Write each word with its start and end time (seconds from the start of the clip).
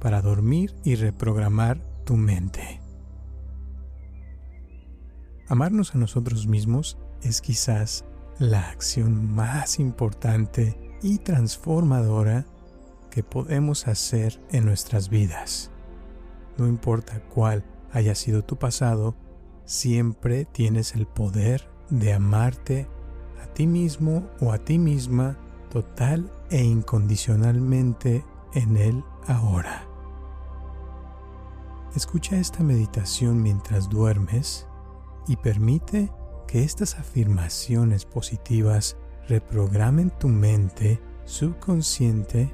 para 0.00 0.22
dormir 0.22 0.74
y 0.84 0.94
reprogramar 0.94 1.80
tu 2.04 2.16
mente. 2.16 2.80
Amarnos 5.48 5.94
a 5.94 5.98
nosotros 5.98 6.46
mismos 6.46 6.98
es 7.22 7.40
quizás 7.40 8.04
la 8.38 8.68
acción 8.68 9.32
más 9.34 9.78
importante 9.78 10.98
y 11.02 11.18
transformadora 11.18 12.46
que 13.10 13.22
podemos 13.22 13.86
hacer 13.86 14.40
en 14.50 14.66
nuestras 14.66 15.08
vidas. 15.08 15.70
No 16.58 16.66
importa 16.66 17.20
cuál 17.28 17.64
haya 17.92 18.14
sido 18.14 18.44
tu 18.44 18.56
pasado, 18.56 19.16
siempre 19.64 20.44
tienes 20.44 20.94
el 20.94 21.06
poder 21.06 21.68
de 21.90 22.12
amarte 22.12 22.88
a 23.42 23.46
ti 23.54 23.66
mismo 23.66 24.28
o 24.40 24.52
a 24.52 24.58
ti 24.58 24.78
misma 24.78 25.38
total 25.70 26.30
e 26.50 26.62
incondicionalmente 26.62 28.24
en 28.54 28.76
él 28.76 29.04
ahora. 29.26 29.85
Escucha 31.96 32.36
esta 32.36 32.62
meditación 32.62 33.42
mientras 33.42 33.88
duermes 33.88 34.68
y 35.26 35.36
permite 35.36 36.12
que 36.46 36.62
estas 36.62 36.98
afirmaciones 36.98 38.04
positivas 38.04 38.98
reprogramen 39.28 40.10
tu 40.10 40.28
mente 40.28 41.00
subconsciente 41.24 42.52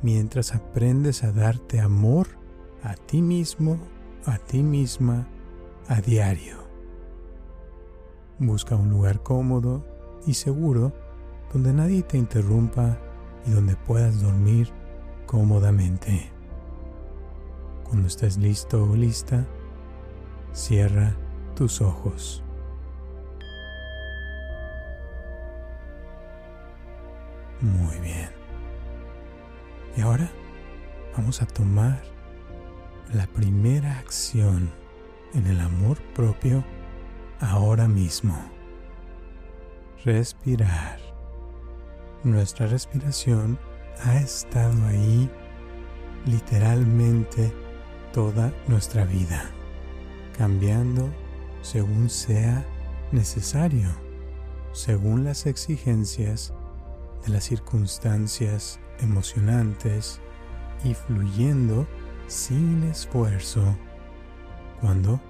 mientras 0.00 0.54
aprendes 0.54 1.24
a 1.24 1.32
darte 1.32 1.78
amor 1.78 2.26
a 2.82 2.94
ti 2.94 3.20
mismo, 3.20 3.78
a 4.24 4.38
ti 4.38 4.62
misma, 4.62 5.28
a 5.86 6.00
diario. 6.00 6.56
Busca 8.38 8.76
un 8.76 8.88
lugar 8.88 9.22
cómodo 9.22 9.84
y 10.26 10.32
seguro 10.32 10.94
donde 11.52 11.74
nadie 11.74 12.02
te 12.02 12.16
interrumpa 12.16 12.98
y 13.46 13.50
donde 13.50 13.76
puedas 13.76 14.22
dormir 14.22 14.70
cómodamente. 15.26 16.33
Cuando 17.84 18.08
estés 18.08 18.36
listo 18.38 18.82
o 18.82 18.96
lista, 18.96 19.46
cierra 20.52 21.14
tus 21.54 21.80
ojos. 21.80 22.42
Muy 27.60 27.98
bien. 28.00 28.30
Y 29.96 30.00
ahora 30.00 30.28
vamos 31.16 31.40
a 31.40 31.46
tomar 31.46 32.02
la 33.12 33.26
primera 33.28 33.98
acción 33.98 34.70
en 35.34 35.46
el 35.46 35.60
amor 35.60 35.98
propio 36.14 36.64
ahora 37.40 37.86
mismo. 37.86 38.36
Respirar. 40.04 40.98
Nuestra 42.24 42.66
respiración 42.66 43.58
ha 44.04 44.16
estado 44.16 44.86
ahí 44.86 45.30
literalmente 46.26 47.52
toda 48.14 48.54
nuestra 48.68 49.04
vida, 49.04 49.50
cambiando 50.38 51.12
según 51.62 52.08
sea 52.08 52.64
necesario, 53.10 53.88
según 54.72 55.24
las 55.24 55.46
exigencias 55.46 56.54
de 57.26 57.32
las 57.32 57.42
circunstancias 57.42 58.78
emocionantes 59.00 60.20
y 60.84 60.94
fluyendo 60.94 61.88
sin 62.28 62.84
esfuerzo 62.84 63.76
cuando 64.80 65.20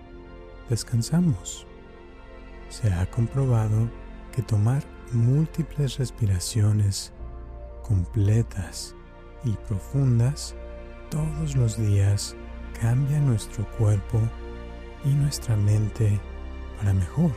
descansamos. 0.68 1.66
Se 2.68 2.92
ha 2.92 3.10
comprobado 3.10 3.88
que 4.30 4.42
tomar 4.42 4.84
múltiples 5.10 5.96
respiraciones 5.96 7.14
completas 7.82 8.94
y 9.42 9.52
profundas 9.68 10.54
todos 11.10 11.56
los 11.56 11.78
días 11.78 12.36
cambia 12.80 13.18
nuestro 13.18 13.66
cuerpo 13.78 14.20
y 15.04 15.08
nuestra 15.08 15.56
mente 15.56 16.20
para 16.76 16.92
mejor. 16.92 17.32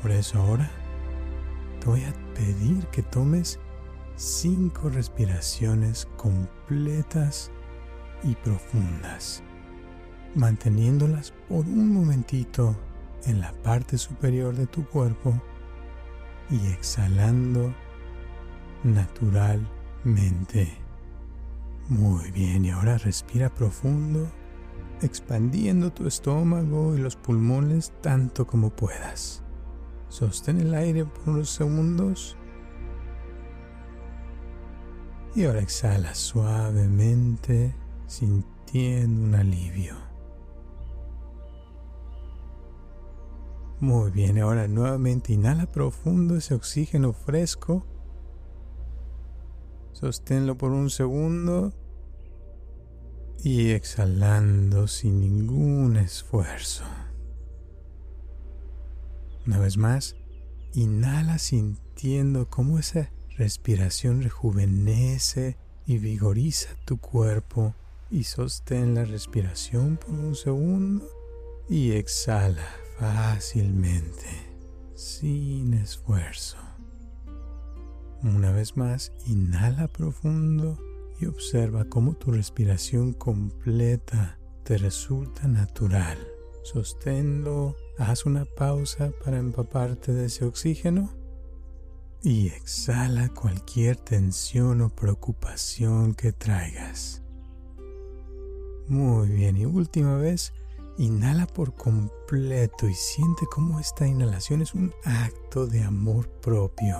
Por 0.00 0.10
eso 0.10 0.40
ahora 0.40 0.70
te 1.80 1.86
voy 1.86 2.04
a 2.04 2.12
pedir 2.34 2.86
que 2.86 3.02
tomes 3.02 3.58
cinco 4.16 4.88
respiraciones 4.88 6.08
completas 6.16 7.50
y 8.22 8.34
profundas, 8.36 9.42
manteniéndolas 10.34 11.32
por 11.48 11.66
un 11.66 11.92
momentito 11.92 12.76
en 13.24 13.40
la 13.40 13.52
parte 13.62 13.98
superior 13.98 14.54
de 14.54 14.66
tu 14.66 14.84
cuerpo 14.86 15.40
y 16.50 16.66
exhalando 16.72 17.74
naturalmente. 18.84 20.81
Muy 21.88 22.30
bien, 22.30 22.64
y 22.64 22.70
ahora 22.70 22.96
respira 22.98 23.52
profundo, 23.52 24.30
expandiendo 25.02 25.92
tu 25.92 26.06
estómago 26.06 26.94
y 26.96 26.98
los 26.98 27.16
pulmones 27.16 27.92
tanto 28.00 28.46
como 28.46 28.70
puedas. 28.70 29.42
Sostén 30.08 30.60
el 30.60 30.74
aire 30.74 31.04
por 31.04 31.30
unos 31.34 31.50
segundos. 31.50 32.36
Y 35.34 35.44
ahora 35.44 35.60
exhala 35.60 36.14
suavemente, 36.14 37.74
sintiendo 38.06 39.24
un 39.24 39.34
alivio. 39.34 39.96
Muy 43.80 44.12
bien, 44.12 44.38
ahora 44.38 44.68
nuevamente 44.68 45.32
inhala 45.32 45.66
profundo 45.66 46.36
ese 46.36 46.54
oxígeno 46.54 47.12
fresco. 47.12 47.84
Sosténlo 50.02 50.58
por 50.58 50.72
un 50.72 50.90
segundo 50.90 51.72
y 53.44 53.70
exhalando 53.70 54.88
sin 54.88 55.20
ningún 55.20 55.96
esfuerzo. 55.96 56.82
Una 59.46 59.60
vez 59.60 59.76
más, 59.76 60.16
inhala 60.74 61.38
sintiendo 61.38 62.50
cómo 62.50 62.80
esa 62.80 63.12
respiración 63.38 64.24
rejuvenece 64.24 65.56
y 65.86 65.98
vigoriza 65.98 66.70
tu 66.84 66.98
cuerpo 66.98 67.76
y 68.10 68.24
sostén 68.24 68.96
la 68.96 69.04
respiración 69.04 69.98
por 69.98 70.16
un 70.16 70.34
segundo 70.34 71.08
y 71.68 71.92
exhala 71.92 72.66
fácilmente, 72.98 74.26
sin 74.96 75.74
esfuerzo. 75.74 76.71
Una 78.22 78.52
vez 78.52 78.76
más, 78.76 79.12
inhala 79.26 79.88
profundo 79.88 80.78
y 81.20 81.26
observa 81.26 81.84
cómo 81.86 82.14
tu 82.14 82.32
respiración 82.32 83.12
completa 83.12 84.38
te 84.64 84.78
resulta 84.78 85.48
natural. 85.48 86.18
Sosténlo 86.62 87.76
Haz 87.98 88.24
una 88.24 88.46
pausa 88.46 89.12
para 89.22 89.38
empaparte 89.38 90.12
de 90.12 90.26
ese 90.26 90.44
oxígeno 90.44 91.10
y 92.22 92.48
exhala 92.48 93.28
cualquier 93.28 93.96
tensión 93.96 94.80
o 94.80 94.88
preocupación 94.88 96.14
que 96.14 96.32
traigas. 96.32 97.22
Muy 98.88 99.28
bien, 99.28 99.56
y 99.56 99.66
última 99.66 100.16
vez, 100.16 100.52
inhala 100.98 101.46
por 101.46 101.74
completo 101.74 102.88
y 102.88 102.94
siente 102.94 103.46
cómo 103.46 103.78
esta 103.78 104.06
inhalación 104.06 104.62
es 104.62 104.74
un 104.74 104.92
acto 105.04 105.66
de 105.66 105.82
amor 105.82 106.28
propio. 106.40 106.96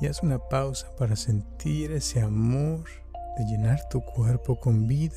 Y 0.00 0.06
haz 0.06 0.22
una 0.22 0.38
pausa 0.38 0.94
para 0.96 1.14
sentir 1.14 1.92
ese 1.92 2.22
amor 2.22 2.84
de 3.36 3.44
llenar 3.44 3.86
tu 3.90 4.00
cuerpo 4.00 4.58
con 4.58 4.86
vida. 4.86 5.14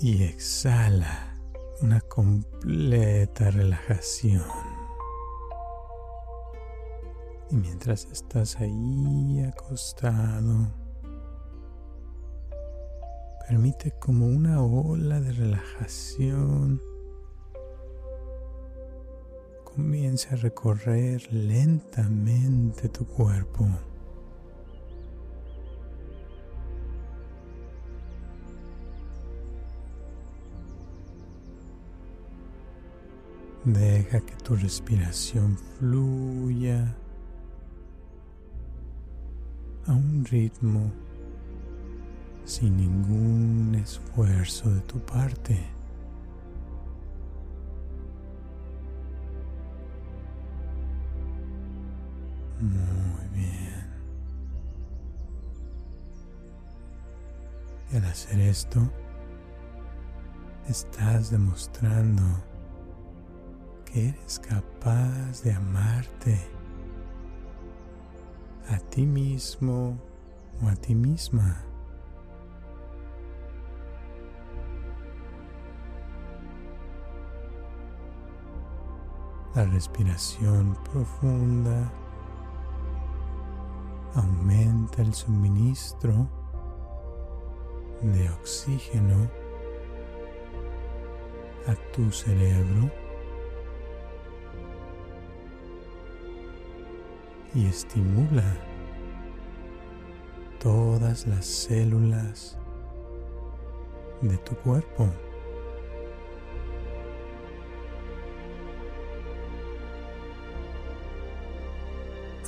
Y 0.00 0.24
exhala 0.24 1.36
una 1.80 2.00
completa 2.00 3.50
relajación. 3.50 4.44
Y 7.50 7.56
mientras 7.56 8.06
estás 8.12 8.56
ahí 8.56 9.42
acostado, 9.48 10.68
permite 13.48 13.92
como 14.00 14.26
una 14.26 14.62
ola 14.62 15.20
de 15.20 15.32
relajación 15.32 16.82
comience 19.78 20.26
a 20.32 20.34
recorrer 20.34 21.22
lentamente 21.32 22.88
tu 22.88 23.06
cuerpo. 23.06 23.64
Deja 33.64 34.18
que 34.20 34.34
tu 34.42 34.56
respiración 34.56 35.56
fluya 35.56 36.96
a 39.86 39.92
un 39.92 40.24
ritmo 40.24 40.90
sin 42.44 42.78
ningún 42.78 43.76
esfuerzo 43.76 44.70
de 44.70 44.80
tu 44.80 44.98
parte. 44.98 45.77
Muy 52.60 53.28
bien. 53.32 53.86
Y 57.92 57.96
al 57.96 58.04
hacer 58.04 58.40
esto, 58.40 58.80
estás 60.68 61.30
demostrando 61.30 62.22
que 63.84 64.08
eres 64.08 64.40
capaz 64.40 65.42
de 65.42 65.52
amarte 65.52 66.38
a 68.68 68.78
ti 68.90 69.06
mismo 69.06 69.96
o 70.60 70.68
a 70.68 70.74
ti 70.74 70.96
misma. 70.96 71.64
La 79.54 79.64
respiración 79.64 80.76
profunda 80.84 81.90
aumenta 84.18 85.02
el 85.02 85.14
suministro 85.14 86.28
de 88.02 88.28
oxígeno 88.30 89.30
a 91.66 91.74
tu 91.92 92.10
cerebro 92.10 92.90
y 97.54 97.66
estimula 97.66 98.56
todas 100.58 101.26
las 101.26 101.46
células 101.46 102.58
de 104.20 104.36
tu 104.38 104.56
cuerpo. 104.56 105.08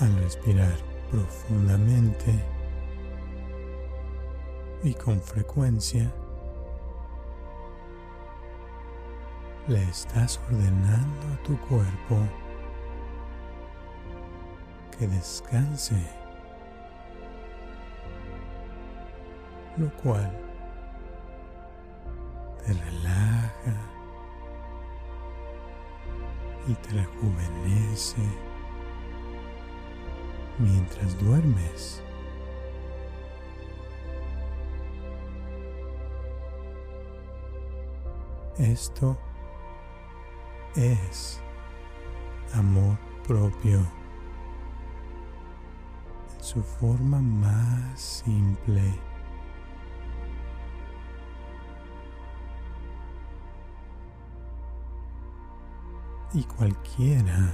Al 0.00 0.16
respirar 0.16 0.89
profundamente 1.11 2.33
y 4.83 4.95
con 4.95 5.21
frecuencia, 5.21 6.11
le 9.69 9.83
estás 9.83 10.41
ordenando 10.49 11.27
a 11.35 11.43
tu 11.43 11.59
cuerpo 11.69 12.17
que 14.97 15.07
descanse, 15.07 15.97
lo 19.77 19.91
cual 19.97 20.31
te 22.65 22.73
relaja 22.73 23.75
y 26.69 26.75
te 26.75 26.91
rejuvenece 26.91 28.50
mientras 30.61 31.19
duermes. 31.19 32.03
Esto 38.59 39.17
es 40.77 41.41
amor 42.53 42.99
propio 43.27 43.79
en 43.79 46.45
su 46.45 46.62
forma 46.62 47.21
más 47.21 47.99
simple. 47.99 48.83
Y 56.35 56.45
cualquiera 56.45 57.53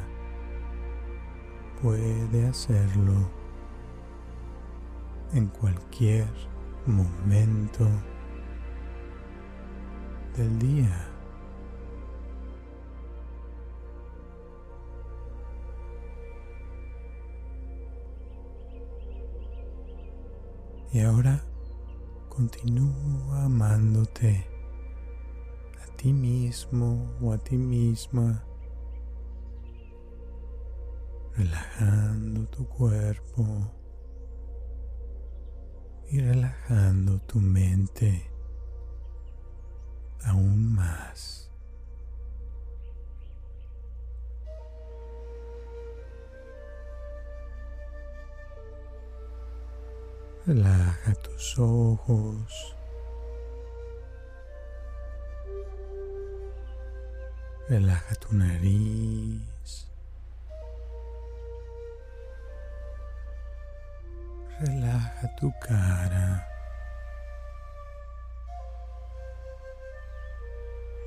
puede 1.83 2.47
hacerlo 2.47 3.31
en 5.33 5.47
cualquier 5.49 6.27
momento 6.87 7.87
del 10.37 10.59
día. 10.59 11.13
Y 20.93 21.01
ahora 21.01 21.45
continúa 22.31 23.45
amándote 23.45 24.47
a 25.83 25.97
ti 25.97 26.13
mismo 26.13 27.07
o 27.21 27.33
a 27.33 27.39
ti 27.39 27.59
misma, 27.59 28.43
relajando 31.37 32.47
tu 32.49 32.67
cuerpo 32.67 33.73
y 36.09 36.21
relajando 36.21 37.21
tu 37.23 37.41
mente 37.41 38.31
aún 40.25 40.75
más. 40.75 41.51
Relaja 50.47 51.13
tus 51.15 51.59
ojos. 51.59 52.77
Relaja 57.69 58.15
tu 58.15 58.33
nariz. 58.33 59.56
Relaja 64.59 65.29
tu 65.37 65.53
cara. 65.61 66.49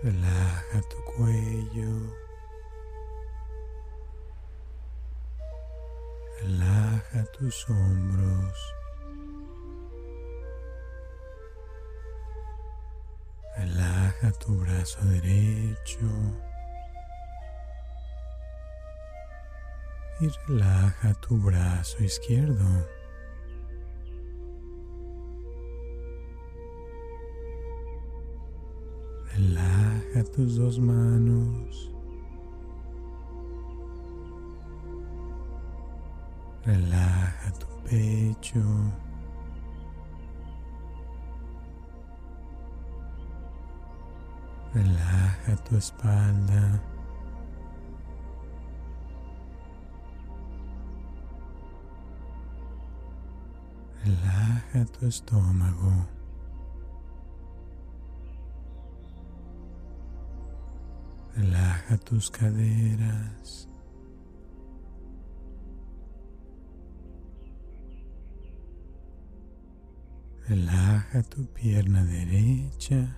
Relaja 0.04 0.82
tu 0.88 0.98
cuello. 1.06 2.13
Relaja 6.41 7.25
tus 7.34 7.65
hombros. 7.68 8.58
Relaja 13.58 14.32
tu 14.39 14.60
brazo 14.62 15.00
derecho 15.06 16.08
y 20.22 20.29
relaja 20.48 21.13
tu 21.15 21.36
brazo 21.41 22.03
izquierdo. 22.03 22.99
Relaja 30.19 30.35
tus 30.35 30.57
dos 30.57 30.79
manos. 30.79 31.91
Relaja 36.65 37.51
tu 37.57 37.67
pecho. 37.85 38.59
Relaja 44.73 45.55
tu 45.63 45.77
espalda. 45.77 46.81
Relaja 54.03 54.85
tu 54.85 55.05
estómago. 55.05 56.18
Relaja 61.89 62.05
tus 62.05 62.29
caderas. 62.29 63.67
Relaja 70.48 71.24
tu 71.24 71.48
pierna 71.48 72.03
derecha. 72.03 73.15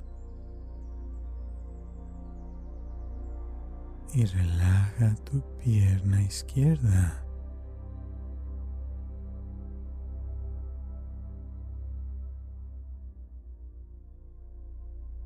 y 4.13 4.25
relaja 4.25 5.15
tu 5.23 5.41
pierna 5.63 6.21
izquierda. 6.21 7.23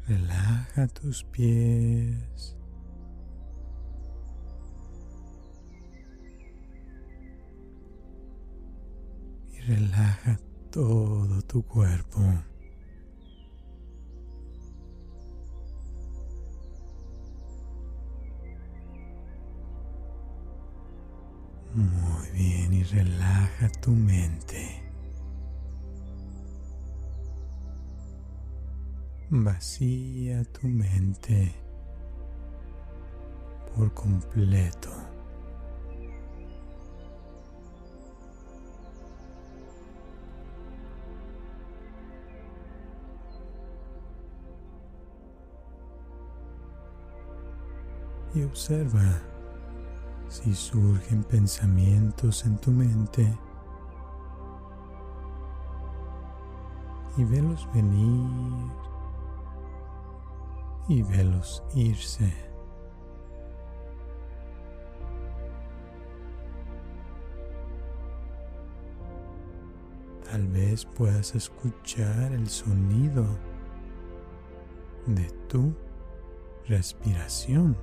Relaja 0.08 0.88
tus 0.88 1.24
pies 1.24 2.56
relaja 9.68 10.40
todo 10.72 11.42
tu 11.44 11.64
cuerpo. 11.64 12.20
Muy 21.74 22.30
bien 22.34 22.74
y 22.74 22.84
relaja 22.84 23.70
tu 23.82 23.92
mente. 23.92 24.82
Vacía 29.30 30.44
tu 30.46 30.68
mente 30.68 31.54
por 33.76 33.94
completo. 33.94 35.05
Observa 48.46 49.22
si 50.30 50.54
surgen 50.54 51.24
pensamientos 51.24 52.46
en 52.46 52.58
tu 52.58 52.72
mente 52.72 53.38
y 57.18 57.24
velos 57.24 57.68
venir 57.74 58.72
y 60.88 61.02
velos 61.02 61.64
irse. 61.74 62.32
Tal 70.30 70.48
vez 70.50 70.86
puedas 70.86 71.34
escuchar 71.34 72.32
el 72.32 72.48
sonido 72.48 73.26
de 75.08 75.30
tu 75.48 75.74
respiración. 76.68 77.76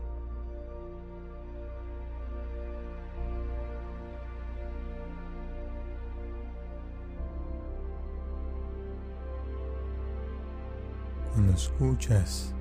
Escuchas 11.54 12.54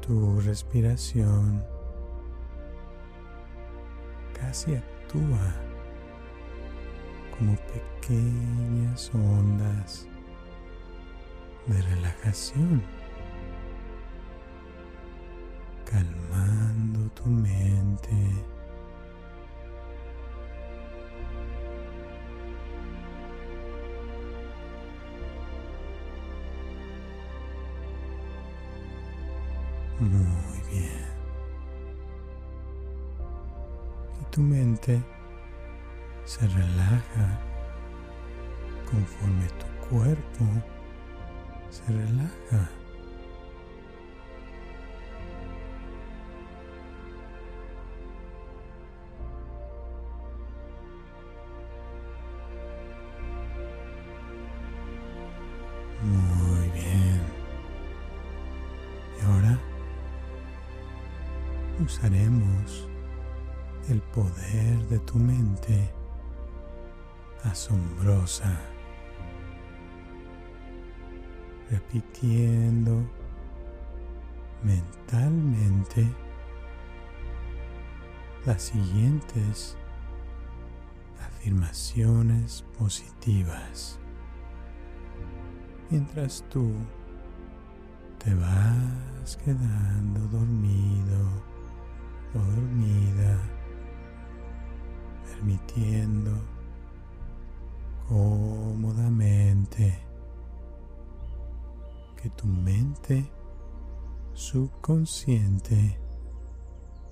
tu 0.00 0.40
respiración, 0.40 1.64
casi 4.38 4.74
actúa 4.74 5.54
como 7.38 7.56
pequeñas 7.56 9.10
ondas 9.14 10.08
de 11.66 11.80
relajación, 11.80 12.82
calmando 15.84 17.08
tu 17.10 17.26
mente 17.26 18.44
se 36.24 36.46
relaja 36.46 37.40
conforme 38.90 39.46
tu 39.58 39.88
cuerpo 39.88 40.44
se 41.70 41.84
relaja. 41.86 42.83
De 64.84 64.98
tu 65.00 65.18
mente 65.18 65.90
asombrosa, 67.44 68.58
repitiendo 71.70 73.04
mentalmente 74.62 76.06
las 78.46 78.62
siguientes 78.62 79.76
afirmaciones 81.20 82.64
positivas. 82.78 83.98
Mientras 85.90 86.44
tú 86.50 86.72
te 88.18 88.34
vas 88.34 89.36
quedando 89.44 90.20
dormido 90.28 91.54
dormida, 92.34 93.38
permitiendo 95.44 96.30
cómodamente 98.08 99.98
que 102.16 102.30
tu 102.30 102.46
mente 102.46 103.30
subconsciente 104.32 105.98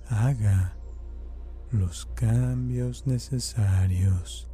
haga 0.07 0.75
los 1.71 2.07
cambios 2.15 3.05
necesarios 3.05 4.49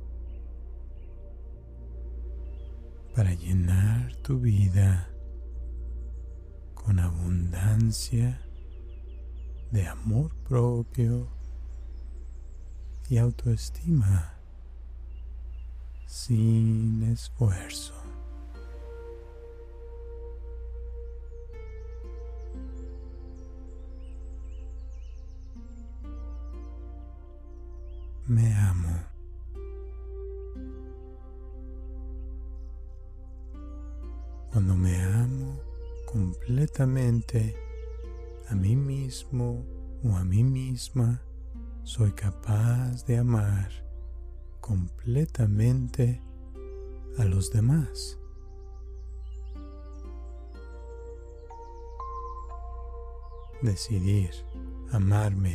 para 3.16 3.34
llenar 3.34 4.14
tu 4.18 4.40
vida 4.40 5.10
con 6.74 7.00
abundancia 7.00 8.42
de 9.72 9.88
amor 9.88 10.36
propio 10.44 11.39
y 13.10 13.18
autoestima 13.18 14.34
sin 16.06 17.02
esfuerzo. 17.04 17.94
Me 28.28 28.54
amo. 28.54 28.96
Cuando 34.52 34.76
me 34.76 35.02
amo 35.02 35.60
completamente, 36.06 37.56
a 38.50 38.56
mí 38.56 38.76
mismo 38.76 39.66
o 40.04 40.16
a 40.16 40.24
mí 40.24 40.44
misma, 40.44 41.24
soy 41.84 42.12
capaz 42.12 43.06
de 43.06 43.18
amar 43.18 43.70
completamente 44.60 46.22
a 47.18 47.26
los 47.26 47.52
demás. 47.52 48.18
Decidir 53.62 54.32
amarme 54.92 55.54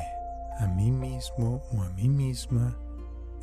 a 0.59 0.67
mí 0.67 0.91
mismo 0.91 1.63
o 1.73 1.83
a 1.83 1.89
mí 1.91 2.09
misma 2.09 2.77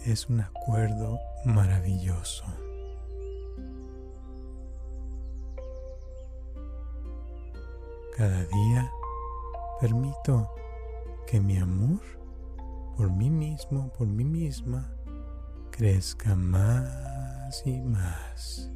es 0.06 0.30
un 0.30 0.42
acuerdo 0.42 1.20
maravilloso. 1.46 2.46
Cada 8.16 8.46
día 8.46 8.92
Permito 9.82 10.48
que 11.26 11.42
mi 11.42 11.58
amor 11.58 12.02
por 13.02 13.10
mí 13.10 13.32
mismo, 13.32 13.92
por 13.98 14.06
mí 14.06 14.24
misma, 14.24 14.88
crezca 15.72 16.36
más 16.36 17.64
y 17.66 17.82
más. 17.82 18.70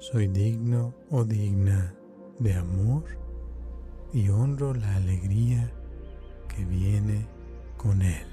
Soy 0.00 0.26
digno 0.26 0.92
o 1.08 1.22
digna 1.22 1.94
de 2.40 2.54
amor 2.54 3.04
y 4.12 4.28
honro 4.28 4.74
la 4.74 4.96
alegría 4.96 5.70
que 6.48 6.64
viene 6.64 7.28
con 7.76 8.02
él. 8.02 8.26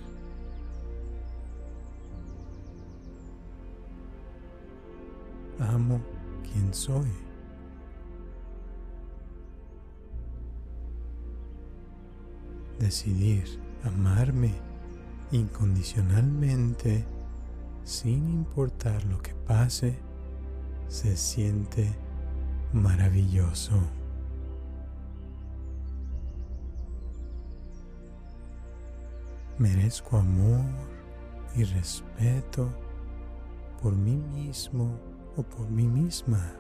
Amo 5.60 6.02
quien 6.52 6.74
soy. 6.74 7.27
Decidir 12.80 13.60
amarme 13.84 14.54
incondicionalmente 15.32 17.06
sin 17.84 18.30
importar 18.30 19.04
lo 19.06 19.22
que 19.22 19.34
pase 19.34 19.98
se 20.88 21.16
siente 21.16 21.94
maravilloso. 22.74 23.80
Merezco 29.58 30.18
amor 30.18 30.66
y 31.56 31.64
respeto 31.64 32.70
por 33.82 33.96
mí 33.96 34.18
mismo 34.18 35.00
o 35.36 35.44
por 35.44 35.70
mí 35.70 35.88
misma. 35.88 36.54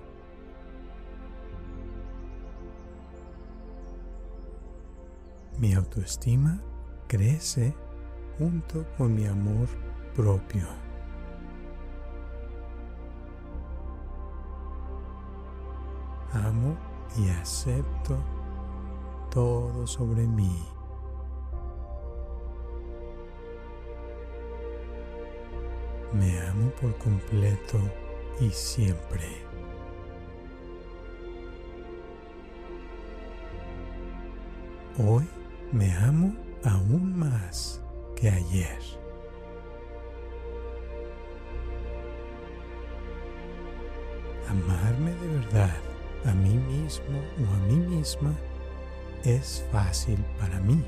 Mi 5.60 5.74
autoestima 5.74 6.62
crece 7.08 7.74
junto 8.38 8.86
con 8.96 9.16
mi 9.16 9.26
amor 9.26 9.68
propio. 10.16 10.68
Amo 16.32 16.78
y 17.18 17.30
acepto 17.30 18.20
todo 19.32 19.88
sobre 19.88 20.28
mí. 20.28 20.64
Me 26.14 26.40
amo 26.40 26.70
por 26.80 26.96
completo 27.00 27.80
y 28.40 28.52
siempre. 28.52 29.26
Hoy 35.00 35.28
me 35.72 35.92
amo 35.94 36.34
aún 36.64 37.18
más 37.18 37.82
que 38.16 38.30
ayer. 38.30 38.80
Amarme 44.50 45.12
de 45.16 45.28
verdad 45.28 45.78
a 46.26 46.34
mí 46.34 46.56
mismo 46.56 47.20
o 47.20 47.54
a 47.54 47.60
mí 47.68 47.76
misma 47.76 48.34
es 49.24 49.66
fácil 49.72 50.24
para 50.40 50.60
mí. 50.62 50.84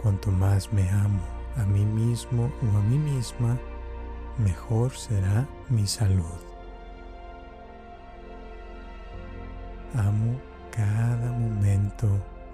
Cuanto 0.00 0.30
más 0.30 0.72
me 0.72 0.88
amo 0.88 1.22
a 1.56 1.64
mí 1.64 1.84
mismo 1.84 2.44
o 2.44 2.78
a 2.78 2.82
mí 2.82 2.98
misma, 2.98 3.58
mejor 4.38 4.92
será 4.92 5.46
mi 5.68 5.86
salud. 5.86 6.47
Amo 9.94 10.38
cada 10.70 11.32
momento 11.32 12.06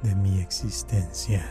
de 0.02 0.14
mi 0.14 0.40
existencia. 0.40 1.44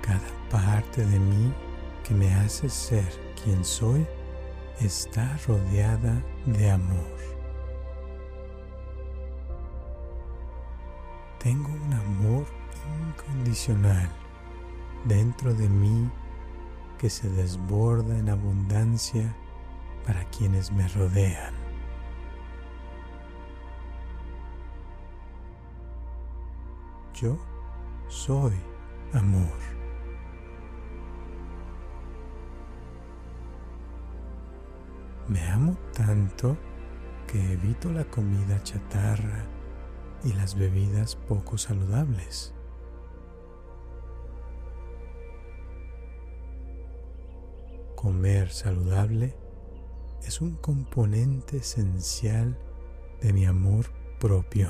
Cada 0.00 0.48
parte 0.50 1.04
de 1.04 1.18
mí 1.18 1.52
que 2.02 2.14
me 2.14 2.34
hace 2.34 2.68
ser 2.70 3.08
quien 3.42 3.62
soy 3.64 4.06
está 4.80 5.36
rodeada 5.46 6.22
de 6.46 6.70
amor. 6.70 7.14
Tengo 11.38 11.68
un 11.68 11.92
amor 11.92 12.46
incondicional 13.10 14.08
dentro 15.04 15.52
de 15.52 15.68
mí 15.68 16.10
que 16.98 17.10
se 17.10 17.28
desborda 17.28 18.18
en 18.18 18.30
abundancia 18.30 19.36
para 20.04 20.24
quienes 20.26 20.70
me 20.72 20.86
rodean. 20.88 21.54
Yo 27.14 27.38
soy 28.08 28.54
amor. 29.12 29.58
Me 35.28 35.40
amo 35.48 35.76
tanto 35.96 36.56
que 37.26 37.52
evito 37.52 37.90
la 37.90 38.04
comida 38.04 38.62
chatarra 38.62 39.46
y 40.22 40.32
las 40.32 40.54
bebidas 40.54 41.16
poco 41.16 41.56
saludables. 41.56 42.54
Comer 47.94 48.50
saludable 48.50 49.43
es 50.26 50.40
un 50.40 50.56
componente 50.56 51.58
esencial 51.58 52.58
de 53.20 53.32
mi 53.32 53.44
amor 53.44 53.86
propio. 54.18 54.68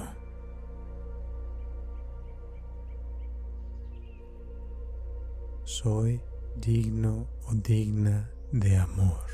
Soy 5.65 6.21
digno 6.57 7.29
o 7.47 7.55
digna 7.55 8.31
de 8.53 8.77
amor. 8.77 9.25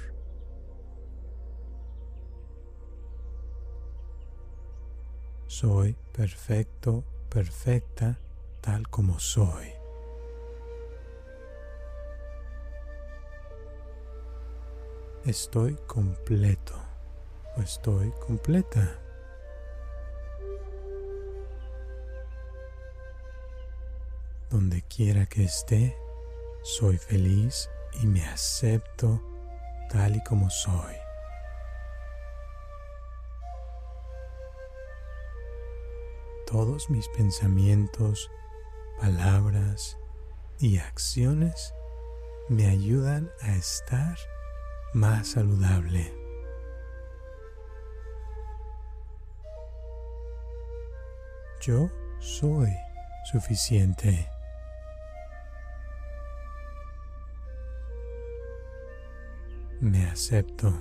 Soy 5.46 5.96
perfecto, 6.12 7.04
perfecta 7.28 8.18
tal 8.61 8.88
como 8.88 9.18
soy. 9.18 9.80
Estoy 15.24 15.76
completo 15.87 16.74
o 17.56 17.61
estoy 17.61 18.12
completa. 18.26 18.98
Donde 24.48 24.83
quiera 24.83 25.26
que 25.26 25.44
esté, 25.44 25.96
soy 26.62 26.96
feliz 26.98 27.70
y 28.02 28.06
me 28.06 28.24
acepto 28.24 29.22
tal 29.90 30.16
y 30.16 30.24
como 30.24 30.50
soy. 30.50 30.96
Todos 36.46 36.90
mis 36.90 37.06
pensamientos, 37.09 38.28
palabras 38.98 39.96
y 40.59 40.78
acciones 40.78 41.74
me 42.48 42.66
ayudan 42.66 43.30
a 43.40 43.54
estar 43.54 44.18
más 44.92 45.29
saludable. 45.29 46.12
Yo 51.61 51.90
soy 52.18 52.70
suficiente. 53.31 54.29
Me 59.81 60.07
acepto. 60.07 60.72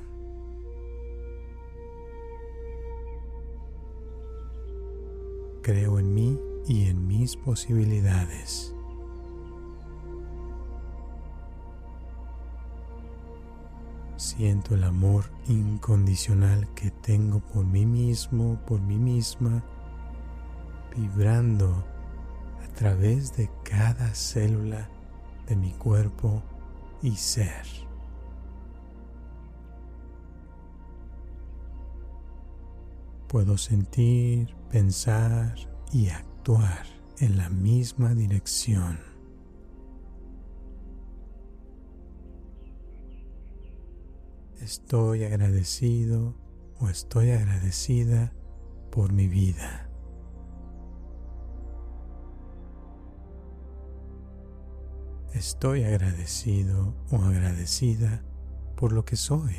Creo 5.62 6.00
en 6.00 6.14
mí 6.14 6.40
y 6.68 6.90
en 6.90 7.08
mis 7.08 7.36
posibilidades. 7.38 8.74
Siento 14.40 14.74
el 14.74 14.86
amor 14.86 15.26
incondicional 15.50 16.66
que 16.74 16.92
tengo 16.92 17.42
por 17.42 17.66
mí 17.66 17.86
mismo, 17.86 18.58
por 18.66 18.80
mí 18.80 18.96
misma, 18.96 19.62
vibrando 20.96 21.84
a 22.64 22.74
través 22.74 23.36
de 23.36 23.50
cada 23.66 24.16
célula 24.16 24.90
de 25.46 25.58
mi 25.58 25.72
cuerpo 25.74 26.42
y 27.02 27.18
ser. 27.18 27.66
Puedo 33.28 33.58
sentir, 33.58 34.56
pensar 34.72 35.54
y 35.92 36.08
actuar 36.08 36.86
en 37.18 37.36
la 37.36 37.50
misma 37.50 38.14
dirección. 38.14 39.09
Estoy 44.70 45.24
agradecido 45.24 46.36
o 46.80 46.90
estoy 46.90 47.32
agradecida 47.32 48.32
por 48.92 49.12
mi 49.12 49.28
vida. 49.28 49.90
Estoy 55.34 55.86
agradecido 55.86 56.94
o 57.10 57.16
agradecida 57.16 58.24
por 58.78 58.92
lo 58.92 59.06
que 59.06 59.16
soy. 59.16 59.56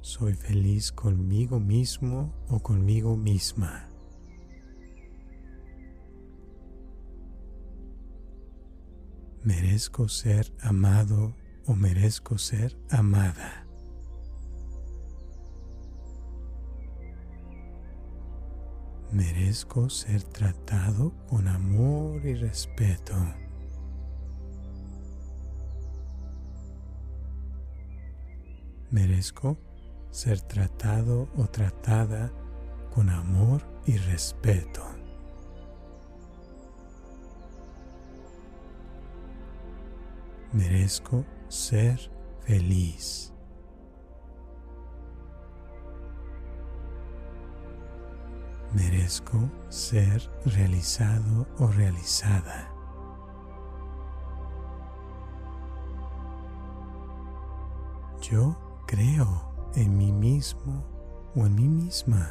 Soy 0.00 0.34
feliz 0.34 0.90
conmigo 0.90 1.60
mismo 1.60 2.34
o 2.48 2.58
conmigo 2.58 3.16
misma. 3.16 3.91
Merezco 9.44 10.08
ser 10.08 10.52
amado 10.60 11.34
o 11.66 11.74
merezco 11.74 12.38
ser 12.38 12.78
amada. 12.90 13.66
Merezco 19.10 19.90
ser 19.90 20.22
tratado 20.22 21.12
con 21.26 21.48
amor 21.48 22.24
y 22.24 22.34
respeto. 22.34 23.16
Merezco 28.92 29.58
ser 30.12 30.40
tratado 30.40 31.28
o 31.36 31.48
tratada 31.48 32.32
con 32.94 33.10
amor 33.10 33.60
y 33.86 33.96
respeto. 33.96 34.91
Merezco 40.52 41.24
ser 41.48 41.98
feliz. 42.40 43.32
Merezco 48.74 49.50
ser 49.70 50.30
realizado 50.44 51.46
o 51.58 51.66
realizada. 51.68 52.70
Yo 58.20 58.54
creo 58.86 59.72
en 59.74 59.96
mí 59.96 60.12
mismo 60.12 60.84
o 61.34 61.46
en 61.46 61.54
mí 61.54 61.66
misma. 61.66 62.30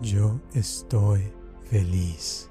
Yo 0.00 0.40
estoy 0.54 1.30
feliz. 1.70 2.50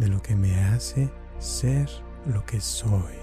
De 0.00 0.08
lo 0.08 0.20
que 0.22 0.34
me 0.34 0.58
hace 0.64 1.10
ser 1.38 1.88
lo 2.26 2.44
que 2.46 2.58
soy. 2.58 3.20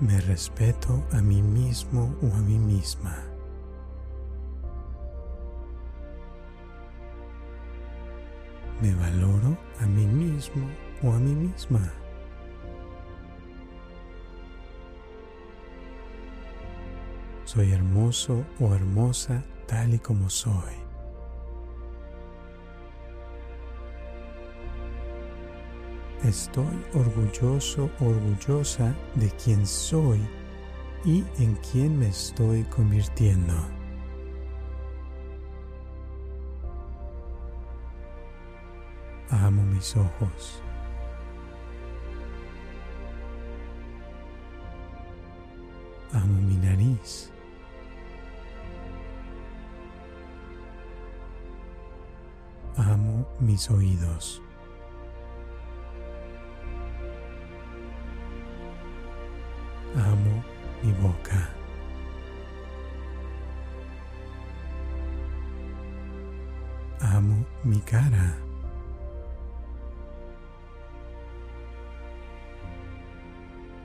Me 0.00 0.18
respeto 0.22 1.04
a 1.12 1.20
mí 1.20 1.42
mismo 1.42 2.14
o 2.22 2.34
a 2.34 2.38
mí 2.38 2.58
misma. 2.58 3.24
Me 8.80 8.94
valoro 8.94 9.58
a 9.80 9.86
mí 9.86 10.06
mismo 10.06 10.66
o 11.02 11.12
a 11.12 11.18
mí 11.18 11.34
misma. 11.34 11.92
Soy 17.44 17.72
hermoso 17.72 18.46
o 18.60 18.74
hermosa 18.74 19.42
tal 19.66 19.94
y 19.94 19.98
como 19.98 20.30
soy. 20.30 20.77
Estoy 26.28 26.84
orgulloso 26.92 27.88
orgullosa 28.00 28.94
de 29.14 29.30
quien 29.42 29.66
soy 29.66 30.20
y 31.02 31.24
en 31.38 31.54
quien 31.56 31.98
me 31.98 32.08
estoy 32.08 32.64
convirtiendo. 32.64 33.54
Amo 39.30 39.62
mis 39.62 39.96
ojos. 39.96 40.62
Amo 46.12 46.42
mi 46.42 46.56
nariz. 46.56 47.30
Amo 52.76 53.26
mis 53.40 53.70
oídos. 53.70 54.42
Boca. 61.00 61.48
Amo 67.00 67.44
mi 67.64 67.80
cara. 67.80 68.34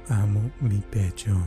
Amo 0.09 0.51
mi 0.61 0.81
pecho. 0.89 1.37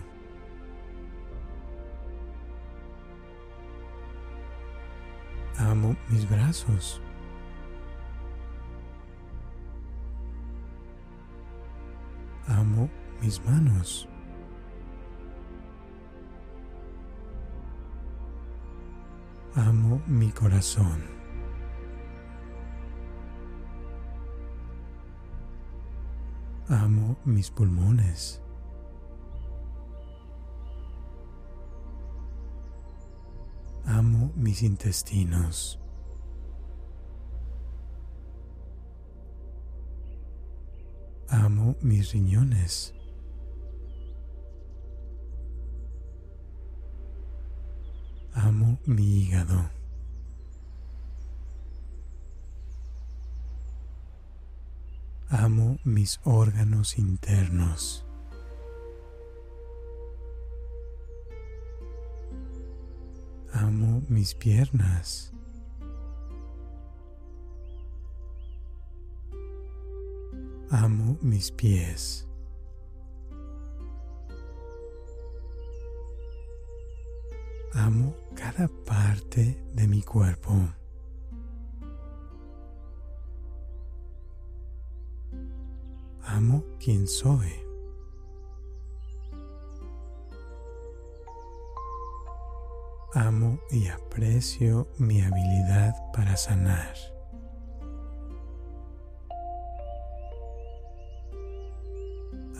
Amo 5.59 5.97
mis 6.09 6.25
brazos. 6.25 7.01
Amo 12.49 12.89
mis 13.21 13.41
manos. 13.45 14.09
Amo 19.57 20.03
mi 20.07 20.31
corazón. 20.33 21.03
Amo 26.69 27.17
mis 27.25 27.51
pulmones. 27.51 28.43
Amo 33.87 34.31
mis 34.37 34.63
intestinos. 34.63 35.81
Amo 41.31 41.77
mis 41.81 42.13
riñones. 42.13 42.93
Mi 48.87 49.03
hígado. 49.03 49.69
Amo 55.29 55.79
mis 55.85 56.21
órganos 56.25 56.99
internos. 56.99 58.05
Amo 63.53 64.03
mis 64.09 64.35
piernas. 64.35 65.33
Amo 70.71 71.19
mis 71.23 71.51
pies. 71.51 72.29
Amo 77.73 78.26
cada 78.47 78.69
parte 78.69 79.61
de 79.75 79.89
mi 79.89 80.03
cuerpo. 80.03 80.53
Amo 86.23 86.63
quien 86.79 87.09
soy. 87.09 87.53
Amo 93.15 93.59
y 93.73 93.89
aprecio 93.89 94.87
mi 94.99 95.23
habilidad 95.23 95.95
para 96.13 96.37
sanar. 96.37 96.95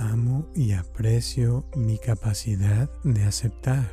Amo 0.01 0.49
y 0.53 0.73
aprecio 0.73 1.65
mi 1.77 1.97
capacidad 1.99 2.91
de 3.05 3.23
aceptar. 3.23 3.93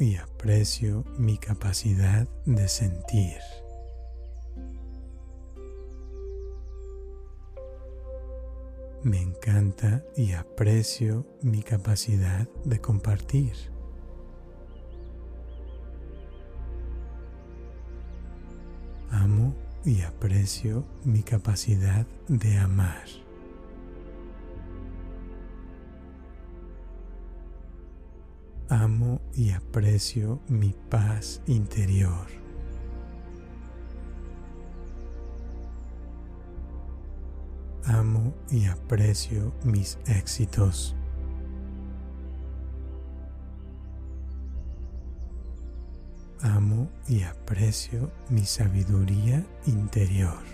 Y 0.00 0.16
aprecio 0.16 1.04
mi 1.18 1.36
capacidad 1.36 2.26
de 2.46 2.68
sentir. 2.68 3.38
Me 9.02 9.20
encanta 9.20 10.02
y 10.16 10.32
aprecio 10.32 11.26
mi 11.42 11.62
capacidad 11.62 12.48
de 12.64 12.80
compartir. 12.80 13.52
Amo 19.10 19.54
y 19.84 20.02
aprecio 20.02 20.84
mi 21.04 21.22
capacidad 21.22 22.06
de 22.28 22.56
amar. 22.58 23.06
y 29.40 29.52
aprecio 29.52 30.38
mi 30.48 30.74
paz 30.90 31.40
interior. 31.46 32.26
Amo 37.86 38.34
y 38.50 38.66
aprecio 38.66 39.54
mis 39.64 39.98
éxitos. 40.04 40.94
Amo 46.42 46.90
y 47.08 47.22
aprecio 47.22 48.10
mi 48.28 48.44
sabiduría 48.44 49.42
interior. 49.64 50.44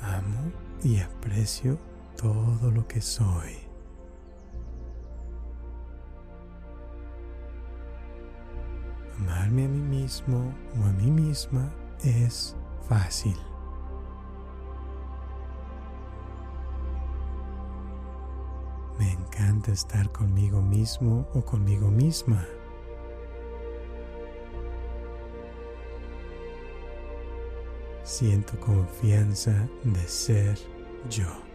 Amo 0.00 0.50
y 0.82 0.98
aprecio 0.98 1.78
todo 2.18 2.72
lo 2.72 2.86
que 2.88 3.00
soy. 3.00 3.56
Amarme 9.18 9.64
a 9.64 9.68
mí 9.68 9.80
mismo 9.80 10.52
o 10.80 10.84
a 10.84 10.92
mí 10.92 11.10
misma 11.10 11.72
es 12.02 12.56
fácil. 12.88 13.36
Me 18.98 19.12
encanta 19.12 19.70
estar 19.70 20.10
conmigo 20.10 20.60
mismo 20.60 21.24
o 21.34 21.44
conmigo 21.44 21.88
misma. 21.88 22.44
Siento 28.02 28.58
confianza 28.58 29.68
de 29.84 30.08
ser 30.08 30.58
yo. 31.08 31.47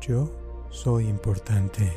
Yo 0.00 0.30
soy 0.70 1.08
importante. 1.08 1.92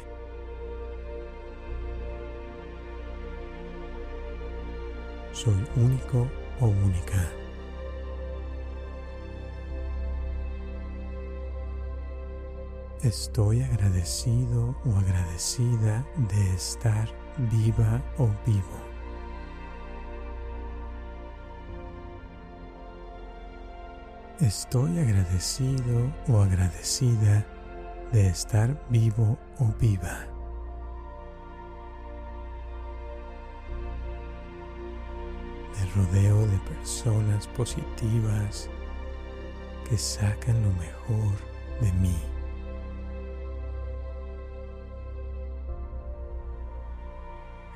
Soy 5.32 5.56
único 5.78 6.28
o 6.60 6.66
única. 6.66 7.32
Estoy 13.02 13.62
agradecido 13.62 14.76
o 14.86 14.98
agradecida 14.98 16.06
de 16.30 16.56
estar 16.56 17.08
viva 17.38 18.02
o 18.18 18.28
vivo. 18.46 18.94
Estoy 24.42 25.00
agradecido 25.00 26.14
o 26.28 26.42
agradecida 26.42 27.46
de 28.14 28.28
estar 28.28 28.80
vivo 28.90 29.40
o 29.60 29.66
viva. 29.80 30.28
Me 35.76 35.86
rodeo 35.96 36.46
de 36.46 36.58
personas 36.60 37.48
positivas 37.48 38.70
que 39.90 39.98
sacan 39.98 40.62
lo 40.62 40.70
mejor 40.74 41.34
de 41.82 41.92
mí. 41.94 42.16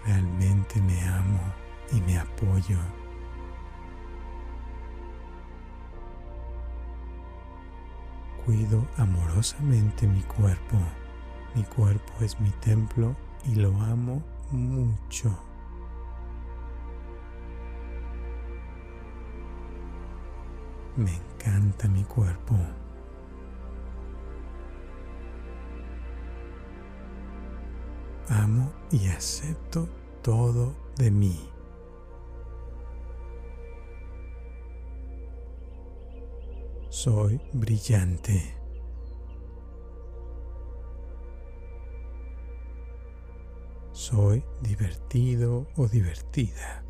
Realmente 0.06 0.80
me 0.82 1.02
amo 1.02 1.42
y 1.92 2.00
me 2.02 2.20
apoyo. 2.20 2.78
Cuido 8.48 8.88
amorosamente 8.96 10.08
mi 10.08 10.22
cuerpo. 10.22 10.78
Mi 11.54 11.64
cuerpo 11.64 12.14
es 12.22 12.40
mi 12.40 12.50
templo 12.62 13.14
y 13.44 13.56
lo 13.56 13.76
amo 13.82 14.24
mucho. 14.52 15.38
Me 20.96 21.14
encanta 21.14 21.90
mi 21.90 22.06
cuerpo. 22.06 22.56
Amo 28.30 28.72
y 28.92 29.10
acepto 29.10 29.90
todo 30.22 30.74
de 30.96 31.12
mí. 31.12 31.57
Soy 36.98 37.40
brillante. 37.54 38.56
Soy 43.92 44.44
divertido 44.64 45.68
o 45.76 45.88
divertida. 45.88 46.84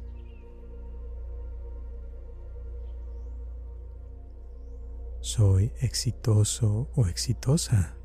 Soy 5.20 5.74
exitoso 5.82 6.88
o 6.96 7.06
exitosa. 7.08 7.98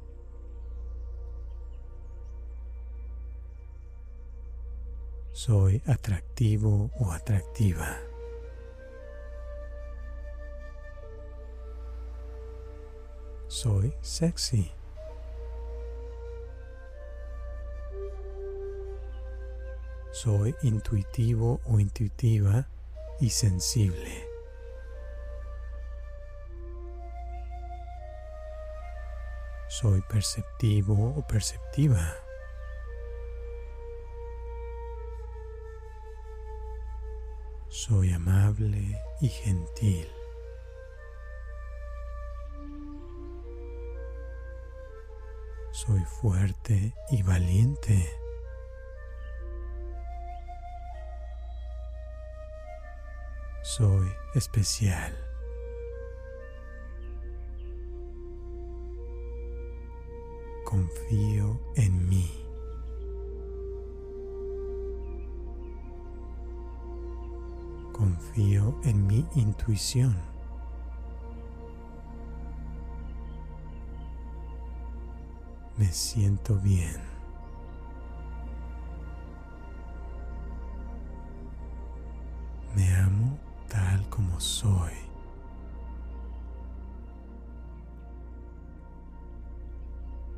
Soy 5.31 5.81
atractivo 5.87 6.91
o 6.99 7.13
atractiva. 7.13 8.12
Soy 13.53 13.93
sexy. 14.01 14.73
Soy 20.11 20.57
intuitivo 20.63 21.61
o 21.67 21.79
intuitiva 21.79 22.67
y 23.21 23.29
sensible. 23.29 24.27
Soy 29.69 30.01
perceptivo 30.09 31.15
o 31.19 31.27
perceptiva. 31.27 32.15
Soy 37.69 38.13
amable 38.13 38.99
y 39.21 39.29
gentil. 39.29 40.22
Soy 45.85 46.05
fuerte 46.05 46.95
y 47.11 47.25
valiente. 47.25 48.09
Soy 53.63 54.07
especial. 54.37 55.13
Confío 60.65 61.61
en 61.75 62.09
mí. 62.09 62.31
Confío 67.93 68.79
en 68.85 69.07
mi 69.09 69.27
intuición. 69.35 70.32
Me 75.83 75.91
siento 75.91 76.55
bien. 76.61 76.95
Me 82.77 82.95
amo 82.95 83.37
tal 83.69 84.09
como 84.09 84.39
soy. 84.39 84.93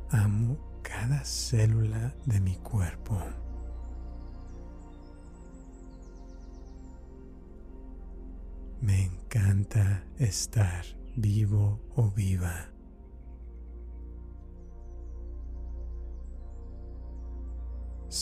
Amo 0.09 0.57
cada 0.81 1.23
célula 1.23 2.15
de 2.25 2.39
mi 2.39 2.55
cuerpo. 2.55 3.21
Me 8.81 9.03
encanta 9.03 10.05
estar 10.17 10.83
vivo 11.15 11.79
o 11.95 12.09
viva. 12.09 12.74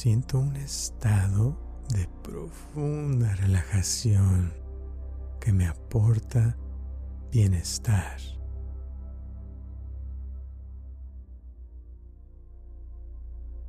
Siento 0.03 0.37
un 0.37 0.57
estado 0.57 1.57
de 1.93 2.09
profunda 2.23 3.33
relajación 3.35 4.51
que 5.39 5.53
me 5.53 5.65
aporta 5.65 6.57
bienestar. 7.31 8.17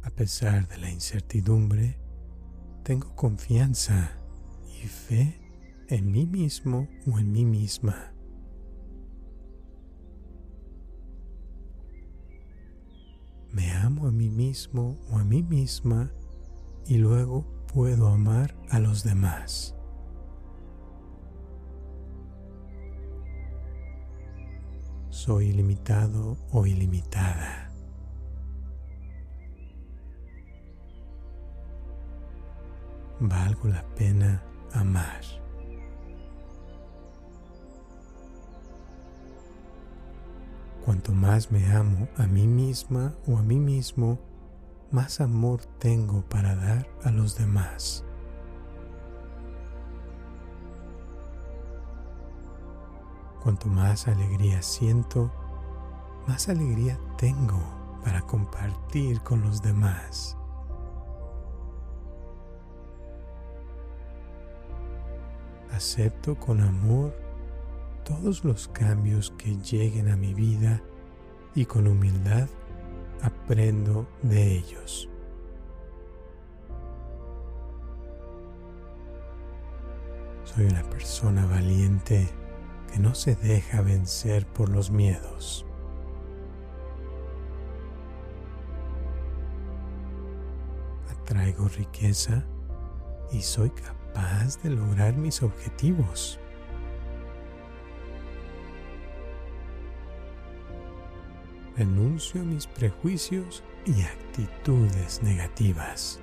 A 0.02 0.10
pesar 0.10 0.66
de 0.66 0.78
la 0.78 0.90
incertidumbre, 0.90 2.00
tengo 2.82 3.14
confianza 3.14 4.18
y 4.66 4.88
fe 4.88 5.40
en 5.86 6.10
mí 6.10 6.26
mismo 6.26 6.88
o 7.06 7.16
en 7.20 7.30
mí 7.30 7.44
misma. 7.44 8.12
Me 13.52 13.70
amo 13.70 14.08
a 14.08 14.10
mí 14.10 14.30
mismo 14.30 14.98
o 15.12 15.18
a 15.18 15.22
mí 15.22 15.40
misma 15.40 16.10
y 16.86 16.98
luego 16.98 17.44
puedo 17.72 18.08
amar 18.08 18.54
a 18.70 18.78
los 18.78 19.04
demás. 19.04 19.74
Soy 25.10 25.48
ilimitado 25.48 26.36
o 26.52 26.66
ilimitada. 26.66 27.70
Valgo 33.20 33.68
la 33.68 33.82
pena 33.94 34.42
amar. 34.72 35.22
Cuanto 40.84 41.12
más 41.12 41.50
me 41.50 41.64
amo 41.72 42.08
a 42.18 42.26
mí 42.26 42.46
misma 42.46 43.14
o 43.26 43.38
a 43.38 43.42
mí 43.42 43.58
mismo, 43.58 44.18
más 44.90 45.20
amor 45.20 45.60
tengo 45.78 46.22
para 46.22 46.54
dar 46.54 46.88
a 47.02 47.10
los 47.10 47.36
demás. 47.36 48.04
Cuanto 53.42 53.68
más 53.68 54.08
alegría 54.08 54.62
siento, 54.62 55.30
más 56.26 56.48
alegría 56.48 56.98
tengo 57.18 57.60
para 58.02 58.22
compartir 58.22 59.20
con 59.20 59.42
los 59.42 59.60
demás. 59.60 60.36
Acepto 65.72 66.38
con 66.38 66.60
amor 66.60 67.12
todos 68.04 68.44
los 68.44 68.68
cambios 68.68 69.32
que 69.36 69.56
lleguen 69.56 70.08
a 70.08 70.16
mi 70.16 70.32
vida 70.34 70.80
y 71.54 71.64
con 71.64 71.86
humildad 71.86 72.48
aprendo 73.24 74.06
de 74.22 74.56
ellos. 74.56 75.08
Soy 80.44 80.66
una 80.66 80.82
persona 80.84 81.46
valiente 81.46 82.28
que 82.92 82.98
no 82.98 83.14
se 83.14 83.34
deja 83.34 83.80
vencer 83.80 84.46
por 84.46 84.68
los 84.68 84.90
miedos. 84.90 85.66
Atraigo 91.10 91.66
riqueza 91.68 92.44
y 93.32 93.40
soy 93.40 93.70
capaz 93.70 94.62
de 94.62 94.70
lograr 94.70 95.16
mis 95.16 95.42
objetivos. 95.42 96.38
Renuncio 101.76 102.40
a 102.40 102.44
mis 102.44 102.66
prejuicios 102.66 103.62
y 103.84 104.02
actitudes 104.02 105.22
negativas. 105.22 106.20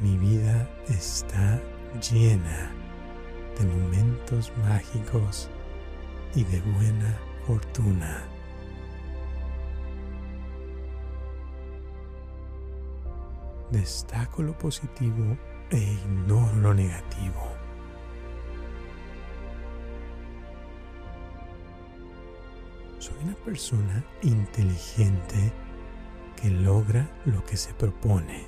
Mi 0.00 0.16
vida 0.16 0.68
está 0.88 1.60
llena 2.10 2.72
de 3.58 3.66
momentos 3.66 4.50
mágicos 4.66 5.48
y 6.34 6.44
de 6.44 6.60
buena 6.60 7.18
fortuna. 7.46 8.24
Destaco 13.70 14.42
lo 14.42 14.56
positivo 14.58 15.36
e 15.70 15.78
ignoro 15.78 16.56
lo 16.56 16.74
negativo. 16.74 17.59
Una 23.22 23.34
persona 23.34 24.04
inteligente 24.22 25.52
que 26.40 26.50
logra 26.50 27.08
lo 27.26 27.44
que 27.44 27.56
se 27.56 27.72
propone. 27.74 28.46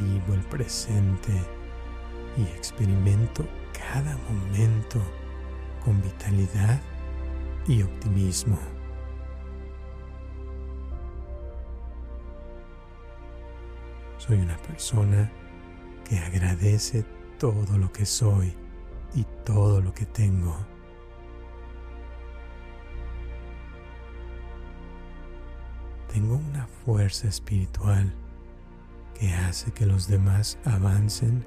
Vivo 0.00 0.34
el 0.34 0.40
presente 0.46 1.32
y 2.36 2.42
experimento 2.56 3.46
cada 3.72 4.16
momento 4.28 5.00
con 5.84 6.02
vitalidad 6.02 6.80
y 7.68 7.82
optimismo. 7.82 8.58
Soy 14.18 14.38
una 14.38 14.56
persona 14.56 15.30
que 16.08 16.18
agradece 16.18 17.04
todo 17.38 17.78
lo 17.78 17.92
que 17.92 18.04
soy 18.04 18.65
y 19.14 19.24
todo 19.44 19.80
lo 19.80 19.92
que 19.92 20.06
tengo. 20.06 20.56
Tengo 26.12 26.36
una 26.36 26.66
fuerza 26.66 27.28
espiritual 27.28 28.14
que 29.18 29.32
hace 29.32 29.72
que 29.72 29.86
los 29.86 30.08
demás 30.08 30.58
avancen 30.64 31.44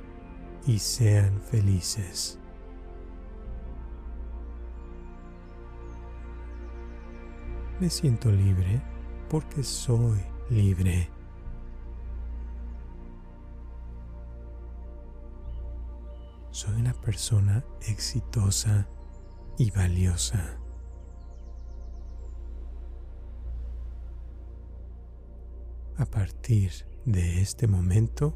y 0.66 0.80
sean 0.80 1.42
felices. 1.42 2.40
Me 7.80 7.90
siento 7.90 8.30
libre 8.32 8.82
porque 9.30 9.64
soy 9.64 10.20
libre. 10.50 11.10
Soy 16.52 16.76
una 16.76 16.94
persona 16.94 17.64
exitosa 17.88 18.88
y 19.58 19.72
valiosa. 19.72 20.58
A 25.98 26.06
partir 26.06 26.72
de 27.06 27.42
este 27.42 27.68
momento 27.68 28.34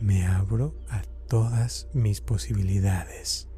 me 0.00 0.26
abro 0.26 0.74
a 0.88 1.02
todas 1.28 1.88
mis 1.92 2.20
posibilidades. 2.20 3.48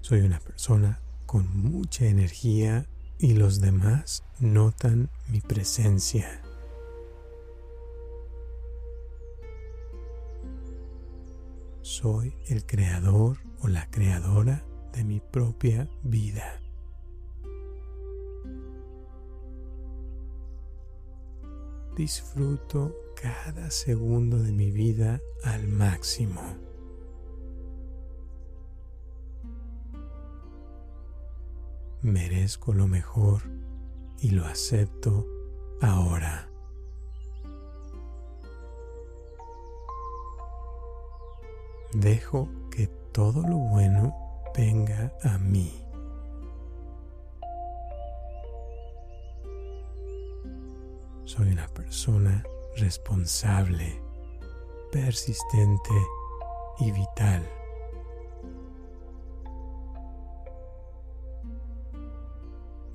Soy 0.00 0.20
una 0.20 0.40
persona 0.40 1.02
con 1.26 1.54
mucha 1.54 2.06
energía 2.06 2.86
y 3.18 3.34
los 3.34 3.60
demás 3.60 4.22
notan 4.38 5.10
mi 5.26 5.40
presencia. 5.40 6.40
Soy 11.88 12.34
el 12.48 12.66
creador 12.66 13.38
o 13.62 13.68
la 13.68 13.90
creadora 13.90 14.62
de 14.92 15.04
mi 15.04 15.20
propia 15.20 15.88
vida. 16.02 16.60
Disfruto 21.96 22.94
cada 23.20 23.70
segundo 23.70 24.36
de 24.36 24.52
mi 24.52 24.70
vida 24.70 25.22
al 25.42 25.66
máximo. 25.66 26.42
Merezco 32.02 32.74
lo 32.74 32.86
mejor 32.86 33.42
y 34.18 34.32
lo 34.32 34.44
acepto 34.44 35.26
ahora. 35.80 36.47
Dejo 41.92 42.48
que 42.70 42.86
todo 43.12 43.42
lo 43.42 43.56
bueno 43.56 44.14
venga 44.56 45.12
a 45.22 45.38
mí. 45.38 45.72
Soy 51.24 51.50
una 51.50 51.68
persona 51.68 52.42
responsable, 52.76 54.00
persistente 54.90 55.94
y 56.78 56.90
vital. 56.90 57.48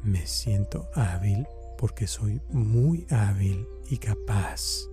Me 0.02 0.26
siento 0.26 0.90
hábil 0.96 1.48
porque 1.78 2.08
soy 2.08 2.42
muy 2.50 3.08
hábil 3.10 3.68
y 3.90 3.98
capaz. 3.98 4.93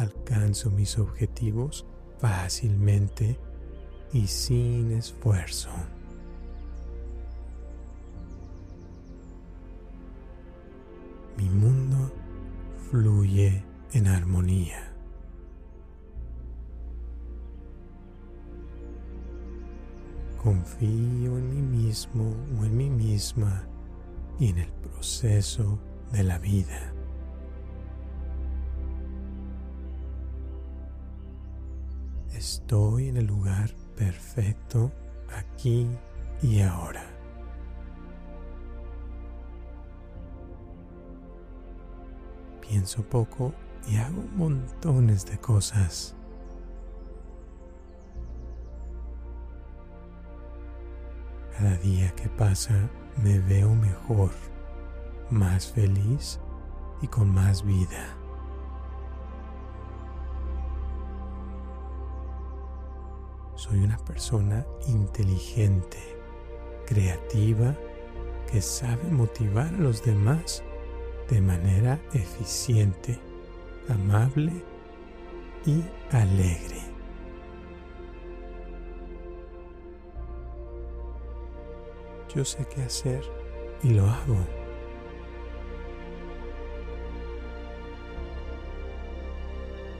Alcanzo 0.00 0.70
mis 0.70 0.98
objetivos 0.98 1.84
fácilmente 2.18 3.38
y 4.14 4.26
sin 4.26 4.92
esfuerzo. 4.92 5.68
Mi 11.36 11.50
mundo 11.50 12.10
fluye 12.90 13.62
en 13.92 14.06
armonía. 14.06 14.90
Confío 20.42 21.36
en 21.36 21.50
mí 21.50 21.78
mismo 21.78 22.34
o 22.58 22.64
en 22.64 22.76
mí 22.76 22.88
misma 22.88 23.64
y 24.38 24.48
en 24.48 24.58
el 24.60 24.72
proceso 24.72 25.78
de 26.10 26.24
la 26.24 26.38
vida. 26.38 26.94
Estoy 32.40 33.08
en 33.08 33.18
el 33.18 33.26
lugar 33.26 33.70
perfecto 33.94 34.90
aquí 35.28 35.86
y 36.40 36.62
ahora. 36.62 37.04
Pienso 42.62 43.02
poco 43.02 43.52
y 43.86 43.96
hago 43.96 44.22
montones 44.36 45.26
de 45.26 45.36
cosas. 45.36 46.16
Cada 51.58 51.76
día 51.76 52.10
que 52.14 52.30
pasa 52.30 52.88
me 53.22 53.38
veo 53.40 53.74
mejor, 53.74 54.30
más 55.28 55.70
feliz 55.70 56.40
y 57.02 57.06
con 57.06 57.28
más 57.28 57.62
vida. 57.62 58.19
Soy 63.70 63.84
una 63.84 63.98
persona 63.98 64.66
inteligente, 64.88 65.98
creativa, 66.86 67.72
que 68.50 68.60
sabe 68.60 69.04
motivar 69.12 69.68
a 69.68 69.78
los 69.78 70.02
demás 70.02 70.64
de 71.28 71.40
manera 71.40 72.00
eficiente, 72.12 73.16
amable 73.88 74.50
y 75.64 75.84
alegre. 76.10 76.80
Yo 82.34 82.44
sé 82.44 82.66
qué 82.74 82.82
hacer 82.82 83.22
y 83.84 83.90
lo 83.90 84.04
hago. 84.04 84.36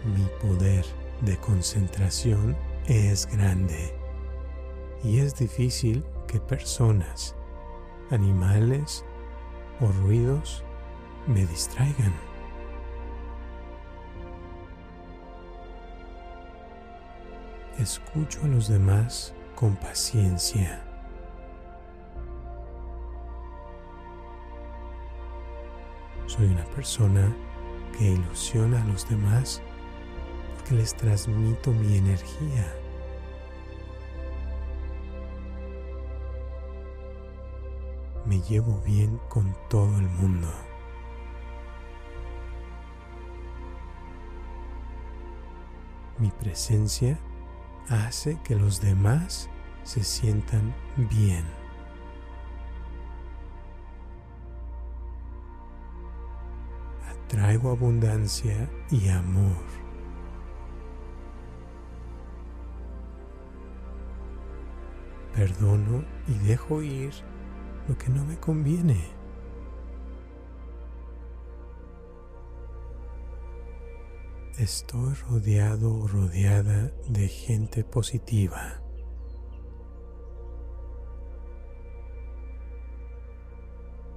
Mi 0.06 0.26
poder 0.42 0.84
de 1.20 1.36
concentración 1.36 2.56
es 2.91 3.24
grande 3.26 3.95
y 5.05 5.20
es 5.20 5.36
difícil 5.36 6.05
que 6.26 6.41
personas, 6.41 7.36
animales 8.11 9.05
o 9.80 9.86
ruidos 10.03 10.64
me 11.28 11.47
distraigan. 11.47 12.12
Escucho 17.78 18.41
a 18.43 18.49
los 18.49 18.66
demás 18.66 19.34
con 19.55 19.76
paciencia. 19.76 20.84
Soy 26.26 26.47
una 26.47 26.64
persona 26.74 27.32
que 27.97 28.11
ilusiona 28.11 28.82
a 28.82 28.86
los 28.86 29.09
demás 29.09 29.62
porque 30.57 30.74
les 30.74 30.93
transmito 30.97 31.70
mi 31.70 31.97
energía. 31.97 32.79
Llevo 38.49 38.80
bien 38.84 39.20
con 39.28 39.55
todo 39.68 39.99
el 39.99 40.09
mundo. 40.09 40.49
Mi 46.18 46.30
presencia 46.30 47.18
hace 47.88 48.38
que 48.43 48.55
los 48.55 48.80
demás 48.80 49.49
se 49.82 50.03
sientan 50.05 50.74
bien. 50.97 51.45
traigo 57.30 57.70
abundancia 57.70 58.68
y 58.91 59.09
amor. 59.09 59.62
Perdono 65.32 66.05
y 66.26 66.34
dejo 66.47 66.82
ir 66.82 67.12
lo 67.91 67.99
que 67.99 68.09
no 68.09 68.24
me 68.24 68.38
conviene. 68.38 69.05
Estoy 74.57 75.12
rodeado 75.14 75.97
o 75.97 76.07
rodeada 76.07 76.93
de 77.09 77.26
gente 77.26 77.82
positiva. 77.82 78.80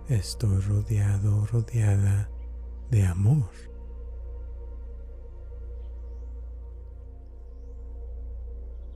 Estoy 0.07 0.59
rodeado 0.59 1.41
o 1.41 1.45
rodeada 1.47 2.29
de 2.91 3.07
amor. 3.07 3.49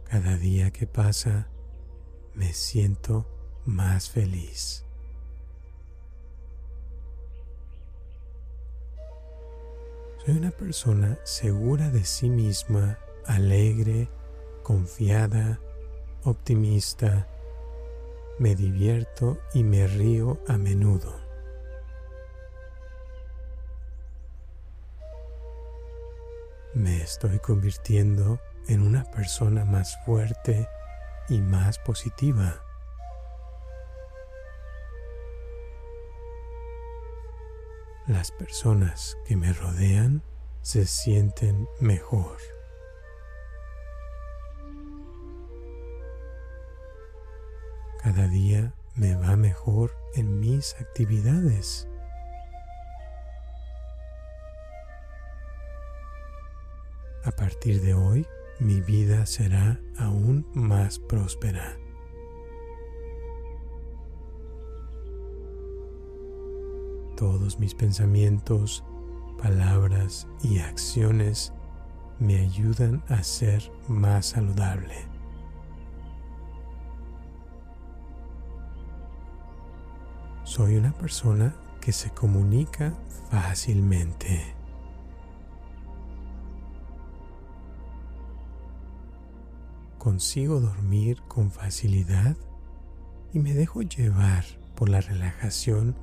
Cada 0.03 0.37
día 0.37 0.69
que 0.69 0.85
pasa 0.85 1.49
me 2.35 2.53
siento 2.53 3.36
más 3.67 4.09
feliz. 4.09 4.83
Soy 10.25 10.37
una 10.37 10.49
persona 10.49 11.19
segura 11.23 11.91
de 11.91 12.03
sí 12.03 12.29
misma, 12.29 12.97
alegre, 13.27 14.09
confiada, 14.63 15.59
optimista. 16.23 17.27
Me 18.39 18.55
divierto 18.55 19.37
y 19.53 19.63
me 19.63 19.85
río 19.85 20.39
a 20.47 20.57
menudo. 20.57 21.27
me 26.77 27.01
estoy 27.01 27.39
convirtiendo 27.39 28.39
en 28.67 28.83
una 28.83 29.03
persona 29.05 29.65
más 29.65 29.97
fuerte 30.05 30.69
y 31.27 31.39
más 31.39 31.79
positiva. 31.79 32.66
Las 38.07 38.31
personas 38.31 39.17
que 39.25 39.35
me 39.35 39.51
rodean 39.51 40.23
se 40.61 40.85
sienten 40.85 41.67
mejor. 41.81 42.37
Cada 48.01 48.29
día 48.29 48.73
me 48.95 49.13
va 49.15 49.35
mejor 49.35 49.91
en 50.15 50.39
mis 50.39 50.73
actividades. 50.79 51.85
A 57.25 57.31
partir 57.31 57.81
de 57.81 57.93
hoy, 57.93 58.25
mi 58.59 58.79
vida 58.79 59.25
será 59.25 59.81
aún 59.97 60.49
más 60.53 60.97
próspera. 60.97 61.77
Todos 67.17 67.59
mis 67.59 67.73
pensamientos, 67.73 68.83
palabras 69.41 70.27
y 70.43 70.59
acciones 70.59 71.51
me 72.19 72.37
ayudan 72.37 73.03
a 73.09 73.23
ser 73.23 73.71
más 73.87 74.27
saludable. 74.27 74.95
Soy 80.43 80.77
una 80.77 80.93
persona 80.93 81.55
que 81.81 81.91
se 81.91 82.11
comunica 82.11 82.93
fácilmente. 83.31 84.55
consigo 89.97 90.61
dormir 90.61 91.21
con 91.27 91.51
facilidad 91.51 92.37
y 93.33 93.39
me 93.39 93.53
dejo 93.53 93.81
llevar 93.81 94.45
por 94.73 94.87
la 94.87 95.01
relajación 95.01 95.97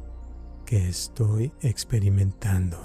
que 0.65 0.89
estoy 0.89 1.53
experimentando. 1.61 2.79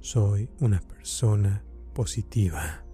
Soy 0.00 0.50
una 0.60 0.80
persona 0.80 1.64
positiva. 1.94 2.84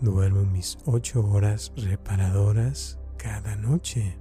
Duermo 0.00 0.44
mis 0.44 0.78
ocho 0.86 1.26
horas 1.26 1.72
reparadoras 1.76 2.98
cada 3.16 3.56
noche. 3.56 4.18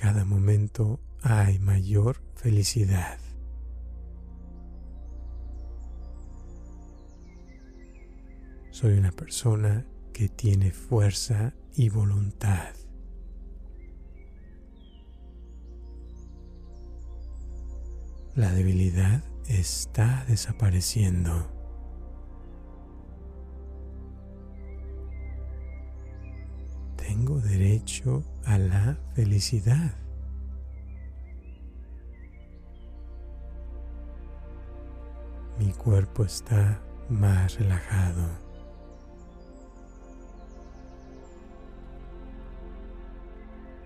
cada 0.00 0.24
momento 0.24 0.98
hay 1.22 1.58
mayor 1.58 2.22
felicidad. 2.34 3.18
Soy 8.80 8.96
una 8.96 9.12
persona 9.12 9.84
que 10.14 10.30
tiene 10.30 10.70
fuerza 10.70 11.52
y 11.74 11.90
voluntad. 11.90 12.74
La 18.34 18.50
debilidad 18.54 19.22
está 19.46 20.24
desapareciendo. 20.28 21.60
derecho 27.40 28.24
a 28.46 28.56
la 28.58 28.96
felicidad. 29.14 29.94
Mi 35.58 35.70
cuerpo 35.72 36.24
está 36.24 36.80
más 37.10 37.58
relajado. 37.58 38.49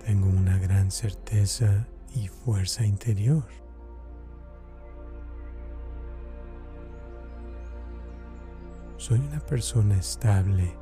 Tengo 0.05 0.29
una 0.29 0.59
gran 0.59 0.91
certeza 0.91 1.89
y 2.15 2.29
fuerza 2.29 2.85
interior. 2.85 3.45
Soy 8.99 9.19
una 9.19 9.41
persona 9.41 9.97
estable 9.97 10.77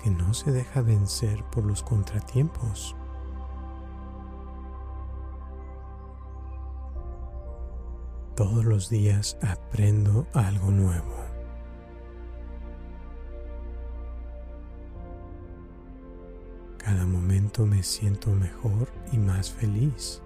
que 0.00 0.10
no 0.10 0.32
se 0.32 0.52
deja 0.52 0.80
vencer 0.80 1.42
por 1.50 1.64
los 1.64 1.82
contratiempos. 1.82 2.94
Todos 8.36 8.64
los 8.64 8.88
días 8.88 9.38
aprendo 9.42 10.28
algo 10.34 10.70
nuevo. 10.70 11.29
Me 17.58 17.82
siento 17.82 18.30
mejor 18.30 18.88
y 19.12 19.18
más 19.18 19.50
feliz. 19.50 20.22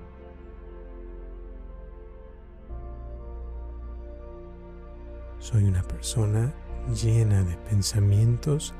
Soy 5.39 5.64
una 5.64 5.83
persona 5.83 6.55
llena 7.03 7.43
de 7.43 7.57
pensamientos 7.57 8.75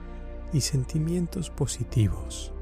y 0.53 0.61
sentimientos 0.61 1.51
positivos. 1.51 2.53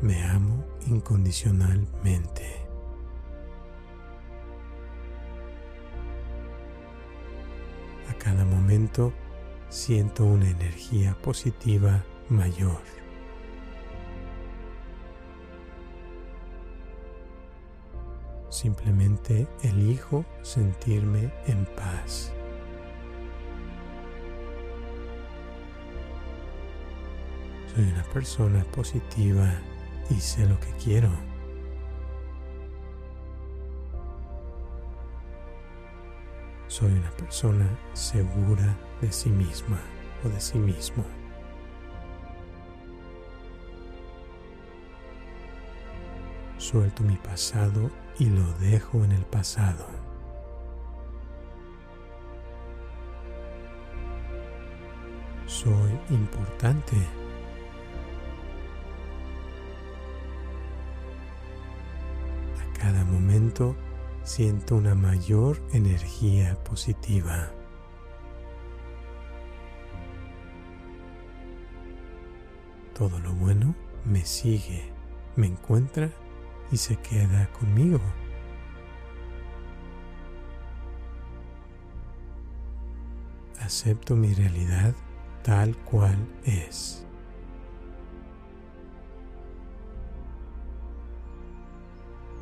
Me 0.00 0.22
amo 0.24 0.64
incondicionalmente. 0.86 2.66
A 8.08 8.14
cada 8.14 8.44
momento 8.44 9.12
siento 9.68 10.24
una 10.24 10.48
energía 10.48 11.16
positiva 11.22 12.04
mayor. 12.28 12.80
Simplemente 18.48 19.46
elijo 19.62 20.24
sentirme 20.42 21.32
en 21.46 21.64
paz. 21.76 22.32
Soy 27.74 27.84
una 27.84 28.02
persona 28.04 28.64
positiva 28.72 29.60
y 30.10 30.14
sé 30.14 30.46
lo 30.46 30.58
que 30.58 30.72
quiero. 30.82 31.37
Soy 36.78 36.92
una 36.92 37.10
persona 37.10 37.66
segura 37.92 38.72
de 39.00 39.10
sí 39.10 39.30
misma 39.30 39.80
o 40.24 40.28
de 40.28 40.40
sí 40.40 40.58
mismo. 40.58 41.04
Suelto 46.56 47.02
mi 47.02 47.16
pasado 47.16 47.90
y 48.20 48.26
lo 48.26 48.44
dejo 48.60 49.02
en 49.02 49.10
el 49.10 49.24
pasado. 49.24 49.88
Soy 55.46 55.98
importante. 56.10 56.96
A 62.60 62.78
cada 62.78 63.04
momento 63.04 63.74
siento 64.28 64.76
una 64.76 64.94
mayor 64.94 65.58
energía 65.72 66.54
positiva. 66.62 67.50
Todo 72.94 73.18
lo 73.20 73.32
bueno 73.32 73.74
me 74.04 74.26
sigue, 74.26 74.92
me 75.34 75.46
encuentra 75.46 76.10
y 76.70 76.76
se 76.76 76.96
queda 76.96 77.48
conmigo. 77.58 78.00
Acepto 83.60 84.14
mi 84.14 84.34
realidad 84.34 84.94
tal 85.42 85.74
cual 85.78 86.18
es. 86.44 87.07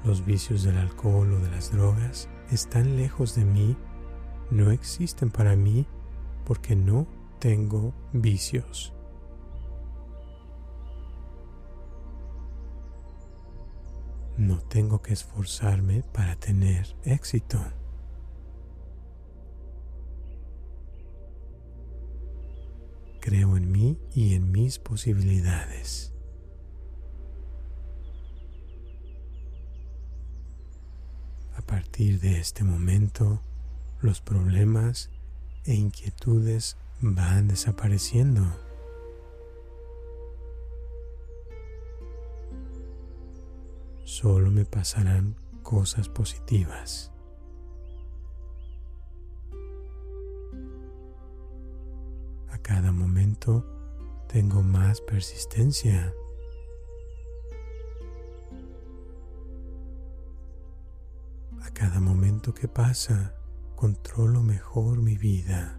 Los 0.07 0.25
vicios 0.25 0.63
del 0.63 0.79
alcohol 0.79 1.33
o 1.33 1.41
de 1.41 1.51
las 1.51 1.73
drogas 1.73 2.29
están 2.53 2.97
lejos 2.97 3.35
de 3.35 3.45
mí, 3.45 3.77
no 4.53 4.71
existen 4.71 5.31
para 5.31 5.57
mí 5.57 5.85
porque 6.45 6.77
no 6.77 7.09
tengo 7.41 7.93
vicios. 8.13 8.95
No 14.37 14.61
tengo 14.61 15.03
que 15.03 15.13
esforzarme 15.13 16.05
para 16.13 16.37
tener 16.37 16.95
éxito. 17.03 17.59
Creo 23.21 23.57
en 23.57 23.73
mí 23.73 23.99
y 24.15 24.35
en 24.35 24.53
mis 24.53 24.79
posibilidades. 24.79 26.16
Partir 31.67 32.21
de 32.21 32.39
este 32.39 32.65
momento, 32.65 33.43
los 34.01 34.21
problemas 34.21 35.11
e 35.65 35.75
inquietudes 35.75 36.77
van 37.01 37.49
desapareciendo. 37.49 38.67
solo 44.17 44.51
me 44.51 44.65
pasarán 44.65 45.37
cosas 45.63 46.09
positivas. 46.09 47.13
A 52.51 52.59
cada 52.63 52.93
momento 52.93 53.67
tengo 54.27 54.63
más 54.63 55.03
persistencia. 55.03 56.15
Cada 61.79 62.01
momento 62.01 62.55
que 62.55 62.69
pasa, 62.69 63.35
controlo 63.75 64.43
mejor 64.43 65.03
mi 65.03 65.17
vida. 65.19 65.79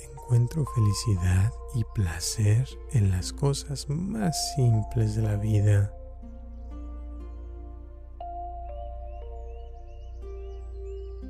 encuentro 0.00 0.64
felicidad 0.66 1.52
y 1.74 1.84
placer 1.94 2.66
en 2.92 3.10
las 3.12 3.32
cosas 3.32 3.88
más 3.88 4.54
simples 4.56 5.14
de 5.14 5.22
la 5.22 5.36
vida. 5.36 5.92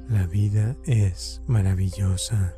La 0.09 0.27
vida 0.27 0.77
es 0.85 1.43
maravillosa. 1.47 2.57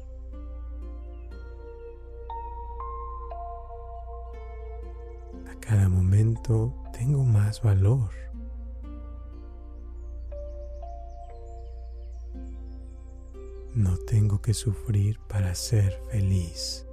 Tengo 6.93 7.24
más 7.24 7.62
valor. 7.62 8.11
No 13.74 13.97
tengo 13.99 14.41
que 14.41 14.55
sufrir 14.55 15.20
para 15.28 15.55
ser 15.55 15.93
feliz. 16.11 16.86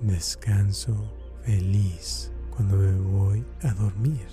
Descanso 0.00 0.94
feliz 1.44 2.32
cuando 2.50 2.76
me 2.76 2.98
voy 2.98 3.44
a 3.62 3.72
dormir. 3.74 4.26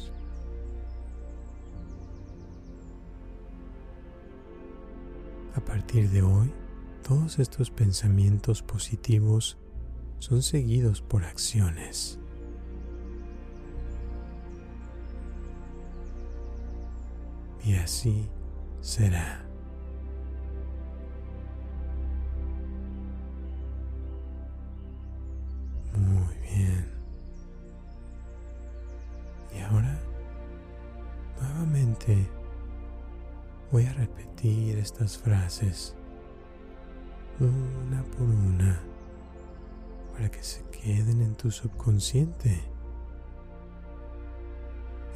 A 5.55 5.59
partir 5.61 6.09
de 6.09 6.21
hoy, 6.21 6.53
todos 7.03 7.39
estos 7.39 7.69
pensamientos 7.69 8.61
positivos 8.61 9.57
son 10.19 10.41
seguidos 10.41 11.01
por 11.01 11.23
acciones. 11.23 12.19
y 17.63 17.75
así 17.75 18.27
será. 18.81 19.45
Muy 25.95 26.35
bien. 26.37 26.85
Y 29.55 29.59
ahora 29.61 29.99
nuevamente 31.39 32.27
voy 33.71 33.85
a 33.85 33.93
repetir 33.93 34.79
estas 34.79 35.17
frases 35.17 35.95
una 37.39 38.03
por 38.03 38.27
una 38.27 38.88
para 40.19 40.31
que 40.31 40.43
se 40.43 40.61
queden 40.65 41.21
en 41.21 41.33
tu 41.33 41.49
subconsciente. 41.49 42.61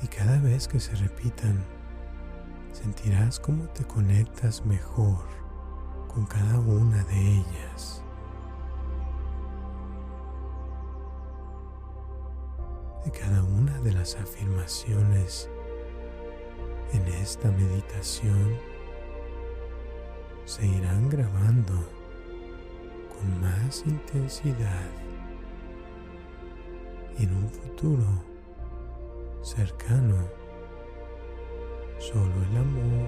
Y 0.01 0.07
cada 0.07 0.39
vez 0.39 0.65
que 0.65 0.79
se 0.79 0.95
repitan, 0.95 1.61
sentirás 2.71 3.37
cómo 3.37 3.65
te 3.67 3.83
conectas 3.83 4.65
mejor 4.65 5.25
con 6.07 6.25
cada 6.25 6.57
una 6.57 7.03
de 7.03 7.19
ellas. 7.19 8.01
De 13.03 13.11
cada 13.11 13.43
una 13.43 13.77
de 13.81 13.91
las 13.91 14.15
afirmaciones 14.15 15.49
en 16.93 17.05
esta 17.15 17.51
meditación 17.51 18.57
se 20.45 20.65
irán 20.65 21.09
grabando 21.09 22.02
con 23.23 23.41
más 23.41 23.83
intensidad. 23.85 24.89
Y 27.17 27.23
en 27.23 27.35
un 27.35 27.49
futuro 27.49 28.05
cercano 29.41 30.15
solo 31.99 32.33
el 32.49 32.57
amor, 32.57 33.07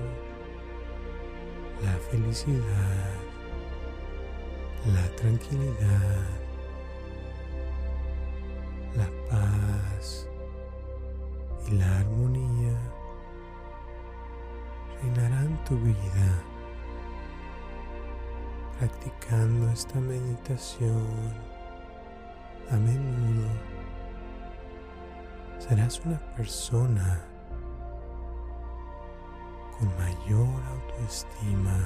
la 1.84 1.94
felicidad, 2.12 3.14
la 4.94 5.16
tranquilidad, 5.16 6.24
la 8.96 9.10
paz 9.30 10.28
y 11.68 11.72
la 11.72 12.00
armonía 12.00 12.78
reinarán 15.02 15.62
tu 15.66 15.76
vida 15.78 16.55
practicando 18.80 19.70
esta 19.70 20.00
meditación 20.00 21.34
a 22.72 22.76
menudo 22.76 23.50
serás 25.60 26.02
una 26.06 26.20
persona 26.36 27.26
con 29.78 29.88
mayor 29.98 30.62
autoestima, 30.72 31.78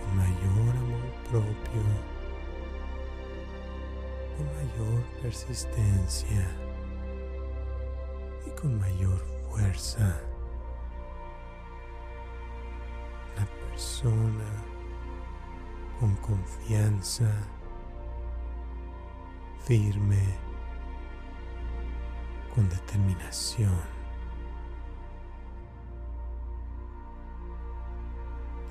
con 0.00 0.16
mayor 0.16 0.76
amor 0.76 1.12
propio, 1.30 1.82
con 4.36 4.46
mayor 4.56 5.02
persistencia 5.22 6.48
y 8.46 8.50
con 8.60 8.78
mayor 8.78 9.18
fuerza. 9.48 10.20
Una 13.36 13.46
persona 13.46 14.65
con 16.00 16.14
confianza, 16.16 17.30
firme, 19.64 20.22
con 22.54 22.68
determinación. 22.68 23.96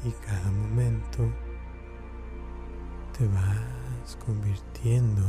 y 0.05 0.11
cada 0.11 0.51
momento 0.51 1.27
te 3.17 3.27
vas 3.27 4.15
convirtiendo 4.23 5.23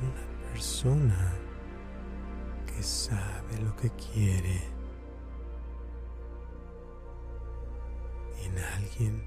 en 0.00 0.08
una 0.08 0.50
persona 0.50 1.32
que 2.66 2.82
sabe 2.82 3.60
lo 3.62 3.76
que 3.76 3.90
quiere, 3.90 4.62
alguien 8.76 9.24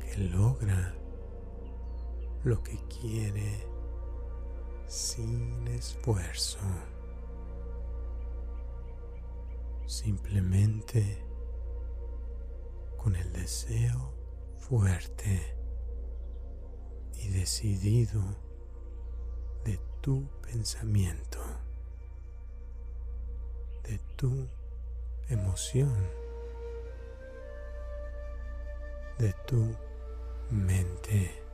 que 0.00 0.18
logra 0.18 0.94
lo 2.44 2.62
que 2.62 2.78
quiere 2.88 3.66
sin 4.86 5.66
esfuerzo. 5.68 6.58
simplemente 9.86 11.22
con 12.96 13.14
el 13.16 13.32
deseo 13.32 14.12
fuerte 14.56 15.56
y 17.22 17.28
decidido 17.28 18.22
de 19.64 19.78
tu 20.00 20.28
pensamiento, 20.42 21.38
de 23.84 23.98
tu 24.16 24.48
emoción, 25.28 25.94
de 29.18 29.32
tu 29.46 29.76
mente. 30.50 31.44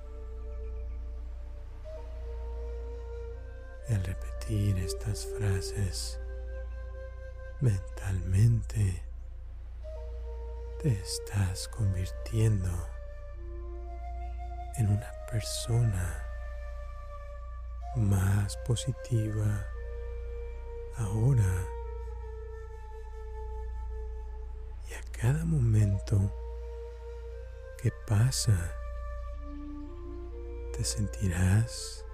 al 3.94 4.04
repetir 4.04 4.78
estas 4.78 5.26
frases, 5.36 6.20
mentalmente 7.60 9.02
te 10.80 10.92
estás 10.92 11.66
convirtiendo 11.68 12.70
en 14.76 14.90
una 14.90 15.10
persona 15.30 16.24
más 17.96 18.56
positiva 18.58 19.66
ahora 20.96 21.66
y 24.88 24.94
a 24.94 25.02
cada 25.20 25.44
momento 25.44 26.49
pasa 28.10 28.58
te 30.72 30.82
sentirás 30.82 32.04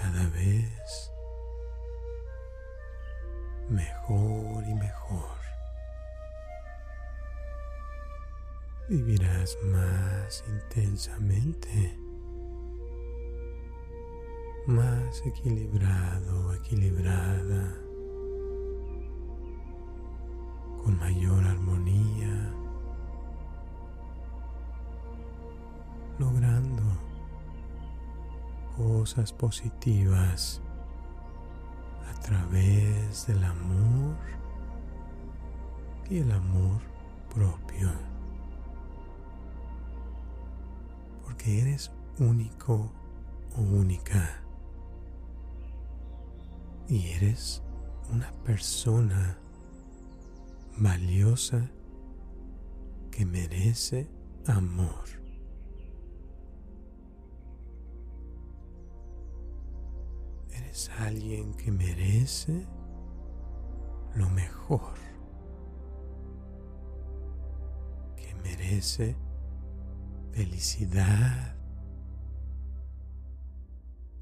cada 0.00 0.26
vez 0.30 1.12
mejor 3.68 4.64
y 4.66 4.74
mejor. 4.74 5.36
Vivirás 8.88 9.58
más 9.64 10.42
intensamente, 10.48 11.98
más 14.66 15.22
equilibrado, 15.26 16.54
equilibrada, 16.54 17.76
con 20.82 20.98
mayor 20.98 21.44
armonía, 21.44 22.33
logrando 26.18 26.82
cosas 28.76 29.32
positivas 29.32 30.60
través 32.24 33.26
del 33.26 33.44
amor 33.44 34.16
y 36.08 36.18
el 36.18 36.32
amor 36.32 36.80
propio. 37.34 37.92
Porque 41.22 41.60
eres 41.60 41.90
único 42.18 42.90
o 43.56 43.60
única. 43.60 44.40
Y 46.88 47.08
eres 47.08 47.62
una 48.10 48.32
persona 48.44 49.36
valiosa 50.78 51.70
que 53.10 53.26
merece 53.26 54.08
amor. 54.46 55.23
Es 60.74 60.90
alguien 60.98 61.54
que 61.54 61.70
merece 61.70 62.66
lo 64.16 64.28
mejor, 64.30 64.94
que 68.16 68.34
merece 68.42 69.16
felicidad. 70.32 71.56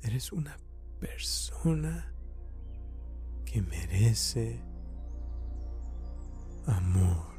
Eres 0.03 0.31
una 0.31 0.55
persona 1.01 2.13
que 3.47 3.63
merece 3.63 4.63
amor. 6.67 7.33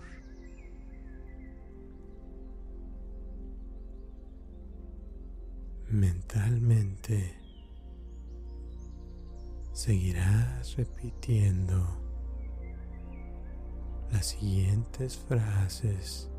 Mentalmente 5.92 7.43
seguirás 9.74 10.78
repitiendo 10.78 11.86
las 14.12 14.28
siguientes 14.28 15.18
frases 15.18 16.30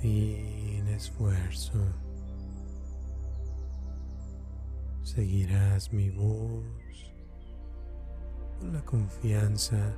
sin 0.00 0.88
esfuerzo. 0.88 1.78
seguirás 5.02 5.92
mi 5.92 6.10
voz 6.10 6.64
con 8.58 8.72
la 8.72 8.84
confianza 8.84 9.94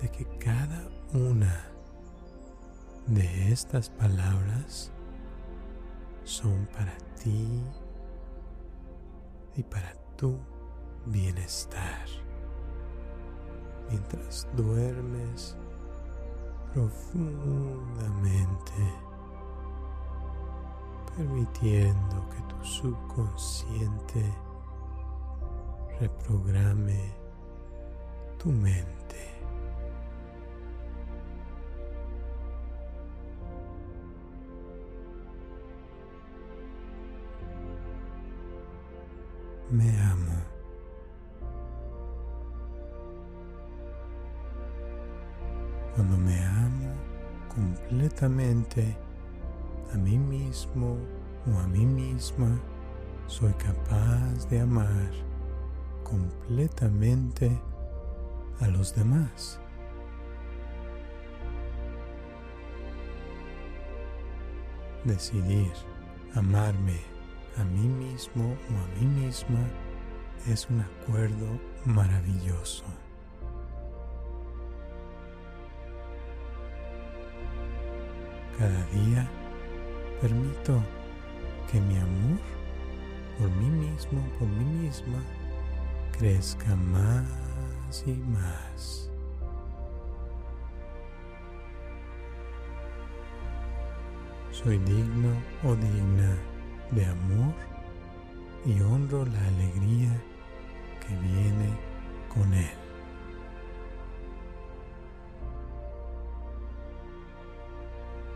de 0.00 0.08
que 0.10 0.24
cada 0.38 0.88
una 1.12 1.66
de 3.08 3.50
estas 3.50 3.90
palabras 3.90 4.92
son 6.22 6.66
para 6.66 6.96
ti 7.22 7.62
y 9.56 9.62
para 9.62 9.94
tu 10.16 10.38
bienestar. 11.06 12.06
Mientras 13.88 14.46
duermes 14.56 15.56
profundamente, 16.74 18.72
permitiendo 21.16 22.28
que 22.28 22.42
tu 22.54 22.64
subconsciente 22.64 24.34
reprograme 26.00 27.14
tu 28.38 28.50
mente. 28.50 28.95
Me 39.70 39.90
amo. 40.00 40.32
Cuando 45.94 46.16
me 46.18 46.38
amo 46.44 46.94
completamente 47.52 48.96
a 49.92 49.96
mí 49.96 50.16
mismo 50.18 50.96
o 51.52 51.58
a 51.58 51.66
mí 51.66 51.84
misma, 51.84 52.60
soy 53.26 53.52
capaz 53.54 54.48
de 54.48 54.60
amar 54.60 55.10
completamente 56.04 57.50
a 58.60 58.68
los 58.68 58.94
demás. 58.94 59.58
Decidir 65.04 65.72
amarme 66.34 67.15
a 67.58 67.64
mí 67.64 67.88
mismo 67.88 68.44
o 68.44 68.74
a 68.74 69.00
mí 69.00 69.06
misma 69.06 69.60
es 70.46 70.68
un 70.68 70.80
acuerdo 70.80 71.60
maravilloso. 71.84 72.84
Cada 78.58 78.86
día 78.86 79.28
permito 80.20 80.82
que 81.70 81.80
mi 81.80 81.96
amor 81.98 82.40
por 83.38 83.50
mí 83.50 83.68
mismo, 83.68 84.20
por 84.38 84.48
mí 84.48 84.64
misma, 84.64 85.22
crezca 86.16 86.74
más 86.74 88.04
y 88.06 88.12
más. 88.14 89.10
Soy 94.50 94.78
digno 94.78 95.34
o 95.64 95.76
digna 95.76 96.36
de 96.90 97.04
amor 97.04 97.54
y 98.64 98.80
honro 98.80 99.24
la 99.24 99.46
alegría 99.46 100.22
que 101.06 101.14
viene 101.16 101.70
con 102.32 102.52
él. 102.54 102.70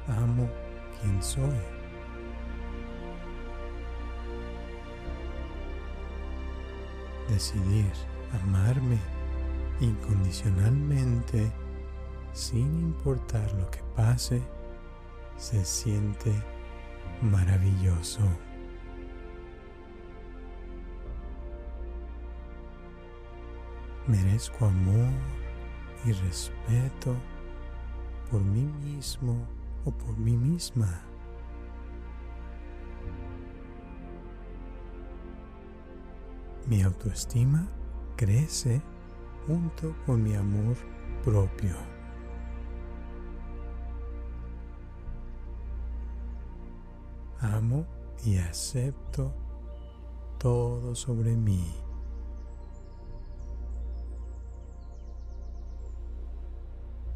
Amo 0.09 0.49
quien 1.01 1.23
soy. 1.23 1.45
Decidir 7.29 7.93
amarme 8.43 8.99
incondicionalmente 9.81 11.51
sin 12.33 12.81
importar 12.81 13.53
lo 13.55 13.71
que 13.71 13.81
pase 13.97 14.43
se 15.37 15.65
siente 15.65 16.33
maravilloso. 17.23 18.21
Merezco 24.07 24.67
amor 24.67 25.11
y 26.05 26.13
respeto 26.13 27.15
por 28.31 28.41
mí 28.41 28.65
mismo 28.85 29.47
o 29.85 29.91
por 29.91 30.17
mí 30.19 30.37
misma. 30.37 31.01
Mi 36.67 36.83
autoestima 36.83 37.69
crece 38.17 38.81
junto 39.47 39.95
con 40.07 40.23
mi 40.23 40.35
amor 40.35 40.77
propio. 41.25 41.90
Amo 47.41 47.87
y 48.25 48.37
acepto 48.37 49.35
todo 50.39 50.95
sobre 50.95 51.37
mí. 51.37 51.75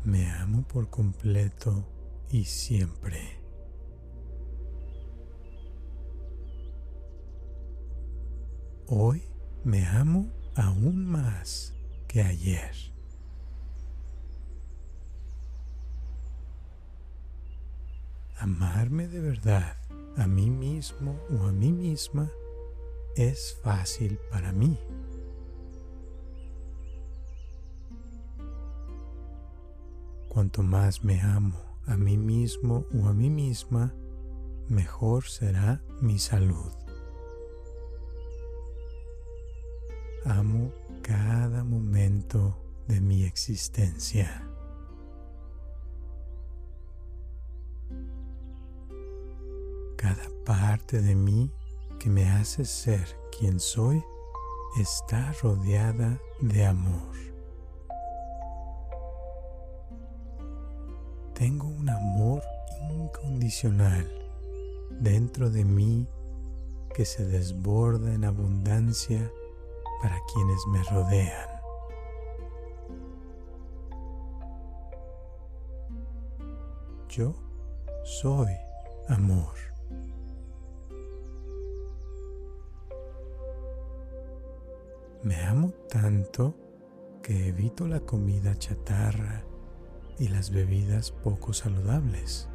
Me 0.05 0.31
amo 0.33 0.63
por 0.63 0.91
completo 0.91 1.85
y 2.31 2.45
siempre. 2.45 3.41
Hoy 8.87 9.23
me 9.65 9.87
amo 9.87 10.31
aún 10.55 11.07
más 11.07 11.73
que 12.07 12.23
ayer. 12.23 12.75
Amarme 18.39 19.09
de 19.09 19.21
verdad 19.21 19.84
a 20.17 20.27
mí 20.27 20.51
mismo 20.51 21.19
o 21.31 21.47
a 21.47 21.53
mí 21.53 21.73
misma 21.73 22.31
es 23.17 23.59
fácil 23.63 24.19
para 24.31 24.53
mí. 24.53 24.79
Cuanto 30.29 30.63
más 30.63 31.05
me 31.05 31.21
amo 31.21 31.65
a 31.87 31.97
mí 31.97 32.17
mismo 32.17 32.87
o 32.99 33.09
a 33.09 33.13
mí 33.13 33.31
misma, 33.31 33.95
mejor 34.69 35.25
será 35.25 35.83
mi 36.01 36.19
salud. 36.19 36.73
Amo 40.25 40.73
cada 41.03 41.63
momento 41.65 42.57
de 42.89 43.01
mi 43.01 43.25
existencia. 43.25 44.54
Parte 50.45 51.01
de 51.01 51.15
mí 51.15 51.51
que 51.99 52.11
me 52.11 52.29
hace 52.29 52.65
ser 52.65 53.19
quien 53.37 53.59
soy 53.59 54.05
está 54.79 55.33
rodeada 55.43 56.19
de 56.41 56.67
amor. 56.67 57.15
Tengo 61.35 61.67
un 61.67 61.89
amor 61.89 62.43
incondicional 62.91 64.09
dentro 64.91 65.51
de 65.51 65.65
mí 65.65 66.07
que 66.95 67.05
se 67.05 67.25
desborda 67.25 68.13
en 68.15 68.25
abundancia 68.25 69.31
para 70.03 70.17
quienes 70.33 70.59
me 70.69 70.83
rodean. 70.85 71.49
Yo 77.09 77.35
soy 78.05 78.53
amor. 79.09 79.74
Me 85.25 85.43
amo 85.47 85.71
tanto 85.89 86.55
que 87.23 87.49
evito 87.49 87.89
la 87.89 88.01
comida 88.01 88.59
chatarra 88.59 89.43
y 90.19 90.29
las 90.29 90.51
bebidas 90.51 91.13
poco 91.13 91.55
saludables. 91.55 92.47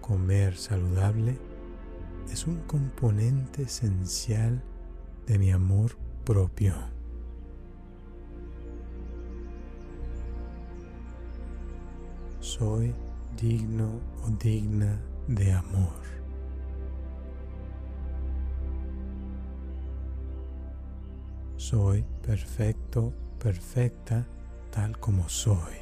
Comer 0.00 0.56
saludable 0.56 1.36
es 2.30 2.46
un 2.46 2.60
componente 2.68 3.62
esencial 3.62 4.62
de 5.26 5.36
mi 5.36 5.50
amor 5.50 5.96
propio. 6.24 6.74
Soy 12.38 12.94
digno 13.36 13.98
o 14.22 14.30
digna 14.30 15.00
de 15.26 15.52
amor. 15.52 16.23
Soy 21.64 22.04
perfecto, 22.20 23.14
perfecta, 23.38 24.26
tal 24.70 24.98
como 24.98 25.26
soy. 25.30 25.76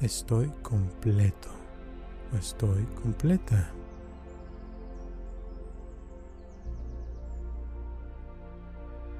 estoy 0.00 0.48
completo 0.62 1.48
o 2.32 2.36
estoy 2.36 2.84
completa. 3.02 3.72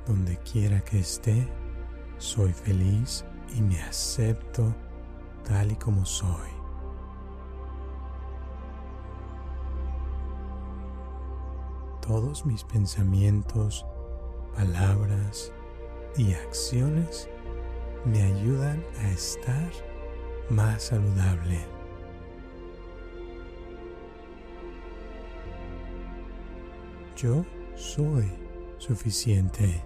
Donde 0.07 0.37
quiera 0.39 0.81
que 0.81 1.01
esté, 1.01 1.49
soy 2.19 2.53
feliz 2.53 3.25
y 3.57 3.61
me 3.63 3.83
acepto 3.83 4.73
tal 5.43 5.73
y 5.73 5.75
como 5.75 6.07
soy. 6.07 6.60
Todos 12.11 12.45
mis 12.45 12.65
pensamientos, 12.65 13.87
palabras 14.57 15.53
y 16.17 16.33
acciones 16.33 17.29
me 18.05 18.21
ayudan 18.21 18.85
a 18.99 19.13
estar 19.13 19.71
más 20.49 20.83
saludable. 20.83 21.61
Yo 27.17 27.45
soy 27.77 28.29
suficiente. 28.79 29.81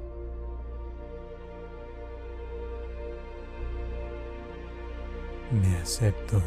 Me 5.53 5.77
acepto. 5.77 6.41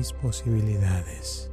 Mis 0.00 0.14
posibilidades. 0.14 1.50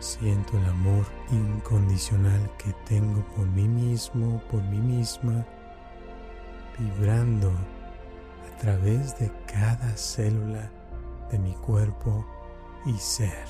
Siento 0.00 0.58
el 0.58 0.66
amor 0.66 1.04
incondicional 1.30 2.50
que 2.58 2.72
tengo 2.84 3.24
por 3.36 3.46
mí 3.46 3.68
mismo, 3.68 4.42
por 4.50 4.60
mí 4.64 4.78
misma, 4.78 5.46
vibrando 6.76 7.52
a 7.52 8.56
través 8.58 9.16
de 9.20 9.30
cada 9.46 9.96
célula 9.96 10.68
de 11.30 11.38
mi 11.38 11.52
cuerpo 11.54 12.26
y 12.86 12.94
ser. 12.94 13.46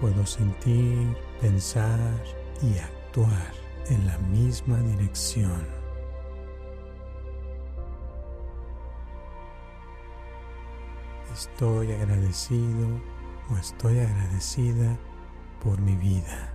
Puedo 0.00 0.24
sentir, 0.24 1.14
pensar 1.42 1.98
y 2.62 2.78
actuar 2.78 3.62
en 3.88 4.06
la 4.06 4.18
misma 4.18 4.78
dirección. 4.78 5.66
Estoy 11.32 11.92
agradecido 11.92 12.88
o 13.50 13.56
estoy 13.56 14.00
agradecida 14.00 14.98
por 15.62 15.80
mi 15.80 15.96
vida. 15.96 16.52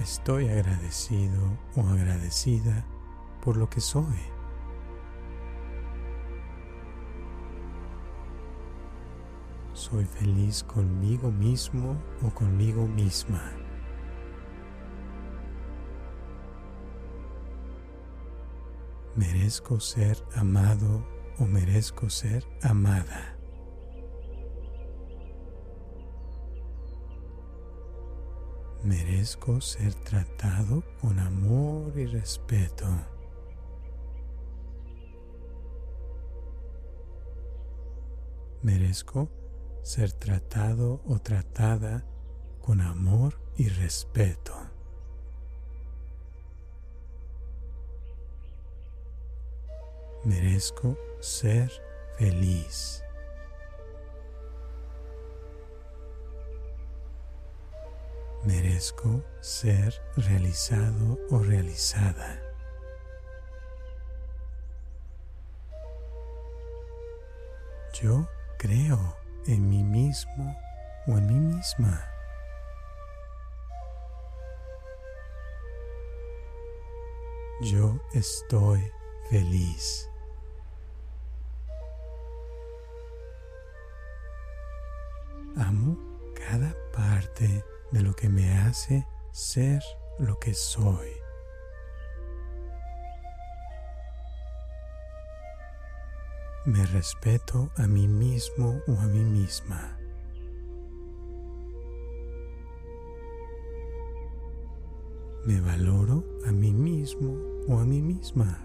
Estoy 0.00 0.48
agradecido 0.48 1.58
o 1.76 1.82
agradecida 1.82 2.84
por 3.42 3.56
lo 3.56 3.68
que 3.68 3.80
soy. 3.80 4.37
Soy 9.78 10.04
feliz 10.04 10.64
conmigo 10.64 11.30
mismo 11.30 11.96
o 12.26 12.34
conmigo 12.34 12.84
misma. 12.88 13.40
Merezco 19.14 19.78
ser 19.78 20.18
amado 20.34 21.06
o 21.38 21.44
merezco 21.44 22.10
ser 22.10 22.44
amada. 22.60 23.38
Merezco 28.82 29.60
ser 29.60 29.94
tratado 29.94 30.82
con 31.00 31.20
amor 31.20 31.96
y 31.96 32.06
respeto. 32.06 32.88
Merezco 38.60 39.30
ser 39.82 40.12
tratado 40.12 41.00
o 41.06 41.18
tratada 41.18 42.04
con 42.60 42.80
amor 42.80 43.40
y 43.56 43.68
respeto. 43.68 44.54
Merezco 50.24 50.98
ser 51.20 51.70
feliz. 52.18 53.02
Merezco 58.44 59.24
ser 59.40 59.94
realizado 60.16 61.18
o 61.30 61.38
realizada. 61.38 62.42
Yo 68.00 68.28
creo 68.58 69.16
en 69.48 69.68
mí 69.68 69.82
mismo 69.82 70.56
o 71.06 71.12
en 71.12 71.26
mí 71.26 71.54
misma. 71.56 72.04
Yo 77.62 77.98
estoy 78.12 78.92
feliz. 79.30 80.08
Amo 85.56 85.98
cada 86.36 86.72
parte 86.92 87.64
de 87.90 88.02
lo 88.02 88.14
que 88.14 88.28
me 88.28 88.58
hace 88.58 89.04
ser 89.32 89.82
lo 90.18 90.38
que 90.38 90.54
soy. 90.54 91.17
Me 96.68 96.84
respeto 96.84 97.70
a 97.78 97.86
mí 97.86 98.06
mismo 98.06 98.82
o 98.86 98.92
a 99.00 99.06
mí 99.06 99.24
misma. 99.24 99.96
Me 105.46 105.58
valoro 105.62 106.22
a 106.46 106.52
mí 106.52 106.70
mismo 106.70 107.38
o 107.68 107.78
a 107.78 107.86
mí 107.86 108.02
misma. 108.02 108.58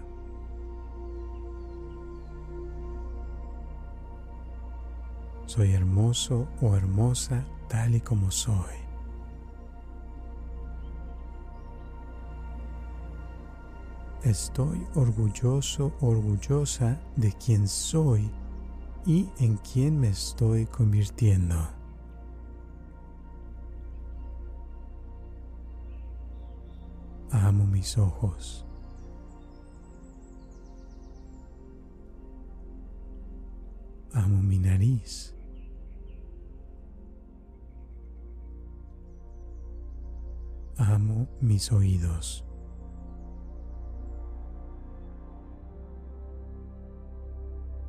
Soy 5.46 5.72
hermoso 5.72 6.46
o 6.60 6.76
hermosa 6.76 7.46
tal 7.70 7.94
y 7.94 8.02
como 8.02 8.30
soy. 8.30 8.83
Estoy 14.24 14.86
orgulloso, 14.94 15.92
orgullosa 16.00 16.98
de 17.14 17.30
quien 17.32 17.68
soy 17.68 18.30
y 19.04 19.28
en 19.38 19.58
quien 19.58 20.00
me 20.00 20.08
estoy 20.08 20.64
convirtiendo. 20.64 21.56
Amo 27.32 27.66
mis 27.66 27.98
ojos. 27.98 28.64
Amo 34.14 34.40
mi 34.40 34.58
nariz. 34.58 35.34
Amo 40.78 41.28
mis 41.42 41.70
oídos. 41.70 42.42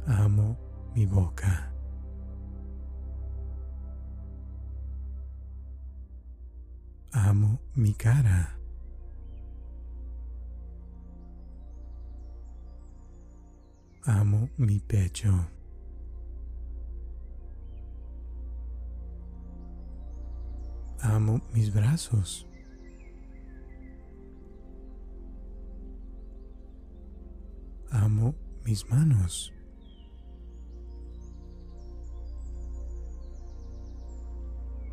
Amo 0.07 0.55
mi 0.93 1.05
boca. 1.07 1.73
Amo 7.11 7.59
mi 7.73 7.93
cara. 7.95 8.53
Amo 14.05 14.49
mi 14.57 14.79
pecho. 14.79 15.49
Amo 21.01 21.41
mis 21.51 21.71
brazos. 21.71 22.45
Amo 27.89 28.35
mis 28.63 28.85
manos. 28.87 29.54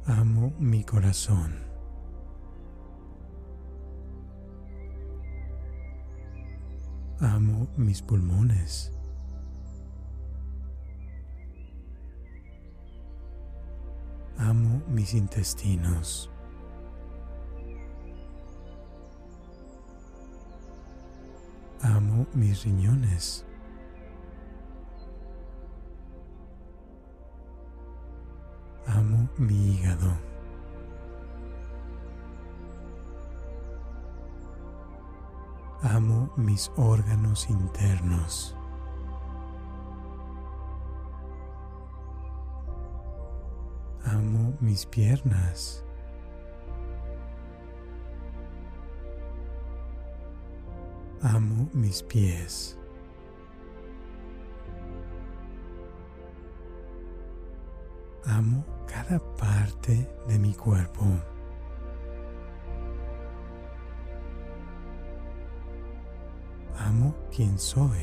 Amo 0.07 0.53
mi 0.59 0.83
corazón. 0.83 1.55
Amo 7.21 7.69
mis 7.77 8.03
pulmones. 8.03 8.93
Amo 14.39 14.83
mis 14.89 15.15
intestinos. 15.15 16.29
Amo 21.81 22.27
mis 22.35 22.65
riñones. 22.65 23.45
Mi 29.43 29.55
hígado. 29.55 30.17
Amo 35.83 36.31
mis 36.37 36.71
órganos 36.77 37.51
internos. 37.51 38.57
Amo 44.05 44.55
mis 44.61 44.87
piernas. 44.87 45.85
Amo 51.21 51.69
mis 51.73 52.03
pies. 52.03 52.79
Amo 58.25 58.65
cada 59.13 59.19
parte 59.37 60.09
de 60.27 60.39
mi 60.39 60.55
cuerpo. 60.55 61.05
Amo 66.79 67.15
quien 67.35 67.59
soy. 67.59 68.01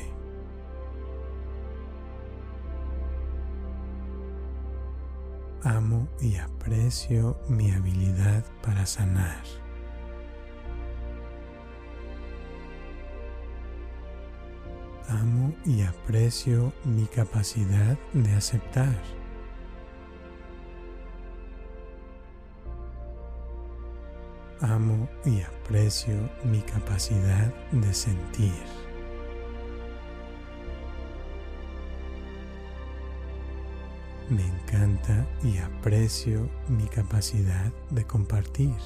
Amo 5.62 6.08
y 6.20 6.36
aprecio 6.36 7.36
mi 7.48 7.72
habilidad 7.72 8.44
para 8.62 8.86
sanar. 8.86 9.42
Amo 15.08 15.52
y 15.64 15.82
aprecio 15.82 16.72
mi 16.84 17.06
capacidad 17.06 17.98
de 18.12 18.32
aceptar. 18.32 19.19
Amo 24.62 25.08
y 25.24 25.40
aprecio 25.40 26.28
mi 26.44 26.60
capacidad 26.60 27.50
de 27.72 27.94
sentir. 27.94 28.52
Me 34.28 34.46
encanta 34.46 35.26
y 35.42 35.56
aprecio 35.56 36.46
mi 36.68 36.84
capacidad 36.84 37.72
de 37.88 38.04
compartir. 38.04 38.76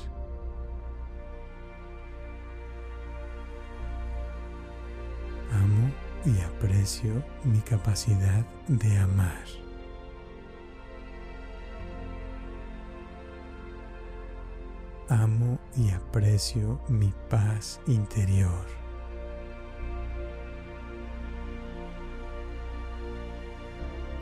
Amo 5.52 5.90
y 6.24 6.40
aprecio 6.40 7.20
mi 7.42 7.58
capacidad 7.58 8.46
de 8.68 8.96
amar. 8.96 9.63
Amo 15.10 15.58
y 15.76 15.90
aprecio 15.90 16.80
mi 16.88 17.12
paz 17.28 17.78
interior. 17.86 18.64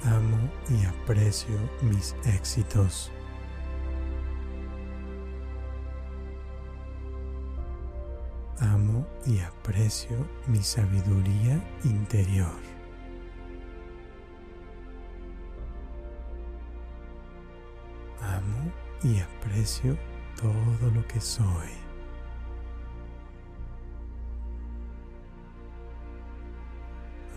Amo 0.04 0.50
y 0.68 0.84
aprecio 0.84 1.56
mis 1.82 2.16
éxitos. 2.24 3.12
Amo 8.58 9.06
y 9.24 9.38
aprecio 9.38 10.26
mi 10.48 10.64
sabiduría 10.64 11.62
interior. 11.84 12.60
Amo 18.20 18.72
y 19.04 19.20
aprecio 19.20 19.96
todo 20.42 20.90
lo 20.90 21.06
que 21.06 21.20
soy. 21.20 21.70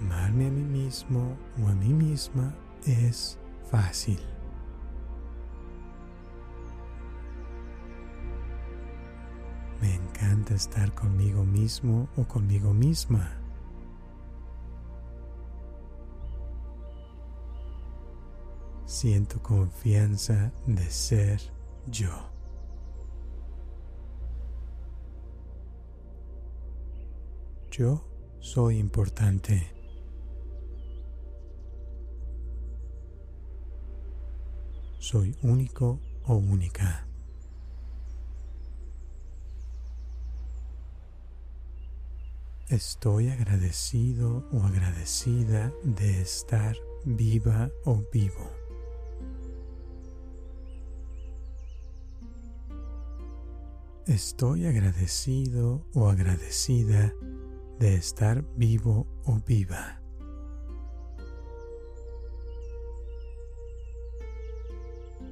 Amarme 0.02 0.48
a 0.48 0.52
mí 0.52 0.64
mismo 0.64 1.38
o 1.62 1.68
a 1.68 1.76
mí 1.76 1.94
misma 1.94 2.54
es 2.86 3.40
fácil. 3.70 4.20
Me 9.82 9.94
encanta 9.94 10.56
estar 10.56 10.92
conmigo 10.96 11.44
mismo 11.44 12.10
o 12.18 12.24
conmigo 12.28 12.74
misma. 12.74 13.30
Siento 18.86 19.42
confianza 19.44 20.52
de 20.66 20.90
ser 20.90 21.40
yo. 21.88 22.35
Yo 27.78 28.02
soy 28.40 28.78
importante. 28.78 29.68
Soy 34.98 35.36
único 35.42 36.00
o 36.24 36.36
única. 36.36 37.06
Estoy 42.70 43.28
agradecido 43.28 44.48
o 44.54 44.64
agradecida 44.64 45.74
de 45.84 46.22
estar 46.22 46.78
viva 47.04 47.70
o 47.84 48.02
vivo. 48.14 48.50
Estoy 54.08 54.66
agradecido 54.66 55.86
o 55.94 56.08
agradecida 56.08 57.14
de 57.80 57.96
estar 57.96 58.44
vivo 58.56 59.08
o 59.26 59.40
viva. 59.46 60.02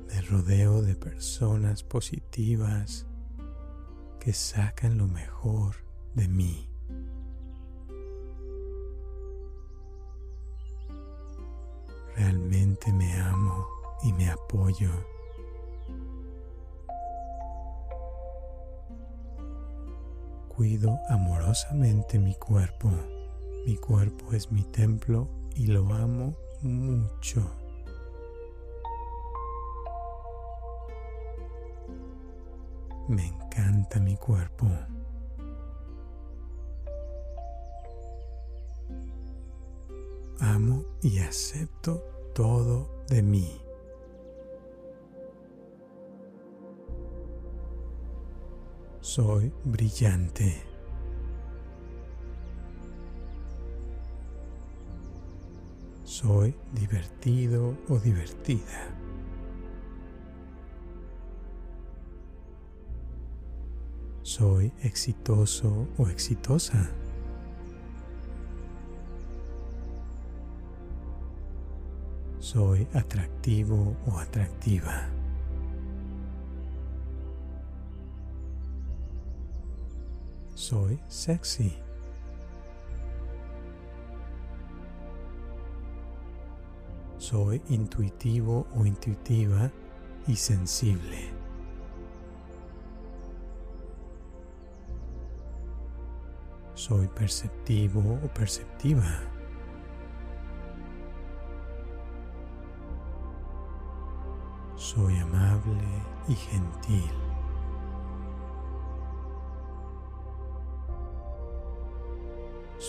Me 0.07 0.21
rodeo 0.21 0.81
de 0.81 0.95
personas 0.95 1.83
positivas 1.83 3.07
que 4.19 4.33
sacan 4.33 4.97
lo 4.97 5.07
mejor 5.07 5.75
de 6.13 6.27
mí. 6.27 6.69
Realmente 12.15 12.93
me 12.93 13.11
amo 13.19 13.67
y 14.03 14.13
me 14.13 14.29
apoyo. 14.29 15.12
Cuido 20.55 20.99
amorosamente 21.09 22.19
mi 22.19 22.35
cuerpo. 22.35 22.91
Mi 23.65 23.75
cuerpo 23.75 24.33
es 24.33 24.51
mi 24.51 24.63
templo 24.63 25.27
y 25.55 25.65
lo 25.65 25.91
amo 25.91 26.35
mucho. 26.61 27.49
Me 33.07 33.25
encanta 33.25 33.99
mi 33.99 34.15
cuerpo. 34.15 34.67
Amo 40.39 40.83
y 41.01 41.17
acepto 41.17 42.03
todo 42.35 43.03
de 43.07 43.23
mí. 43.23 43.62
Soy 49.15 49.51
brillante. 49.63 50.63
Soy 56.03 56.55
divertido 56.71 57.77
o 57.89 57.99
divertida. 57.99 58.89
Soy 64.23 64.73
exitoso 64.81 65.87
o 65.99 66.07
exitosa. 66.07 66.89
Soy 72.39 72.87
atractivo 72.95 73.95
o 74.07 74.17
atractiva. 74.17 75.22
soy 80.63 80.97
sexy. 81.09 81.77
Soy 87.17 87.61
intuitivo 87.67 88.65
o 88.73 88.85
intuitiva 88.85 89.69
y 90.25 90.35
sensible. 90.37 91.31
Soy 96.75 97.07
perceptivo 97.09 98.19
o 98.23 98.27
perceptiva. 98.33 99.19
Soy 104.77 105.17
amable 105.17 105.83
y 106.29 106.35
gentil. 106.35 107.22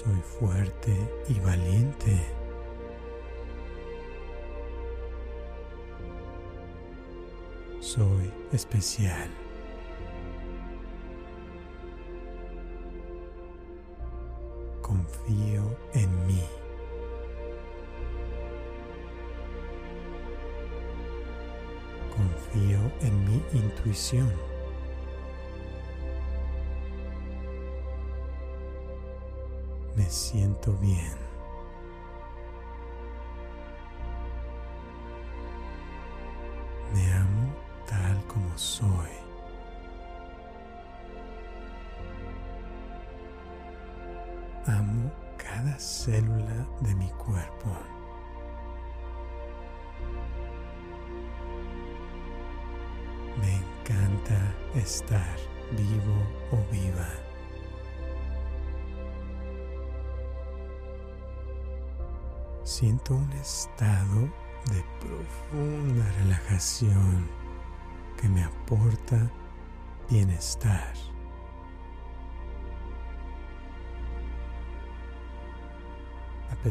Soy 0.05 0.21
fuerte 0.21 0.95
y 1.31 1.41
valiente. 1.41 2.21
Soy 7.81 8.31
especial. 8.53 9.31
Confío 14.83 15.75
en 15.95 16.27
mí. 16.27 16.43
Confío 22.15 22.79
en 23.01 23.25
mi 23.25 23.43
intuición. 23.59 24.54
Siento 30.15 30.73
bien. 30.81 31.13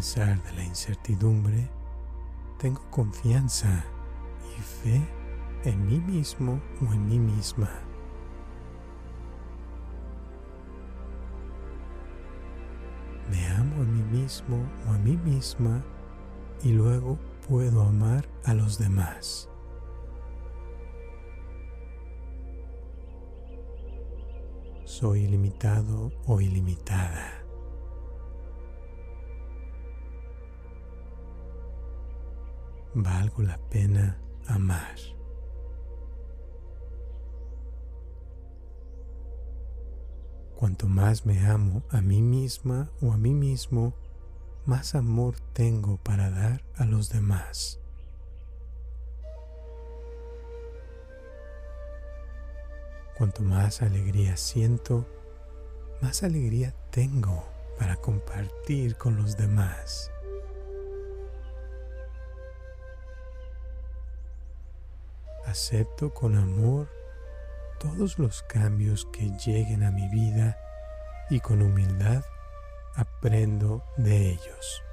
Pesar 0.04 0.44
de 0.44 0.52
la 0.52 0.66
incertidumbre, 0.66 1.70
tengo 2.60 2.82
confianza 2.92 3.86
y 4.52 4.62
fe 4.62 5.02
en 5.64 5.88
mí 5.88 5.98
mismo 5.98 6.60
o 6.82 6.92
en 6.92 7.08
mí 7.08 7.18
misma. 7.18 7.70
Me 13.32 13.48
amo 13.48 13.82
a 13.82 13.86
mí 13.86 14.04
mismo 14.20 14.58
o 14.90 14.92
a 14.92 14.98
mí 14.98 15.16
misma 15.16 15.82
y 16.64 16.74
luego 16.74 17.18
puedo 17.48 17.84
amar 17.84 18.28
a 18.44 18.54
los 18.54 18.78
demás. 18.78 19.50
Soy 24.84 25.22
ilimitado 25.22 26.12
o 26.28 26.42
ilimitada. 26.42 27.43
Valgo 32.96 33.42
la 33.42 33.58
pena 33.70 34.20
amar. 34.48 34.96
Cuanto 40.56 40.88
más 40.88 41.26
me 41.26 41.46
amo 41.48 41.84
a 41.90 42.02
mí 42.02 42.22
misma 42.22 42.92
o 43.02 43.12
a 43.12 43.18
mí 43.18 43.34
mismo, 43.34 43.96
más 44.66 44.94
amor 44.94 45.36
tengo 45.54 45.98
para 45.98 46.30
dar 46.30 46.64
a 46.76 46.86
los 46.86 47.10
demás. 47.10 47.80
Cuanto 53.18 53.42
más 53.42 53.82
alegría 53.82 54.38
siento, 54.38 55.08
más 56.00 56.24
alegría 56.24 56.76
tengo 56.92 57.44
para 57.78 57.96
compartir 57.96 58.96
con 58.98 59.18
los 59.18 59.36
demás. 59.36 60.13
Acepto 65.54 66.12
con 66.12 66.36
amor 66.36 66.90
todos 67.80 68.18
los 68.18 68.42
cambios 68.42 69.08
que 69.14 69.30
lleguen 69.46 69.84
a 69.84 69.92
mi 69.92 70.10
vida 70.10 70.58
y 71.30 71.42
con 71.42 71.62
humildad 71.62 72.24
aprendo 72.96 73.86
de 73.96 74.32
ellos. 74.32 74.84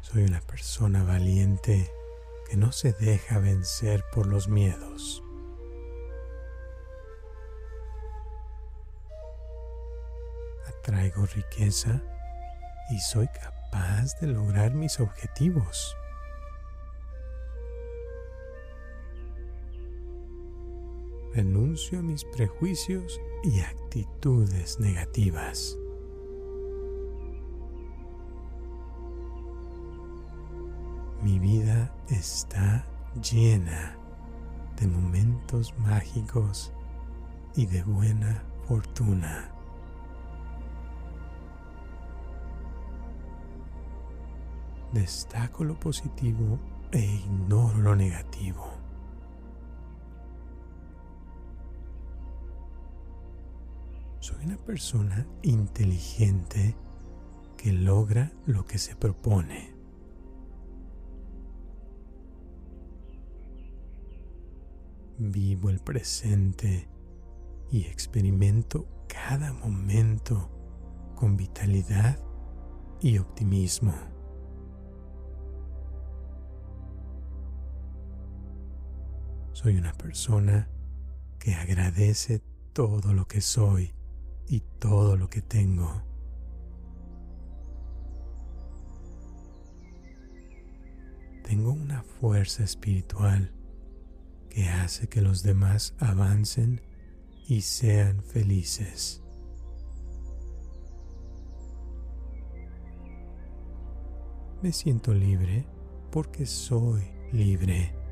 Soy 0.00 0.24
una 0.24 0.40
persona 0.40 1.04
valiente 1.04 1.92
que 2.48 2.56
no 2.56 2.72
se 2.72 2.94
deja 2.94 3.38
vencer 3.38 4.06
por 4.14 4.26
los 4.26 4.48
miedos. 4.48 5.22
Atraigo 10.66 11.26
riqueza 11.26 12.00
y 12.88 13.00
soy 13.00 13.28
capaz 13.28 13.55
de 14.20 14.26
lograr 14.28 14.74
mis 14.74 15.00
objetivos. 15.00 15.96
renuncio 21.36 21.98
a 21.98 22.02
mis 22.02 22.24
prejuicios 22.24 23.20
y 23.44 23.60
actitudes 23.60 24.80
negativas. 24.80 25.76
Mi 31.22 31.38
vida 31.38 31.94
está 32.08 32.86
llena 33.20 33.98
de 34.80 34.86
momentos 34.86 35.74
mágicos 35.78 36.72
y 37.54 37.66
de 37.66 37.82
buena 37.82 38.42
fortuna. 38.66 39.55
Destaco 44.92 45.64
lo 45.64 45.78
positivo 45.78 46.58
e 46.90 47.00
ignoro 47.00 47.78
lo 47.78 47.94
negativo. 47.94 48.64
Soy 54.20 54.44
una 54.44 54.56
persona 54.56 55.26
inteligente 55.42 56.74
que 57.56 57.72
logra 57.72 58.32
lo 58.46 58.64
que 58.64 58.78
se 58.78 58.96
propone. 58.96 59.74
Vivo 65.18 65.70
el 65.70 65.80
presente 65.80 66.88
y 67.70 67.84
experimento 67.84 68.86
cada 69.08 69.52
momento 69.52 70.50
con 71.14 71.36
vitalidad 71.36 72.18
y 73.00 73.18
optimismo. 73.18 74.15
Soy 79.56 79.78
una 79.78 79.94
persona 79.94 80.68
que 81.38 81.54
agradece 81.54 82.42
todo 82.74 83.14
lo 83.14 83.26
que 83.26 83.40
soy 83.40 83.94
y 84.46 84.60
todo 84.60 85.16
lo 85.16 85.30
que 85.30 85.40
tengo. 85.40 86.02
Tengo 91.42 91.72
una 91.72 92.02
fuerza 92.02 92.64
espiritual 92.64 93.50
que 94.50 94.68
hace 94.68 95.08
que 95.08 95.22
los 95.22 95.42
demás 95.42 95.94
avancen 96.00 96.82
y 97.48 97.62
sean 97.62 98.22
felices. 98.22 99.22
Me 104.60 104.70
siento 104.70 105.14
libre 105.14 105.66
porque 106.10 106.44
soy 106.44 107.10
libre. 107.32 108.05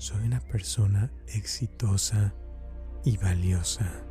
Soy 0.00 0.24
una 0.24 0.40
persona 0.40 1.12
exitosa 1.26 2.32
y 3.04 3.18
valiosa. 3.18 4.02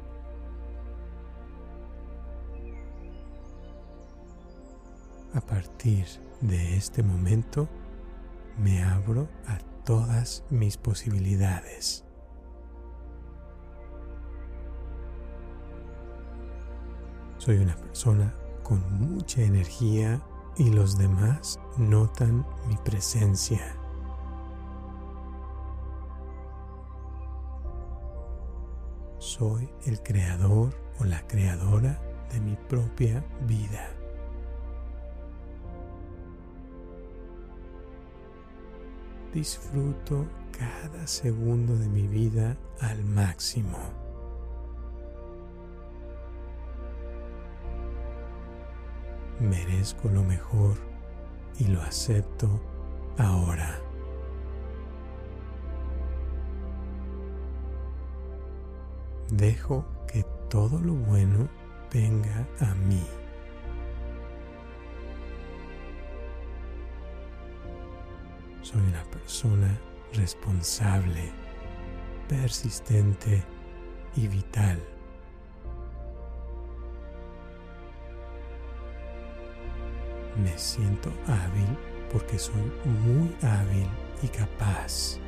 A 5.33 5.41
partir 5.41 6.05
de 6.41 6.77
este 6.77 7.01
momento 7.01 7.67
me 8.59 8.83
abro 8.83 9.29
a 9.47 9.57
todas 9.83 10.43
mis 10.51 10.77
posibilidades. 10.77 12.05
Soy 17.39 17.57
una 17.57 17.75
persona 17.75 18.31
con 18.61 18.79
mucha 18.93 19.41
energía 19.41 20.21
y 20.55 20.69
los 20.69 20.99
demás 20.99 21.59
notan 21.79 22.45
mi 22.67 22.77
presencia. 22.85 23.78
Soy 29.39 29.69
el 29.85 30.03
creador 30.03 30.75
o 30.99 31.05
la 31.05 31.25
creadora 31.25 31.97
de 32.29 32.41
mi 32.41 32.57
propia 32.67 33.23
vida. 33.47 33.89
Disfruto 39.33 40.27
cada 40.51 41.07
segundo 41.07 41.73
de 41.77 41.87
mi 41.87 42.05
vida 42.05 42.57
al 42.81 43.01
máximo. 43.05 43.77
Merezco 49.39 50.09
lo 50.09 50.21
mejor 50.21 50.75
y 51.59 51.67
lo 51.67 51.81
acepto 51.81 52.59
ahora. 53.17 53.88
Dejo 59.31 59.85
que 60.11 60.23
todo 60.49 60.79
lo 60.79 60.93
bueno 60.93 61.47
venga 61.93 62.47
a 62.61 62.73
mí. 62.73 63.05
Soy 68.63 68.81
una 68.81 69.03
persona 69.11 69.79
responsable, 70.13 71.31
persistente 72.27 73.43
y 74.15 74.27
vital. 74.27 74.79
Me 80.43 80.57
siento 80.57 81.11
hábil 81.27 81.77
porque 82.11 82.39
soy 82.39 82.71
muy 83.03 83.35
hábil 83.43 83.87
y 84.23 84.27
capaz. 84.27 85.19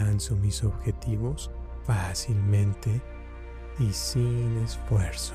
Alcanzo 0.00 0.34
mis 0.36 0.64
objetivos 0.64 1.50
fácilmente 1.84 3.02
y 3.78 3.92
sin 3.92 4.58
esfuerzo. 4.64 5.34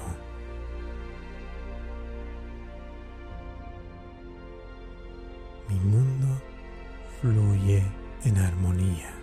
mi 5.70 5.76
mundo 5.80 6.28
fluye 7.20 7.84
en 8.24 8.38
armonía. 8.38 9.14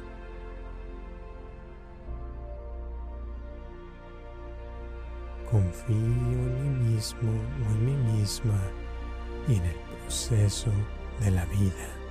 Confío 5.51 5.94
en 5.94 6.82
mí 6.82 6.94
mismo 6.94 7.31
o 7.31 7.73
en 7.73 7.85
mí 7.86 8.12
misma 8.12 8.59
y 9.48 9.56
en 9.56 9.64
el 9.64 9.77
proceso 10.02 10.70
de 11.20 11.31
la 11.31 11.44
vida. 11.47 12.01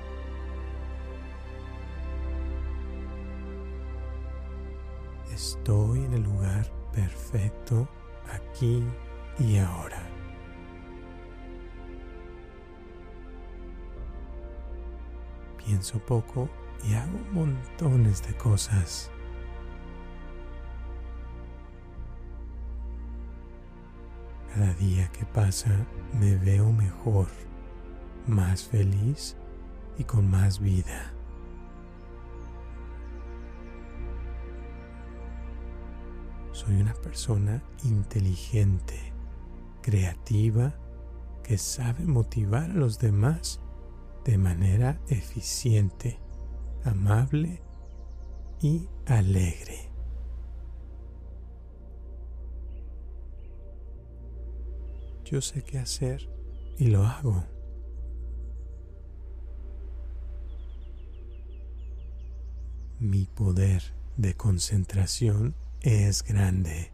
Estoy 5.71 6.03
en 6.03 6.13
el 6.15 6.23
lugar 6.23 6.69
perfecto 6.91 7.87
aquí 8.29 8.83
y 9.39 9.57
ahora. 9.57 10.03
pienso 15.65 15.97
poco 15.99 16.49
y 16.83 16.93
hago 16.95 17.17
montones 17.31 18.21
de 18.27 18.35
cosas. 18.35 19.09
Cada 24.53 24.73
día 24.73 25.09
que 25.13 25.23
pasa 25.23 25.69
me 26.19 26.35
veo 26.35 26.69
mejor, 26.73 27.27
más 28.27 28.65
feliz 28.65 29.37
y 29.97 30.03
con 30.03 30.29
más 30.29 30.59
vida. 30.59 31.13
Soy 36.71 36.79
una 36.79 36.93
persona 36.93 37.61
inteligente, 37.83 38.97
creativa, 39.81 40.73
que 41.43 41.57
sabe 41.57 42.05
motivar 42.05 42.71
a 42.71 42.73
los 42.73 42.97
demás 42.97 43.59
de 44.23 44.37
manera 44.37 44.97
eficiente, 45.09 46.17
amable 46.85 47.61
y 48.61 48.87
alegre. 49.05 49.91
Yo 55.25 55.41
sé 55.41 55.63
qué 55.63 55.77
hacer 55.77 56.29
y 56.77 56.85
lo 56.85 57.03
hago. 57.03 57.43
Mi 63.01 63.25
poder 63.25 63.83
de 64.15 64.37
concentración 64.37 65.53
es 65.81 66.23
grande 66.23 66.91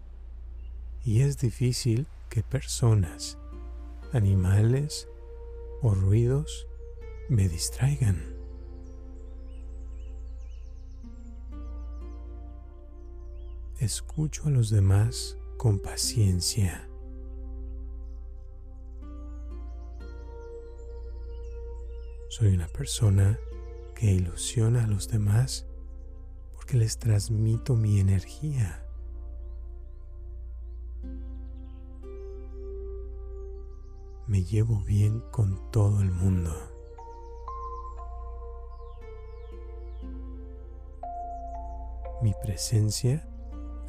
y 1.04 1.22
es 1.22 1.38
difícil 1.38 2.08
que 2.30 2.42
personas, 2.42 3.38
animales 4.14 5.10
o 5.82 5.94
ruidos 5.94 6.68
me 7.30 7.50
distraigan. 7.50 8.36
Escucho 13.80 14.48
a 14.48 14.50
los 14.50 14.70
demás 14.70 15.38
con 15.58 15.80
paciencia. 15.80 16.90
Soy 22.30 22.54
una 22.54 22.68
persona 22.68 23.40
que 23.96 24.12
ilusiona 24.12 24.86
a 24.86 24.88
los 24.88 25.08
demás 25.10 25.68
porque 26.68 26.80
les 26.80 26.98
transmito 26.98 27.78
mi 27.78 28.02
energía. 28.02 28.84
Me 34.28 34.44
llevo 34.44 34.82
bien 34.82 35.22
con 35.32 35.72
todo 35.72 36.02
el 36.02 36.12
mundo. 36.12 36.52
Mi 42.22 42.34
presencia 42.44 43.26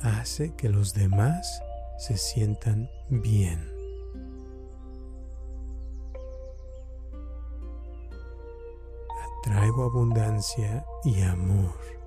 hace 0.01 0.55
que 0.55 0.69
los 0.69 0.95
demás 0.95 1.61
se 1.99 2.17
sientan 2.17 2.89
bien. 3.09 3.73
Atraigo 9.41 9.83
abundancia 9.83 10.87
y 11.03 11.23
amor. 11.23 11.98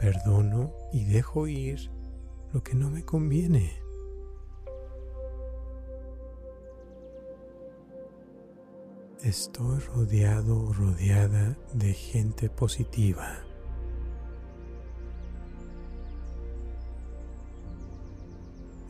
Perdono 0.00 0.72
y 0.92 1.04
dejo 1.04 1.46
ir 1.46 1.90
lo 2.54 2.62
que 2.62 2.74
no 2.74 2.88
me 2.88 3.04
conviene. 3.04 3.70
Estoy 9.22 9.78
rodeado 9.80 10.58
o 10.64 10.72
rodeada 10.72 11.54
de 11.74 11.92
gente 11.92 12.48
positiva. 12.48 13.40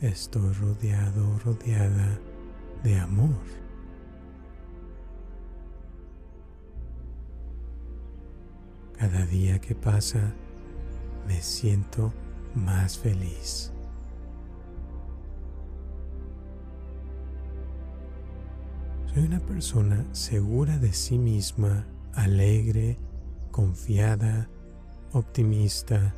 Estoy 0.01 0.53
rodeado 0.53 1.29
o 1.29 1.39
rodeada 1.41 2.21
de 2.85 2.97
amor. 2.97 3.35
Cada 8.97 9.27
día 9.27 9.61
que 9.61 9.75
pasa 9.75 10.33
me 11.31 11.41
siento 11.43 12.13
más 12.57 12.99
feliz. 12.99 13.73
Soy 19.15 19.27
una 19.27 19.39
persona 19.39 20.05
segura 20.11 20.77
de 20.79 20.93
sí 20.93 21.19
misma, 21.19 21.87
alegre, 22.15 22.99
confiada, 23.53 24.49
optimista. 25.13 26.17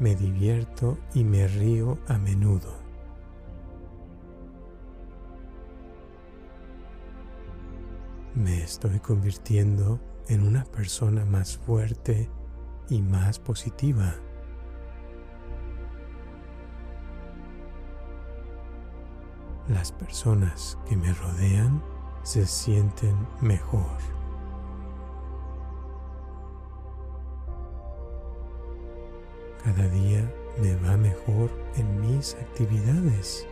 Me 0.00 0.16
divierto 0.16 0.98
y 1.14 1.22
me 1.22 1.46
río 1.46 1.98
a 2.08 2.18
menudo. 2.18 2.82
me 8.34 8.62
estoy 8.62 8.98
convirtiendo 8.98 10.00
en 10.26 10.42
una 10.46 10.64
persona 10.64 11.22
más 11.26 11.58
fuerte 11.58 12.30
y 12.92 13.00
más 13.00 13.38
positiva. 13.38 14.14
Las 19.68 19.92
personas 19.92 20.78
que 20.86 20.96
me 20.96 21.10
rodean 21.14 21.82
se 22.22 22.46
sienten 22.46 23.16
mejor. 23.40 23.96
Cada 29.64 29.88
día 29.88 30.30
me 30.60 30.76
va 30.76 30.96
mejor 30.98 31.50
en 31.76 32.00
mis 32.00 32.34
actividades. 32.34 33.46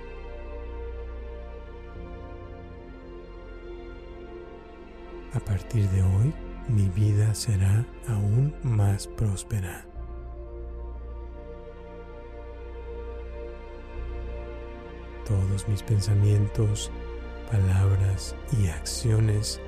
A 5.32 5.40
partir 5.40 5.88
de 5.88 6.02
hoy, 6.02 6.34
mi 6.68 6.88
vida 6.88 7.34
será 7.34 7.84
aún 8.08 8.54
más 8.62 9.06
próspera. 9.06 9.84
Todos 15.26 15.68
mis 15.68 15.82
pensamientos, 15.82 16.90
palabras 17.50 18.34
y 18.60 18.68
acciones 18.68 19.60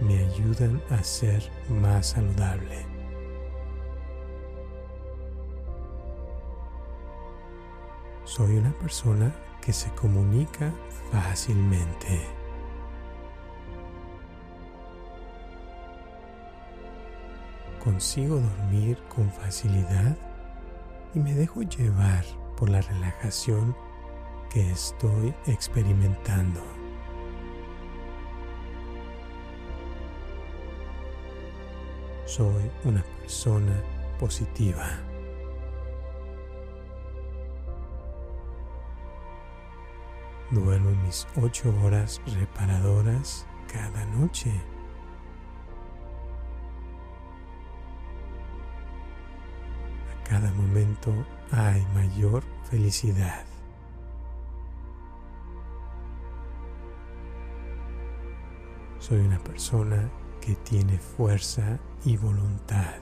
me 0.00 0.18
ayudan 0.18 0.82
a 0.90 1.02
ser 1.02 1.42
más 1.68 2.08
saludable. 2.10 2.86
Soy 8.24 8.56
una 8.56 8.72
persona 8.78 9.34
que 9.60 9.72
se 9.72 9.90
comunica 9.94 10.72
fácilmente. 11.10 12.41
Consigo 17.82 18.38
dormir 18.38 18.96
con 19.08 19.28
facilidad 19.28 20.16
y 21.14 21.18
me 21.18 21.34
dejo 21.34 21.62
llevar 21.62 22.24
por 22.56 22.70
la 22.70 22.80
relajación 22.80 23.76
que 24.50 24.70
estoy 24.70 25.34
experimentando. 25.48 26.62
Soy 32.24 32.70
una 32.84 33.02
persona 33.18 33.82
positiva. 34.20 35.00
Duermo 40.52 40.90
mis 41.04 41.26
ocho 41.42 41.74
horas 41.82 42.20
reparadoras 42.38 43.44
cada 43.66 44.04
noche. 44.06 44.52
Cada 50.32 50.50
momento 50.52 51.12
hay 51.50 51.84
mayor 51.94 52.42
felicidad. 52.70 53.44
Soy 58.98 59.18
una 59.18 59.38
persona 59.40 60.10
que 60.40 60.54
tiene 60.54 60.96
fuerza 60.96 61.78
y 62.06 62.16
voluntad. 62.16 62.94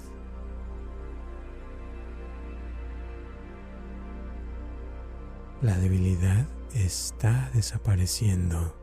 La 5.62 5.78
debilidad 5.78 6.48
está 6.74 7.48
desapareciendo. 7.54 8.79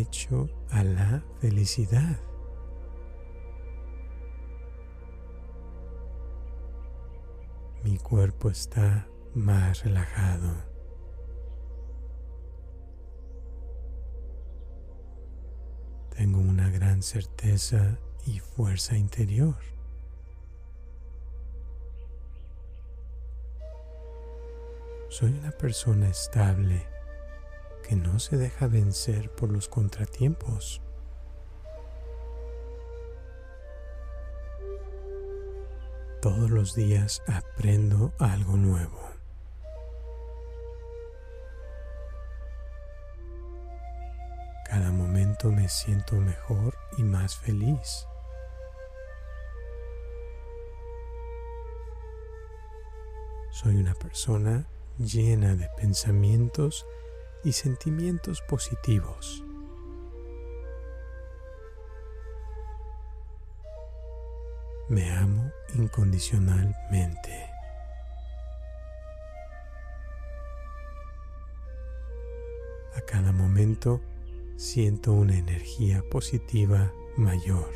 Derecho 0.00 0.48
a 0.70 0.82
la 0.82 1.22
felicidad. 1.40 2.18
Mi 7.84 7.98
cuerpo 7.98 8.50
está 8.50 9.06
más 9.34 9.84
relajado. 9.84 10.54
Tengo 16.16 16.38
una 16.38 16.70
gran 16.70 17.02
certeza 17.02 17.98
y 18.26 18.38
fuerza 18.38 18.96
interior. 18.96 19.56
Soy 25.08 25.32
una 25.32 25.50
persona 25.50 26.08
estable 26.08 26.99
que 27.90 27.96
no 27.96 28.20
se 28.20 28.36
deja 28.36 28.68
vencer 28.68 29.32
por 29.32 29.50
los 29.50 29.68
contratiempos. 29.68 30.80
Todos 36.22 36.50
los 36.50 36.76
días 36.76 37.20
aprendo 37.26 38.12
algo 38.20 38.56
nuevo. 38.56 39.10
Cada 44.66 44.92
momento 44.92 45.50
me 45.50 45.68
siento 45.68 46.14
mejor 46.14 46.76
y 46.96 47.02
más 47.02 47.34
feliz. 47.34 48.06
Soy 53.50 53.74
una 53.74 53.94
persona 53.94 54.68
llena 54.96 55.56
de 55.56 55.68
pensamientos 55.76 56.86
y 57.44 57.52
sentimientos 57.52 58.42
positivos. 58.42 59.44
Me 64.88 65.08
amo 65.12 65.52
incondicionalmente. 65.74 67.48
A 72.96 73.00
cada 73.02 73.30
momento 73.30 74.00
siento 74.56 75.12
una 75.12 75.38
energía 75.38 76.02
positiva 76.10 76.92
mayor. 77.16 77.70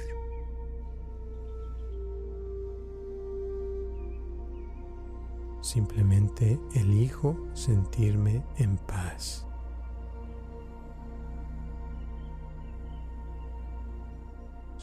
Simplemente 5.62 6.58
elijo 6.74 7.36
sentirme 7.54 8.44
en 8.58 8.76
paz. 8.76 9.46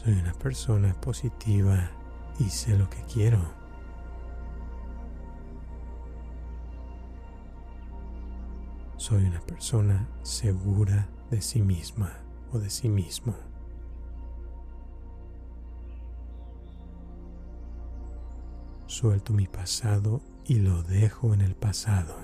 Soy 0.02 0.14
una 0.14 0.32
persona 0.32 1.00
positiva 1.00 1.88
y 2.40 2.50
sé 2.50 2.76
lo 2.76 2.90
que 2.90 3.00
quiero. 3.04 3.38
Soy 8.96 9.24
una 9.26 9.40
persona 9.42 10.08
segura 10.22 11.08
de 11.30 11.40
sí 11.40 11.62
misma 11.62 12.12
o 12.52 12.58
de 12.58 12.68
sí 12.68 12.88
mismo. 12.88 13.36
Suelto 18.86 19.32
mi 19.32 19.46
pasado 19.46 20.20
y 20.44 20.56
lo 20.56 20.82
dejo 20.82 21.32
en 21.32 21.42
el 21.42 21.54
pasado. 21.54 22.16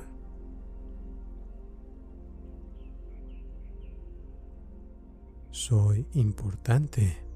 Soy 5.53 6.09
importante. 6.15 7.28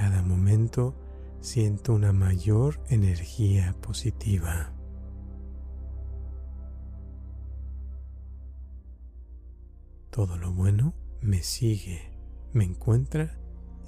Cada 0.00 0.22
momento 0.22 0.94
siento 1.42 1.92
una 1.92 2.14
mayor 2.14 2.80
energía 2.88 3.76
positiva. 3.82 4.72
Todo 10.08 10.38
lo 10.38 10.54
bueno 10.54 10.94
me 11.20 11.42
sigue, 11.42 12.14
me 12.54 12.64
encuentra 12.64 13.38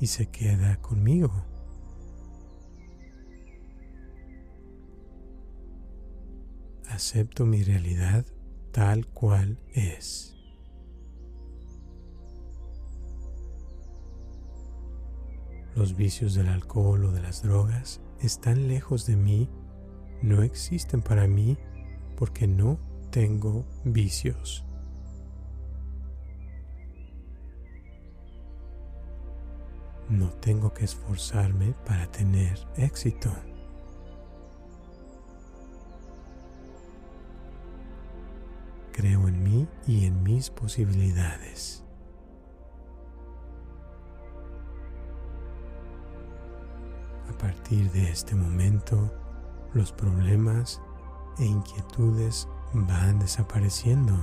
y 0.00 0.08
se 0.08 0.26
queda 0.26 0.82
conmigo. 0.82 1.46
Acepto 6.90 7.46
mi 7.46 7.62
realidad 7.62 8.26
tal 8.70 9.06
cual 9.06 9.58
es. 9.72 10.36
Los 15.74 15.96
vicios 15.96 16.34
del 16.34 16.48
alcohol 16.48 17.06
o 17.06 17.12
de 17.12 17.22
las 17.22 17.42
drogas 17.42 18.00
están 18.20 18.68
lejos 18.68 19.06
de 19.06 19.16
mí, 19.16 19.48
no 20.20 20.42
existen 20.42 21.00
para 21.00 21.26
mí 21.26 21.56
porque 22.16 22.46
no 22.46 22.78
tengo 23.10 23.64
vicios. 23.84 24.64
No 30.10 30.28
tengo 30.28 30.74
que 30.74 30.84
esforzarme 30.84 31.74
para 31.86 32.06
tener 32.10 32.58
éxito. 32.76 33.32
Creo 38.92 39.26
en 39.26 39.42
mí 39.42 39.66
y 39.86 40.04
en 40.04 40.22
mis 40.22 40.50
posibilidades. 40.50 41.81
Partir 47.42 47.90
de 47.92 48.10
este 48.10 48.34
momento, 48.34 49.12
los 49.74 49.92
problemas 49.92 50.80
e 51.38 51.44
inquietudes 51.44 52.48
van 52.72 53.18
desapareciendo. 53.18 54.14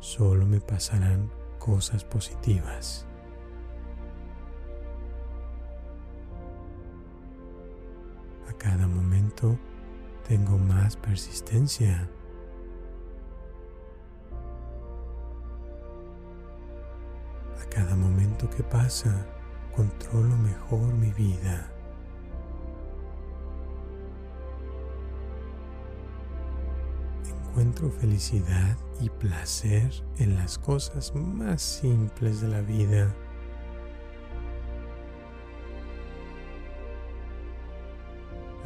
Solo 0.00 0.46
me 0.46 0.60
pasarán 0.60 1.30
cosas 1.58 2.04
positivas. 2.04 3.06
cada 8.58 8.88
momento 8.88 9.56
tengo 10.26 10.58
más 10.58 10.96
persistencia. 10.96 12.10
Cada 17.76 17.94
momento 17.94 18.48
que 18.48 18.62
pasa, 18.62 19.26
controlo 19.74 20.34
mejor 20.38 20.94
mi 20.94 21.12
vida. 21.12 21.70
Encuentro 27.50 27.90
felicidad 27.90 28.78
y 28.98 29.10
placer 29.10 29.92
en 30.16 30.36
las 30.36 30.56
cosas 30.56 31.14
más 31.14 31.60
simples 31.60 32.40
de 32.40 32.48
la 32.48 32.62
vida. 32.62 33.14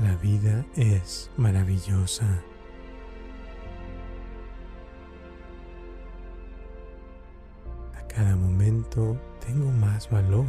La 0.00 0.14
vida 0.18 0.64
es 0.76 1.32
maravillosa. 1.36 2.44
Tengo 8.90 9.70
más 9.72 10.10
valor. 10.10 10.46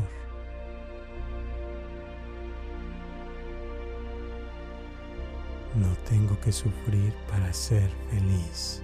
No 5.76 5.88
tengo 6.10 6.38
que 6.42 6.52
sufrir 6.52 7.14
para 7.30 7.54
ser 7.54 7.90
feliz. 8.10 8.84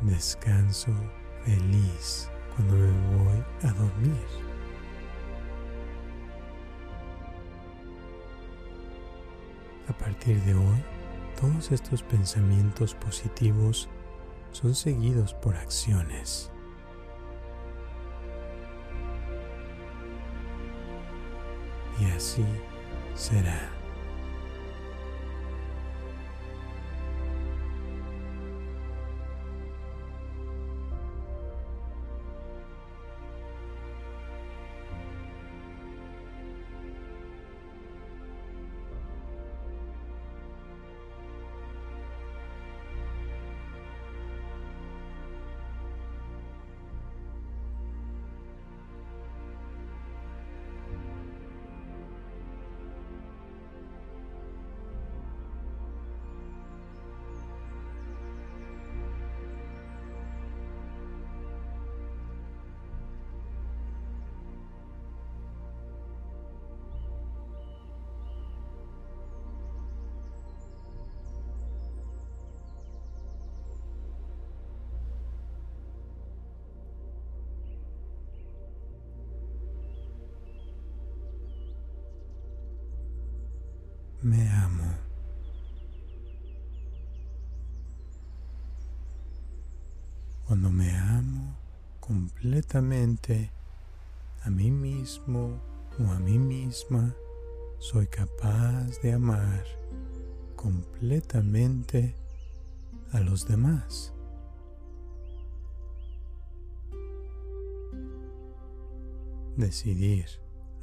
Descanso 0.00 0.92
feliz 1.44 2.30
cuando 2.54 2.74
me 2.74 2.90
voy 3.16 3.44
a 3.62 3.72
dormir. 3.72 4.26
A 9.88 9.92
partir 9.92 10.40
de 10.42 10.54
hoy, 10.54 10.84
todos 11.40 11.70
estos 11.70 12.02
pensamientos 12.02 12.94
positivos 12.94 13.88
son 14.56 14.74
seguidos 14.74 15.34
por 15.34 15.54
acciones. 15.54 16.50
Y 22.00 22.06
así 22.06 22.44
será. 23.14 23.75
Me 84.26 84.48
amo. 84.50 84.92
Cuando 90.46 90.68
me 90.70 90.90
amo 90.90 91.56
completamente 92.00 93.52
a 94.42 94.50
mí 94.50 94.70
mismo 94.72 95.60
o 96.00 96.10
a 96.10 96.18
mí 96.18 96.38
misma, 96.38 97.14
soy 97.78 98.08
capaz 98.08 99.00
de 99.00 99.12
amar 99.12 99.64
completamente 100.56 102.16
a 103.12 103.20
los 103.20 103.46
demás. 103.46 104.12
Decidir 109.56 110.26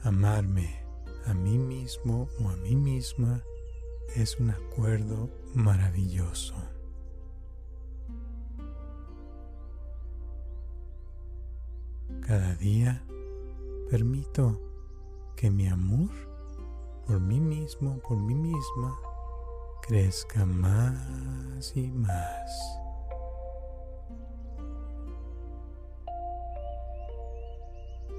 amarme 0.01 0.82
a 1.25 1.33
mí 1.33 1.57
mismo 1.57 2.29
o 2.43 2.49
a 2.49 2.55
mí 2.57 2.75
misma 2.75 3.43
es 4.15 4.39
un 4.39 4.49
acuerdo 4.49 5.29
maravilloso. 5.53 6.55
Cada 12.21 12.55
día 12.55 13.03
permito 13.89 14.59
que 15.35 15.49
mi 15.49 15.67
amor 15.67 16.09
por 17.05 17.19
mí 17.19 17.39
mismo, 17.39 17.99
por 17.99 18.17
mí 18.17 18.33
misma, 18.33 18.97
crezca 19.81 20.45
más 20.45 21.75
y 21.75 21.91
más. 21.91 22.79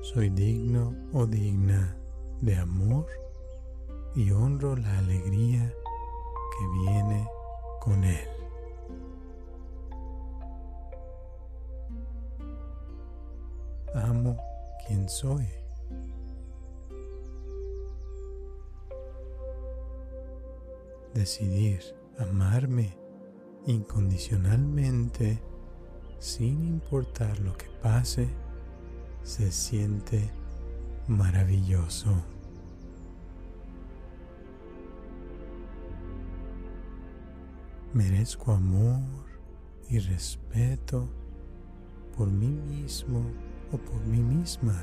Soy 0.02 0.28
digno 0.28 0.94
o 1.14 1.26
digna 1.26 1.96
de 2.40 2.56
amor 2.56 3.06
y 4.14 4.30
honro 4.30 4.76
la 4.76 4.98
alegría 4.98 5.72
que 6.58 6.68
viene 6.80 7.28
con 7.80 8.04
él. 8.04 8.28
Amo 13.94 14.36
quien 14.86 15.08
soy. 15.08 15.46
Decidir 21.14 21.80
amarme 22.18 22.96
incondicionalmente 23.66 25.40
sin 26.18 26.64
importar 26.64 27.38
lo 27.40 27.56
que 27.56 27.66
pase 27.82 28.28
se 29.22 29.50
siente 29.52 30.30
maravilloso. 31.08 32.10
Merezco 37.92 38.52
amor 38.52 39.02
y 39.88 39.98
respeto 39.98 41.08
por 42.16 42.28
mí 42.28 42.48
mismo 42.48 43.22
o 43.72 43.78
por 43.78 44.04
mí 44.06 44.20
misma. 44.20 44.80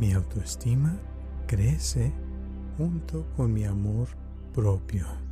Mi 0.00 0.12
autoestima 0.12 0.96
crece 1.46 2.12
junto 2.76 3.26
con 3.36 3.52
mi 3.52 3.64
amor 3.64 4.08
propio. 4.52 5.27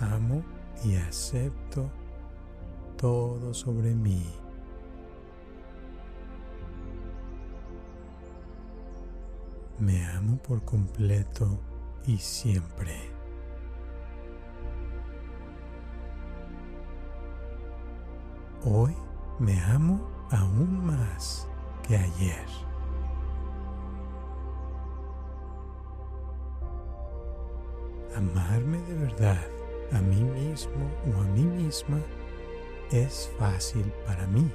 amo 0.00 0.42
y 0.84 0.96
acepto 0.96 1.90
todo 2.96 3.52
sobre 3.54 3.94
mí. 3.94 4.24
Me 9.78 10.06
amo 10.06 10.38
por 10.38 10.64
completo 10.64 11.58
y 12.06 12.16
siempre. 12.16 13.10
Hoy 18.64 18.96
me 19.38 19.60
amo 19.60 20.00
aún 20.30 20.86
más 20.86 21.46
que 21.86 21.96
ayer. 21.96 22.46
Amarme 28.16 28.78
de 28.78 28.94
verdad 28.94 29.55
a 29.92 30.00
mí 30.00 30.22
mismo 30.22 30.90
o 31.06 31.20
a 31.20 31.24
mí 31.24 31.44
misma 31.44 32.00
es 32.90 33.30
fácil 33.38 33.84
para 34.06 34.26
mí. 34.26 34.50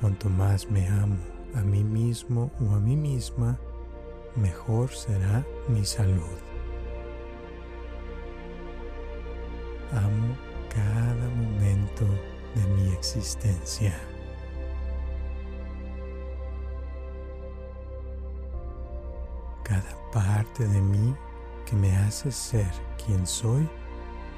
Cuanto 0.00 0.28
más 0.28 0.70
me 0.70 0.86
amo 0.88 1.16
a 1.54 1.62
mí 1.62 1.82
mismo 1.82 2.50
o 2.60 2.74
a 2.74 2.80
mí 2.80 2.96
misma, 2.96 3.58
mejor 4.36 4.90
será 4.90 5.44
mi 5.68 5.84
salud. 5.84 6.38
Amo 9.92 10.36
cada 10.68 11.28
momento 11.30 12.04
de 12.54 12.66
mi 12.76 12.92
existencia. 12.92 13.94
Cada 19.68 20.10
parte 20.12 20.66
de 20.66 20.80
mí 20.80 21.14
que 21.66 21.76
me 21.76 21.94
hace 21.98 22.32
ser 22.32 22.70
quien 23.04 23.26
soy 23.26 23.68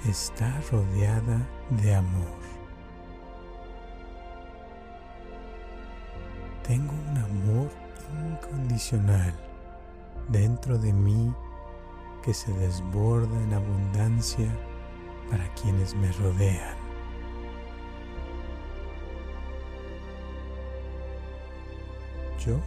está 0.08 0.60
rodeada 0.72 1.38
de 1.70 1.94
amor. 1.94 2.40
Tengo 6.66 6.92
un 6.92 7.18
amor 7.18 7.70
incondicional 8.32 9.32
dentro 10.28 10.76
de 10.78 10.92
mí 10.92 11.32
que 12.24 12.34
se 12.34 12.52
desborda 12.54 13.40
en 13.42 13.54
abundancia 13.54 14.48
para 15.30 15.46
quienes 15.54 15.94
me 15.94 16.10
rodean. 16.12 16.76
Yo 22.44 22.58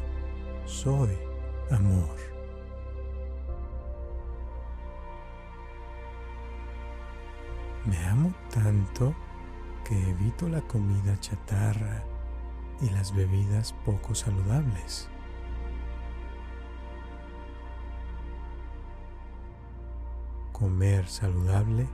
soy 0.65 1.17
amor. 1.71 2.33
Me 7.85 7.97
amo 8.07 8.33
tanto 8.49 9.13
que 9.83 10.09
evito 10.09 10.47
la 10.47 10.61
comida 10.61 11.19
chatarra 11.19 12.01
y 12.81 12.89
las 12.91 13.13
bebidas 13.13 13.73
poco 13.85 14.15
saludables. 14.15 15.09
Comer 20.53 21.05
saludable 21.07 21.85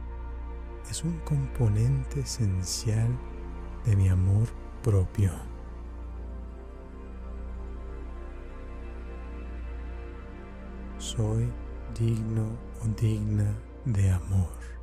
es 0.92 1.04
un 1.04 1.18
componente 1.22 2.20
esencial 2.20 3.10
de 3.86 3.96
mi 3.96 4.10
amor 4.10 4.48
propio. 4.84 5.32
Soy 11.00 11.52
digno 11.98 12.46
o 12.84 12.88
digna 13.02 13.56
de 13.86 14.12
amor. 14.12 14.79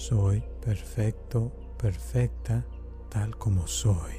Soy 0.00 0.42
perfecto, 0.64 1.52
perfecta 1.76 2.64
tal 3.10 3.36
como 3.36 3.66
soy. 3.66 4.14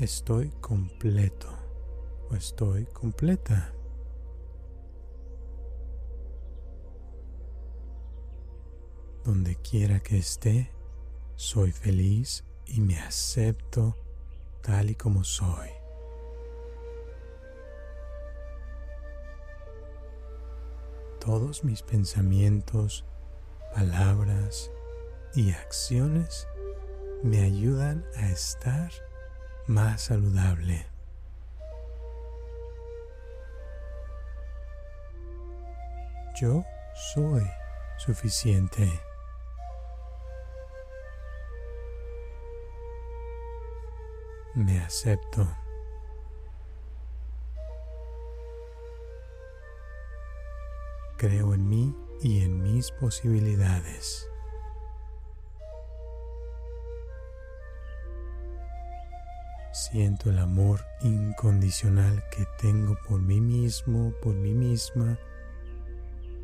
Estoy 0.00 0.50
completo 0.60 1.46
o 2.28 2.34
estoy 2.34 2.86
completa. 2.86 3.72
Donde 9.24 9.54
quiera 9.54 10.00
que 10.00 10.18
esté, 10.18 10.72
soy 11.36 11.70
feliz 11.70 12.44
y 12.66 12.80
me 12.80 12.98
acepto 12.98 13.96
tal 14.60 14.90
y 14.90 14.96
como 14.96 15.22
soy. 15.22 15.75
Todos 21.26 21.64
mis 21.64 21.82
pensamientos, 21.82 23.04
palabras 23.74 24.70
y 25.34 25.50
acciones 25.50 26.46
me 27.24 27.42
ayudan 27.42 28.06
a 28.14 28.28
estar 28.28 28.92
más 29.66 30.02
saludable. 30.02 30.86
Yo 36.40 36.64
soy 37.12 37.44
suficiente. 37.98 38.88
Me 44.54 44.78
acepto. 44.78 45.65
Creo 51.18 51.54
en 51.54 51.68
mí 51.68 51.96
y 52.20 52.40
en 52.40 52.62
mis 52.62 52.90
posibilidades. 52.92 54.28
Siento 59.72 60.30
el 60.30 60.38
amor 60.38 60.80
incondicional 61.02 62.22
que 62.30 62.46
tengo 62.58 62.96
por 63.08 63.20
mí 63.20 63.40
mismo, 63.40 64.12
por 64.22 64.34
mí 64.34 64.52
misma, 64.52 65.18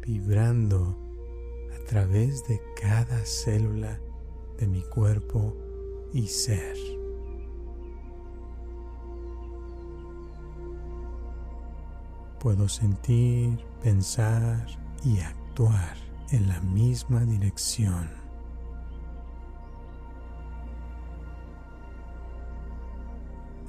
vibrando 0.06 0.96
a 1.74 1.84
través 1.86 2.46
de 2.46 2.60
cada 2.80 3.24
célula 3.24 4.00
de 4.58 4.66
mi 4.66 4.82
cuerpo 4.82 5.56
y 6.12 6.28
ser. 6.28 6.91
Puedo 12.42 12.68
sentir, 12.68 13.56
pensar 13.84 14.66
y 15.04 15.20
actuar 15.20 15.96
en 16.32 16.48
la 16.48 16.60
misma 16.60 17.20
dirección. 17.20 18.10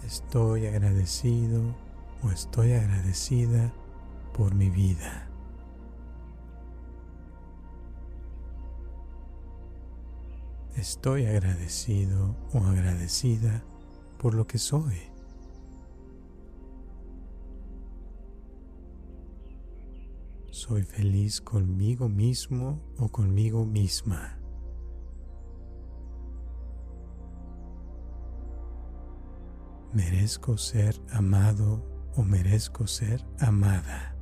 Estoy 0.03 0.65
agradecido 0.65 1.61
o 2.23 2.31
estoy 2.31 2.73
agradecida 2.73 3.71
por 4.35 4.55
mi 4.55 4.71
vida. 4.71 5.29
Estoy 10.75 11.27
agradecido 11.27 12.35
o 12.51 12.57
agradecida 12.57 13.63
por 14.17 14.33
lo 14.33 14.47
que 14.47 14.57
soy. 14.57 15.12
Soy 20.53 20.84
feliz 20.84 21.41
conmigo 21.41 22.07
mismo 22.07 22.80
o 22.99 23.09
conmigo 23.09 23.65
misma. 23.65 24.38
Merezco 29.91 30.55
ser 30.59 30.95
amado 31.09 31.84
o 32.15 32.23
merezco 32.23 32.85
ser 32.85 33.25
amada. 33.39 34.15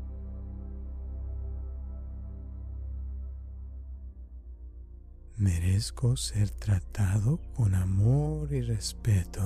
Merezco 5.35 6.15
ser 6.15 6.49
tratado 6.49 7.41
con 7.53 7.75
amor 7.75 8.53
y 8.53 8.61
respeto. 8.61 9.41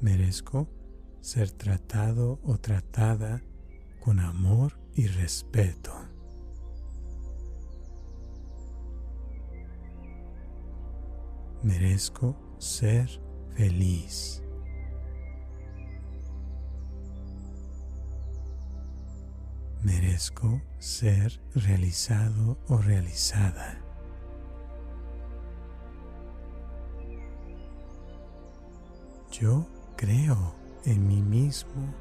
Merezco 0.00 0.68
ser 1.24 1.50
tratado 1.50 2.38
o 2.44 2.58
tratada 2.58 3.40
con 3.98 4.20
amor 4.20 4.78
y 4.94 5.06
respeto. 5.06 5.90
Merezco 11.62 12.36
ser 12.58 13.08
feliz. 13.56 14.42
Merezco 19.82 20.60
ser 20.78 21.40
realizado 21.54 22.58
o 22.68 22.76
realizada. 22.76 23.80
Yo 29.30 29.66
creo 29.96 30.63
en 30.86 31.06
mí 31.06 31.22
mismo 31.22 31.94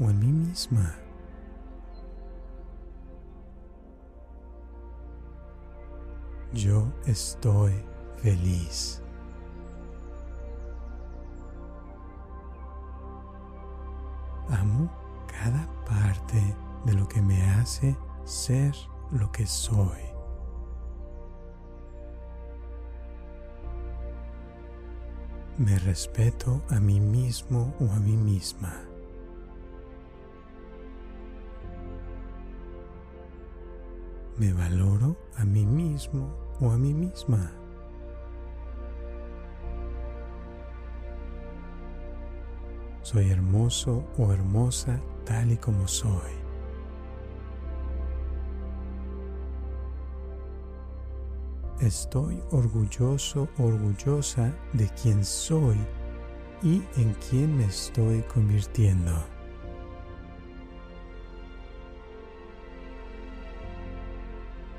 o 0.00 0.10
en 0.10 0.18
mí 0.20 0.32
misma. 0.32 0.94
yo 6.52 6.84
estoy 7.06 7.72
feliz. 8.22 9.02
Amo 14.48 14.90
cada 15.26 15.68
parte 15.84 16.56
de 16.84 16.94
lo 16.94 17.06
que 17.06 17.20
me 17.20 17.42
hace 17.52 17.96
ser 18.24 18.74
lo 19.10 19.30
que 19.30 19.46
soy. 19.46 20.07
Me 25.58 25.76
respeto 25.80 26.62
a 26.70 26.78
mí 26.78 27.00
mismo 27.00 27.74
o 27.80 27.90
a 27.90 27.98
mí 27.98 28.16
misma. 28.16 28.80
Me 34.36 34.52
valoro 34.52 35.16
a 35.36 35.44
mí 35.44 35.66
mismo 35.66 36.32
o 36.60 36.70
a 36.70 36.78
mí 36.78 36.94
misma. 36.94 37.50
Soy 43.02 43.28
hermoso 43.28 44.04
o 44.16 44.32
hermosa 44.32 45.00
tal 45.24 45.50
y 45.50 45.56
como 45.56 45.88
soy. 45.88 46.47
Estoy 51.80 52.42
orgulloso 52.50 53.48
orgullosa 53.56 54.52
de 54.72 54.88
quien 55.00 55.24
soy 55.24 55.76
y 56.60 56.82
en 56.96 57.14
quien 57.30 57.56
me 57.56 57.66
estoy 57.66 58.20
convirtiendo. 58.22 59.12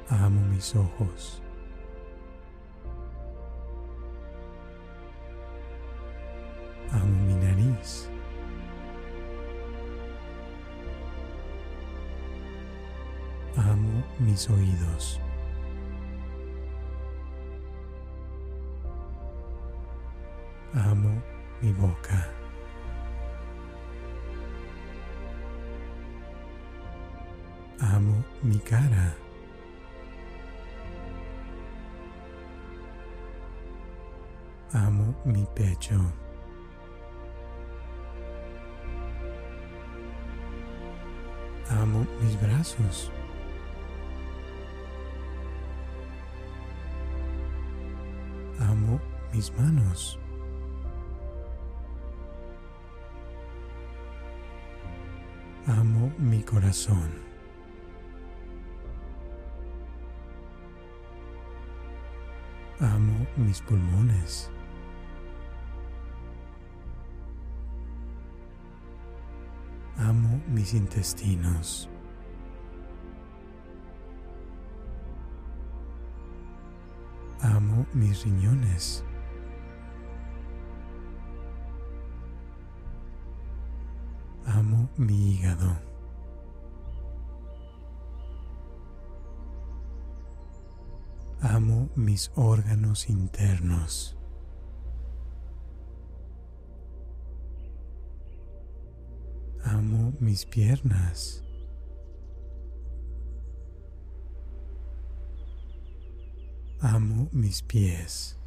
Amo 0.09 0.41
mis 0.47 0.75
ojos. 0.75 1.41
Amo 6.91 7.25
mi 7.25 7.33
nariz. 7.35 8.09
Amo 13.55 14.03
mis 14.19 14.49
oídos. 14.49 15.21
Boca. 21.79 22.27
Amo 27.79 28.23
mi 28.43 28.59
cara. 28.59 29.15
Amo 34.73 35.15
mi 35.23 35.47
pecho. 35.55 35.99
Amo 41.69 42.05
mis 42.21 42.35
brazos. 42.35 43.11
Amo 48.59 48.99
mis 49.31 49.49
manos. 49.57 50.19
Amo 55.69 56.11
mi 56.17 56.41
corazón. 56.41 57.11
Amo 62.79 63.27
mis 63.37 63.61
pulmones. 63.61 64.49
Amo 69.99 70.41
mis 70.47 70.73
intestinos. 70.73 71.87
Amo 77.41 77.85
mis 77.93 78.23
riñones. 78.23 79.03
Mi 84.99 85.31
hígado. 85.31 85.77
Amo 91.41 91.89
mis 91.95 92.31
órganos 92.35 93.09
internos. 93.09 94.17
Amo 99.63 100.13
mis 100.19 100.45
piernas. 100.45 101.43
Amo 106.81 107.29
mis 107.31 107.61
pies. 107.61 108.38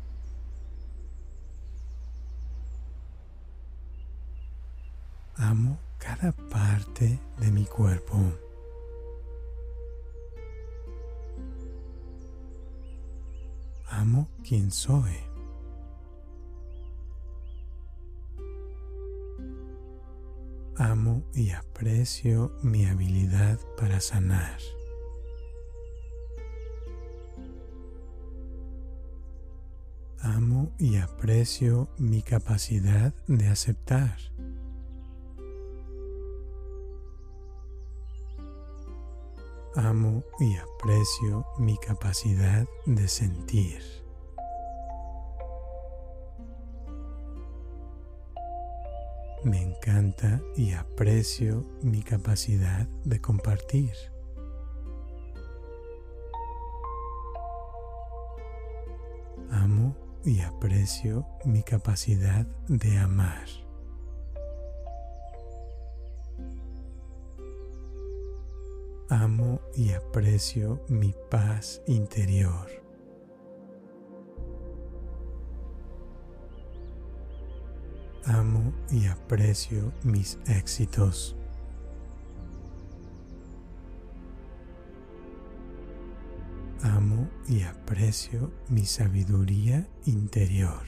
Amo 5.53 5.79
cada 5.99 6.33
parte 6.33 7.21
de 7.39 7.51
mi 7.51 7.67
cuerpo. 7.67 8.17
Amo 13.91 14.31
quien 14.43 14.71
soy. 14.71 15.13
Amo 20.79 21.23
y 21.35 21.51
aprecio 21.51 22.57
mi 22.63 22.87
habilidad 22.87 23.61
para 23.77 24.01
sanar. 24.01 24.59
Amo 30.21 30.73
y 30.79 30.97
aprecio 30.97 31.91
mi 31.99 32.23
capacidad 32.23 33.13
de 33.27 33.49
aceptar. 33.49 34.17
Amo 39.75 40.23
y 40.39 40.55
aprecio 40.57 41.47
mi 41.57 41.79
capacidad 41.79 42.67
de 42.85 43.09
sentir. 43.09 43.81
Me 49.45 49.63
encanta 49.63 50.43
y 50.57 50.75
aprecio 50.75 51.65
mi 51.81 52.03
capacidad 52.03 52.87
de 53.05 53.23
compartir. 53.23 53.95
Amo 59.51 59.97
y 60.23 60.41
aprecio 60.41 61.27
mi 61.47 61.63
capacidad 61.63 62.47
de 62.69 62.99
amar. 62.99 63.49
Amo 69.13 69.61
y 69.77 69.93
aprecio 69.93 70.81
mi 70.89 71.15
paz 71.31 71.83
interior. 71.87 72.67
Amo 78.25 78.73
y 78.91 79.05
aprecio 79.05 79.93
mis 80.03 80.39
éxitos. 80.47 81.37
Amo 86.81 87.29
y 87.47 87.65
aprecio 87.65 88.51
mi 88.71 88.87
sabiduría 88.87 89.87
interior. 90.07 90.87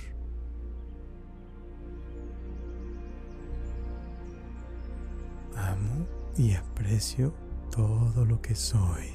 Amo 5.54 6.06
y 6.38 6.54
aprecio 6.54 7.43
todo 7.74 8.24
lo 8.24 8.40
que 8.40 8.54
soy. 8.54 9.10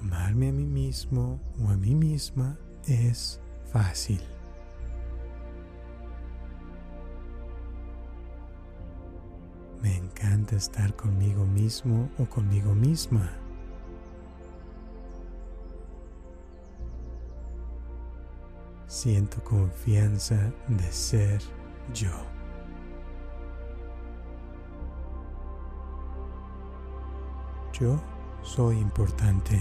Amarme 0.00 0.48
a 0.48 0.52
mí 0.52 0.64
mismo 0.64 1.38
o 1.62 1.68
a 1.68 1.76
mí 1.76 1.94
misma 1.94 2.58
es 2.86 3.40
fácil. 3.66 4.22
Me 9.82 9.96
encanta 9.98 10.56
estar 10.56 10.96
conmigo 10.96 11.44
mismo 11.44 12.08
o 12.18 12.24
conmigo 12.24 12.74
misma. 12.74 13.30
Siento 18.86 19.44
confianza 19.44 20.50
de 20.68 20.90
ser 20.90 21.42
yo. 21.92 22.33
Yo 27.80 28.00
soy 28.42 28.78
importante. 28.78 29.60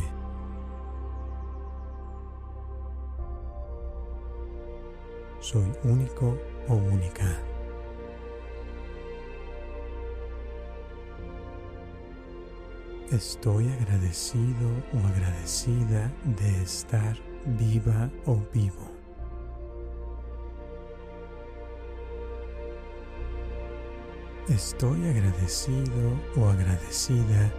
Soy 5.40 5.66
único 5.84 6.38
o 6.68 6.76
única. 6.76 7.26
Estoy 13.12 13.68
agradecido 13.70 14.70
o 14.94 15.08
agradecida 15.08 16.12
de 16.24 16.62
estar 16.62 17.18
viva 17.46 18.12
o 18.28 18.36
vivo. 18.54 18.92
Estoy 24.50 25.10
agradecido 25.10 26.20
o 26.38 26.46
agradecida 26.48 27.52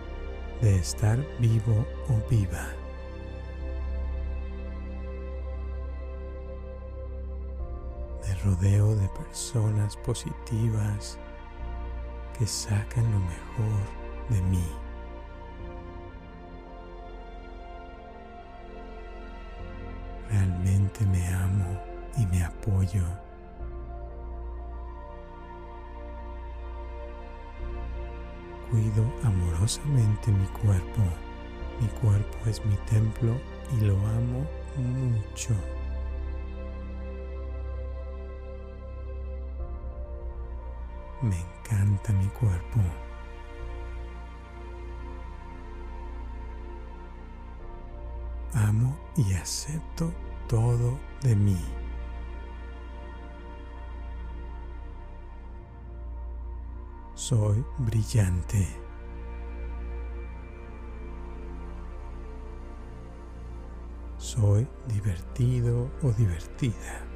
de 0.60 0.76
estar 0.76 1.18
vivo 1.38 1.86
o 2.08 2.30
viva. 2.30 2.68
Me 8.22 8.34
rodeo 8.44 8.94
de 8.96 9.08
personas 9.08 9.96
positivas 9.98 11.18
que 12.38 12.46
sacan 12.46 13.04
lo 13.12 13.18
mejor 13.20 13.80
de 14.30 14.42
mí. 14.42 14.68
Realmente 20.30 21.06
me 21.06 21.26
amo 21.28 21.80
y 22.16 22.26
me 22.26 22.44
apoyo. 22.44 23.23
Cuido 28.74 29.04
amorosamente 29.22 30.32
mi 30.32 30.46
cuerpo. 30.46 31.00
Mi 31.80 31.86
cuerpo 32.00 32.36
es 32.50 32.60
mi 32.66 32.74
templo 32.90 33.36
y 33.78 33.84
lo 33.84 33.94
amo 33.94 34.44
mucho. 34.76 35.54
Me 41.22 41.36
encanta 41.38 42.12
mi 42.14 42.26
cuerpo. 42.30 42.80
Amo 48.54 48.98
y 49.16 49.34
acepto 49.34 50.12
todo 50.48 50.98
de 51.22 51.36
mí. 51.36 51.83
Soy 57.24 57.64
brillante. 57.78 58.68
Soy 64.18 64.68
divertido 64.86 65.90
o 66.02 66.12
divertida. 66.12 67.06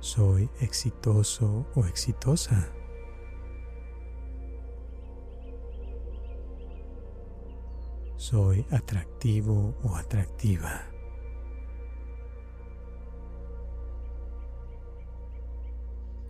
Soy 0.00 0.48
exitoso 0.58 1.66
o 1.74 1.84
exitosa. 1.84 2.72
Soy 8.16 8.64
atractivo 8.70 9.74
o 9.82 9.94
atractiva. 9.96 10.97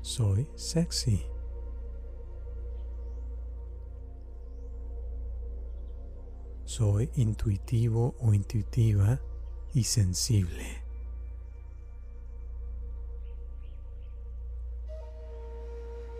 Soy 0.08 0.48
sexy. 0.54 1.22
Soy 6.64 7.10
intuitivo 7.16 8.14
o 8.18 8.32
intuitiva 8.32 9.20
y 9.74 9.84
sensible. 9.84 10.82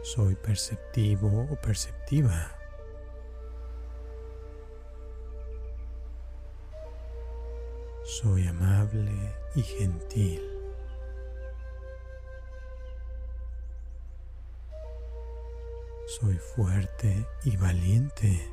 Soy 0.03 0.35
perceptivo 0.35 1.49
o 1.51 1.57
perceptiva. 1.57 2.53
Soy 8.05 8.49
amable 8.49 9.35
y 9.55 9.63
gentil. 9.63 10.58
Soy 16.21 16.35
fuerte 16.35 17.27
y 17.45 17.57
valiente. 17.57 18.51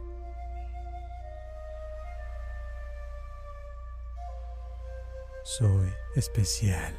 Soy 5.43 5.91
especial. 6.15 6.95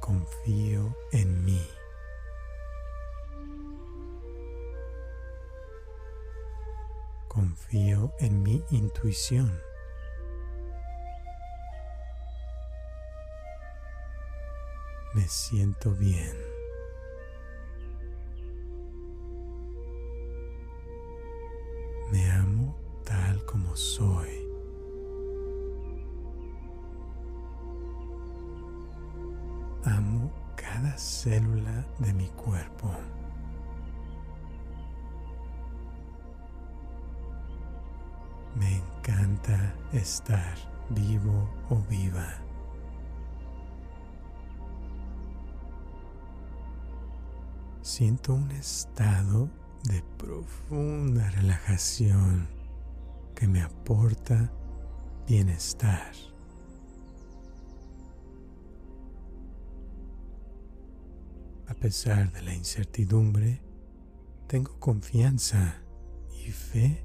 Confío 0.00 0.96
en 1.12 1.44
mí. 1.44 1.68
Confío 7.28 8.14
en 8.20 8.42
mi 8.42 8.64
intuición. 8.70 9.69
Siento 15.30 15.92
bien. 15.92 16.49
Estado 48.60 49.48
de 49.84 50.02
profunda 50.18 51.30
relajación 51.30 52.46
que 53.34 53.48
me 53.48 53.62
aporta 53.62 54.52
bienestar. 55.26 56.12
A 61.68 61.74
pesar 61.74 62.30
de 62.32 62.42
la 62.42 62.54
incertidumbre, 62.54 63.62
tengo 64.46 64.78
confianza 64.78 65.80
y 66.44 66.50
fe 66.50 67.02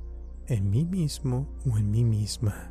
en 0.47 0.69
mí 0.69 0.83
mismo 0.83 1.47
o 1.65 1.77
en 1.77 1.89
mí 1.89 2.03
misma. 2.03 2.69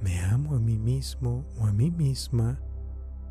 Me 0.00 0.18
amo 0.20 0.56
a 0.56 0.58
mí 0.58 0.78
mismo 0.78 1.44
o 1.58 1.66
a 1.66 1.72
mí 1.72 1.90
misma 1.90 2.58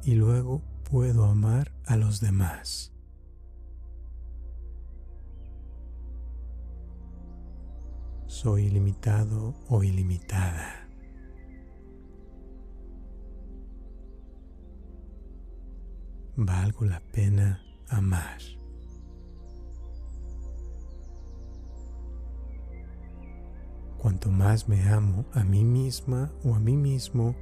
y 0.04 0.16
luego 0.16 0.62
puedo 0.90 1.26
amar 1.26 1.72
a 1.86 1.96
los 1.96 2.20
demás. 2.20 2.94
Soy 8.28 8.66
ilimitado 8.66 9.56
o 9.70 9.84
ilimitada. 9.84 10.88
Valgo 16.36 16.86
la 16.86 17.00
pena 17.00 17.62
amar. 17.90 18.42
Cuanto 24.00 24.30
más 24.30 24.68
me 24.68 24.84
amo 24.90 25.26
a 25.32 25.44
mí 25.46 25.64
misma 25.64 26.34
o 26.44 26.56
a 26.56 26.60
mí 26.60 26.76
mismo, 26.76 27.36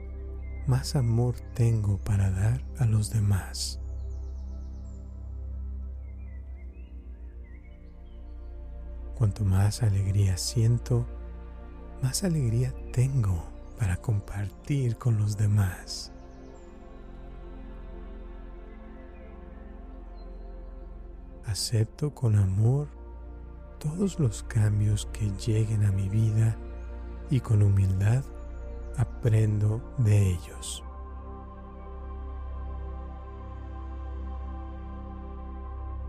más 0.67 0.95
amor 0.95 1.35
tengo 1.53 1.97
para 1.97 2.29
dar 2.29 2.63
a 2.77 2.85
los 2.85 3.11
demás. 3.11 3.79
Cuanto 9.15 9.43
más 9.45 9.83
alegría 9.83 10.37
siento, 10.37 11.05
más 12.01 12.23
alegría 12.23 12.73
tengo 12.91 13.43
para 13.77 13.97
compartir 13.97 14.97
con 14.97 15.17
los 15.17 15.37
demás. 15.37 16.11
Acepto 21.45 22.13
con 22.13 22.35
amor 22.35 22.87
todos 23.79 24.19
los 24.19 24.43
cambios 24.43 25.07
que 25.07 25.29
lleguen 25.31 25.85
a 25.85 25.91
mi 25.91 26.07
vida 26.07 26.55
y 27.29 27.39
con 27.39 27.63
humildad 27.63 28.23
aprendo 29.21 29.79
de 29.99 30.31
ellos. 30.31 30.83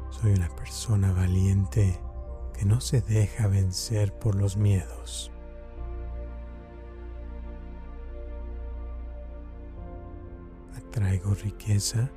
Soy 0.09 0.33
una 0.33 0.49
persona 0.49 1.13
valiente 1.13 2.01
que 2.55 2.65
no 2.65 2.81
se 2.81 3.03
deja 3.03 3.49
vencer 3.49 4.19
por 4.19 4.35
los 4.35 4.57
miedos. 4.57 5.31
Atraigo 10.75 11.35
riqueza 11.35 12.09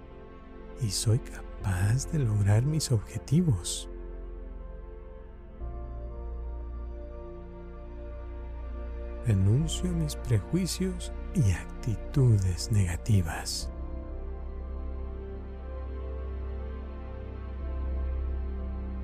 y 0.82 0.92
soy 0.92 1.20
capaz 1.20 2.10
de 2.14 2.20
lograr 2.20 2.64
mis 2.64 2.94
objetivos. 2.94 3.90
Renuncio 9.26 9.90
a 9.90 9.94
mis 9.94 10.16
prejuicios 10.16 11.12
y 11.34 11.52
actitudes 11.52 12.72
negativas. 12.72 13.70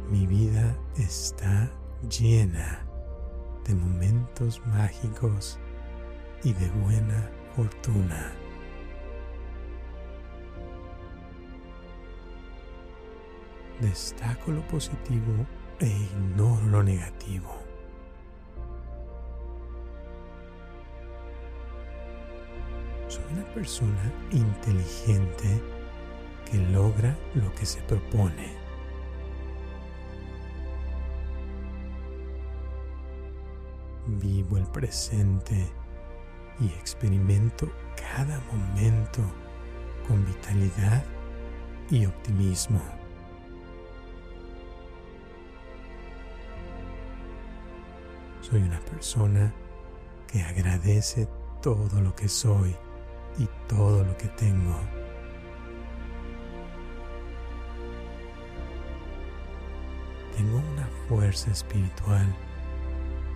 Mi 0.09 0.27
vida 0.27 0.75
está 0.97 1.71
llena 2.09 2.85
de 3.65 3.75
momentos 3.75 4.61
mágicos 4.67 5.57
y 6.43 6.53
de 6.53 6.69
buena 6.69 7.29
fortuna. 7.55 8.33
Destaco 13.79 14.51
lo 14.51 14.61
positivo 14.67 15.45
e 15.79 15.87
ignoro 15.87 16.65
lo 16.67 16.83
negativo. 16.83 17.60
Una 23.33 23.45
persona 23.53 24.11
inteligente 24.31 25.61
que 26.49 26.57
logra 26.57 27.15
lo 27.35 27.53
que 27.55 27.65
se 27.65 27.81
propone. 27.83 28.53
Vivo 34.07 34.57
el 34.57 34.65
presente 34.65 35.71
y 36.59 36.65
experimento 36.67 37.71
cada 37.95 38.39
momento 38.51 39.21
con 40.07 40.25
vitalidad 40.25 41.03
y 41.89 42.05
optimismo. 42.05 42.81
Soy 48.41 48.61
una 48.61 48.79
persona 48.81 49.53
que 50.27 50.41
agradece 50.41 51.27
todo 51.61 52.01
lo 52.01 52.13
que 52.15 52.27
soy 52.27 52.75
y 53.37 53.47
todo 53.67 54.03
lo 54.03 54.17
que 54.17 54.27
tengo. 54.29 54.75
Tengo 60.35 60.57
una 60.73 60.87
fuerza 61.07 61.51
espiritual 61.51 62.35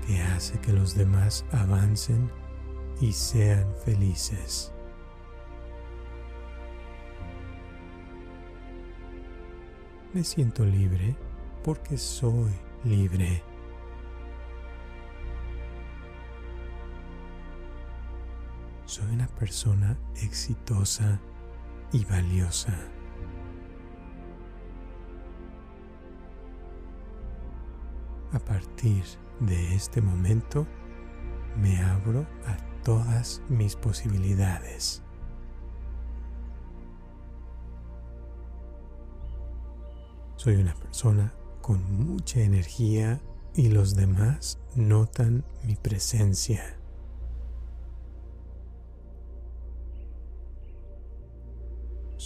que 0.08 0.22
hace 0.22 0.60
que 0.60 0.74
los 0.74 0.96
demás 0.96 1.46
avancen 1.52 2.30
y 3.02 3.12
sean 3.12 3.68
felices. 3.84 4.72
Me 10.14 10.24
siento 10.24 10.64
libre 10.64 11.16
porque 11.64 11.98
soy 11.98 12.52
libre. 12.86 13.44
Persona 19.36 19.98
exitosa 20.22 21.20
y 21.92 22.04
valiosa. 22.06 22.78
A 28.32 28.40
partir 28.40 29.04
de 29.40 29.76
este 29.76 30.02
momento 30.02 30.68
me 31.58 31.78
abro 31.82 32.26
a 32.46 32.58
todas 32.84 33.42
mis 33.50 33.76
posibilidades. 33.76 35.02
Soy 40.36 40.56
una 40.56 40.76
persona 40.76 41.34
con 41.62 41.82
mucha 41.98 42.42
energía 42.42 43.20
y 43.56 43.70
los 43.70 43.96
demás 43.96 44.60
notan 44.76 45.44
mi 45.64 45.76
presencia. 45.76 46.78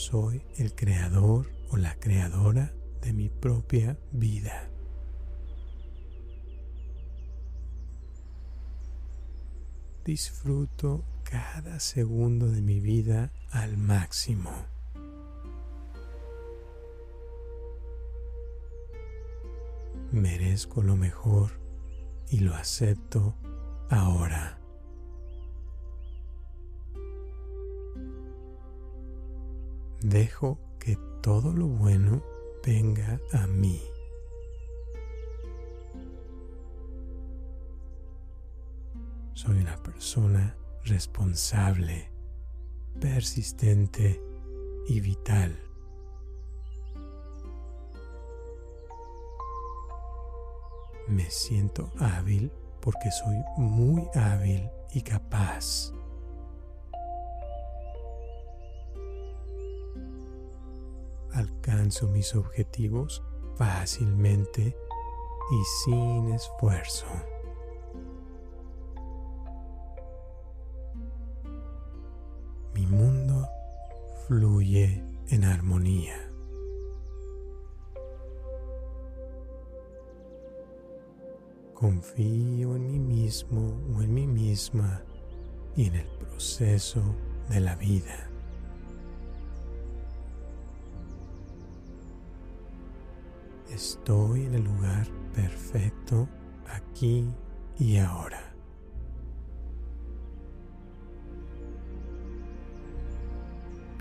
Soy 0.10 0.42
el 0.58 0.74
creador 0.74 1.52
o 1.70 1.78
la 1.78 1.94
creadora 2.00 2.74
de 3.02 3.14
mi 3.14 3.30
propia 3.30 3.96
vida. 4.12 4.72
Disfruto 10.04 11.06
cada 11.24 11.80
segundo 11.80 12.48
de 12.48 12.62
mi 12.62 12.80
vida 12.80 13.32
al 13.52 13.78
máximo. 13.78 14.50
Merezco 20.12 20.82
lo 20.82 20.96
mejor 20.96 21.52
y 22.30 22.40
lo 22.40 22.56
acepto 22.56 23.36
ahora. 23.92 24.59
Dejo 30.02 30.60
que 30.80 30.98
todo 31.22 31.54
lo 31.54 31.68
bueno 31.68 32.24
venga 32.66 33.20
a 33.34 33.48
mí. 33.48 33.82
Soy 39.34 39.58
una 39.60 39.82
persona 39.82 40.58
responsable, 40.84 42.12
persistente 43.00 44.22
y 44.88 45.00
vital. 45.00 45.58
Me 51.08 51.30
siento 51.32 51.92
hábil 51.98 52.52
porque 52.82 53.10
soy 53.12 53.38
muy 53.58 54.08
hábil 54.14 54.70
y 54.94 55.02
capaz. 55.02 55.94
Alcanzo 61.40 62.08
mis 62.08 62.36
objetivos 62.36 63.24
fácilmente 63.56 64.76
y 65.52 65.64
sin 65.84 66.30
esfuerzo. 66.30 67.06
Mi 72.74 72.86
mundo 72.86 73.48
fluye 74.28 75.04
en 75.30 75.44
armonía. 75.44 76.16
Confío 81.74 82.76
en 82.76 82.88
mí 82.88 83.00
mismo 83.00 83.82
o 83.96 84.02
en 84.02 84.14
mí 84.14 84.28
misma 84.28 85.02
y 85.76 85.88
en 85.88 85.96
el 85.96 86.08
proceso 86.08 87.02
de 87.50 87.62
la 87.62 87.76
vida. 87.76 88.29
Estoy 93.80 94.44
en 94.44 94.56
el 94.56 94.66
lugar 94.66 95.08
perfecto 95.34 96.28
aquí 96.68 97.34
y 97.80 97.96
ahora. 97.96 98.54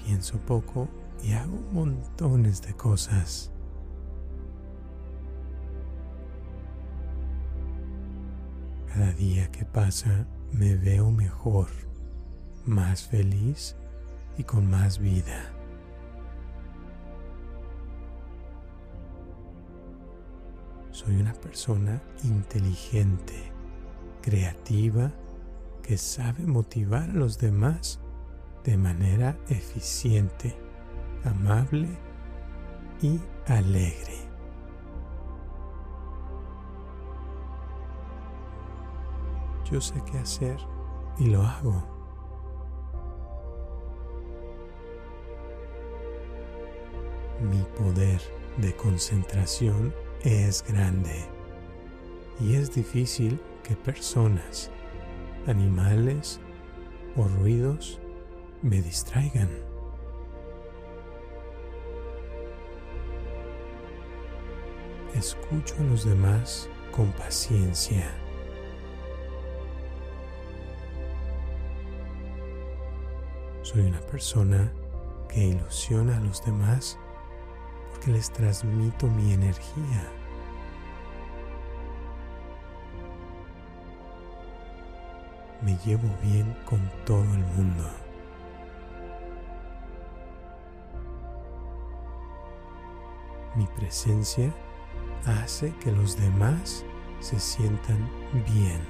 Pienso 0.05 0.37
poco 0.39 0.89
y 1.23 1.31
hago 1.31 1.61
montones 1.71 2.61
de 2.61 2.75
cosas. 2.75 3.53
Cada 8.89 9.13
día 9.13 9.49
que 9.53 9.65
pasa 9.65 10.27
me 10.51 10.75
veo 10.75 11.13
mejor, 11.13 11.69
más 12.67 13.07
feliz 13.07 13.77
y 14.37 14.43
con 14.43 14.69
más 14.69 14.99
vida. 14.99 15.58
soy 21.09 21.23
una 21.23 21.33
persona 21.33 22.03
inteligente, 22.23 23.51
creativa, 24.21 25.11
que 25.83 25.97
sabe 25.97 26.45
motivar 26.47 27.09
a 27.09 27.15
los 27.15 27.39
demás 27.39 27.99
de 28.63 28.77
manera 28.77 29.39
eficiente, 29.49 30.55
amable 31.25 31.89
y 33.01 33.19
alegre. 33.47 34.19
Yo 39.73 39.81
sé 39.81 39.95
qué 40.13 40.19
hacer 40.19 40.59
y 41.17 41.25
lo 41.25 41.41
hago. 41.41 41.83
Mi 47.51 47.63
poder 47.79 48.21
de 48.59 48.77
concentración 48.77 49.95
es 50.23 50.65
grande 50.67 51.25
y 52.41 52.55
es 52.55 52.75
difícil 52.75 53.41
que 53.63 53.77
personas, 53.77 54.71
animales 55.47 56.41
o 57.17 57.25
ruidos 57.25 58.01
me 58.63 58.81
distraigan. 58.81 59.49
Escucho 65.15 65.75
a 65.81 65.85
los 65.85 66.05
demás 66.05 66.69
con 66.93 67.11
paciencia. 67.13 68.11
Soy 73.63 73.83
una 73.83 74.01
persona 74.01 74.73
que 75.29 75.49
ilusiona 75.49 76.17
a 76.17 76.21
los 76.21 76.45
demás 76.45 76.99
porque 77.99 78.13
les 78.13 78.31
transmito 78.31 79.07
mi 79.09 79.33
energía. 79.33 80.13
Me 85.63 85.77
llevo 85.85 86.09
bien 86.23 86.57
con 86.65 86.81
todo 87.05 87.25
el 87.25 87.45
mundo. 87.57 87.91
Mi 93.57 93.67
presencia 93.67 94.53
hace 95.27 95.75
que 95.79 95.91
los 95.91 96.17
demás 96.17 96.85
se 97.19 97.41
sientan 97.41 98.09
bien. 98.47 98.81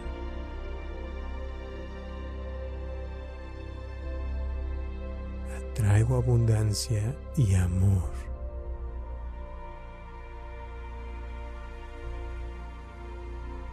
Atraigo 5.72 6.16
abundancia 6.16 7.16
y 7.36 7.54
amor. 7.54 8.27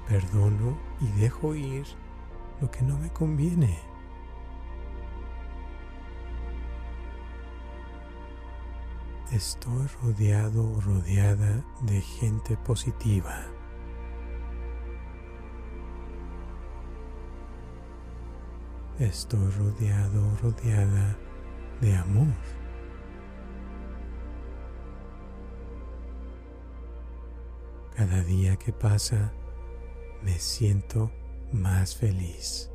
Perdono 0.07 0.77
y 1.01 1.07
dejo 1.19 1.55
ir 1.55 1.85
lo 2.61 2.69
que 2.69 2.83
no 2.83 2.97
me 2.97 3.09
conviene. 3.11 3.79
Estoy 9.31 9.87
rodeado 10.01 10.71
o 10.71 10.79
rodeada 10.81 11.63
de 11.81 11.99
gente 11.99 12.55
positiva. 12.57 13.47
Estoy 18.99 19.49
rodeado 19.51 20.25
o 20.25 20.35
rodeada 20.37 21.17
de 21.81 21.95
amor. 21.97 22.33
Cada 27.95 28.21
día 28.23 28.55
que 28.57 28.71
pasa 28.71 29.33
me 30.23 30.37
siento 30.39 31.11
más 31.51 31.95
feliz. 31.95 32.71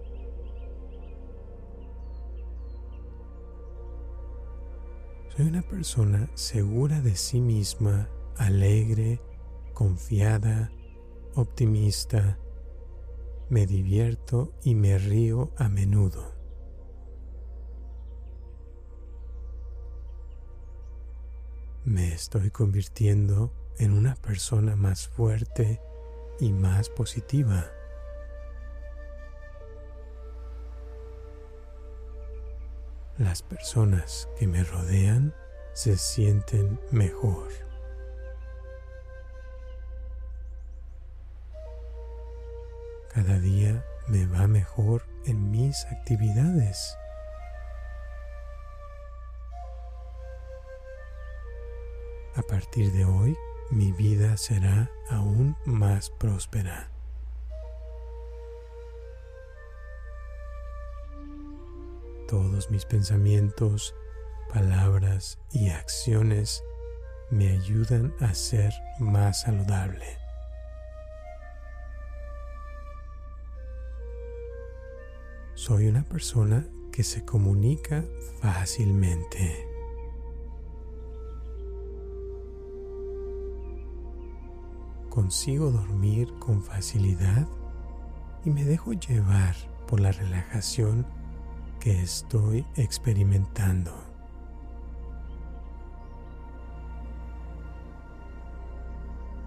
Soy 5.37 5.47
una 5.47 5.63
persona 5.63 6.29
segura 6.35 7.01
de 7.01 7.15
sí 7.17 7.41
misma, 7.41 8.09
alegre, 8.37 9.21
confiada, 9.75 10.71
optimista. 11.35 12.39
Me 13.49 13.67
divierto 13.67 14.53
y 14.63 14.75
me 14.75 14.99
río 14.99 15.51
a 15.57 15.69
menudo. 15.69 16.35
Me 21.85 22.13
estoy 22.13 22.51
convirtiendo 22.51 23.53
en 23.79 23.93
una 23.93 24.15
persona 24.17 24.77
más 24.77 25.09
fuerte 25.09 25.81
y 26.41 26.53
más 26.53 26.89
positiva. 26.89 27.71
las 33.21 33.43
personas 33.43 34.31
que 34.39 34.47
me 34.47 34.65
rodean 34.65 35.35
se 35.75 35.99
sienten 35.99 36.81
mejor. 36.91 37.49
Cada 43.13 43.39
día 43.39 43.85
me 44.09 44.27
va 44.27 44.47
mejor 44.47 45.05
en 45.27 45.51
mis 45.51 45.85
actividades. 45.87 46.97
A 52.37 52.43
partir 52.43 52.91
de 52.93 53.05
hoy, 53.05 53.37
mi 53.71 53.93
vida 53.93 54.37
será 54.37 54.91
aún 55.09 55.57
más 55.65 56.11
próspera. 56.11 56.91
Todos 62.27 62.71
mis 62.71 62.85
pensamientos, 62.85 63.95
palabras 64.53 65.39
y 65.53 65.71
acciones 65.71 66.63
me 67.31 67.51
ayudan 67.51 68.13
a 68.21 68.35
ser 68.35 68.73
más 68.99 69.43
saludable. 69.43 70.19
Soy 75.55 75.87
una 75.87 76.03
persona 76.05 76.67
que 76.91 77.05
se 77.05 77.25
comunica 77.25 78.05
fácilmente. 78.41 79.70
Consigo 85.11 85.73
dormir 85.73 86.33
con 86.39 86.63
facilidad 86.63 87.47
y 88.45 88.51
me 88.51 88.65
dejo 88.65 88.93
llevar 88.93 89.57
por 89.89 89.99
la 89.99 90.13
relajación 90.13 91.05
que 91.81 92.01
estoy 92.01 92.65
experimentando. 92.77 93.93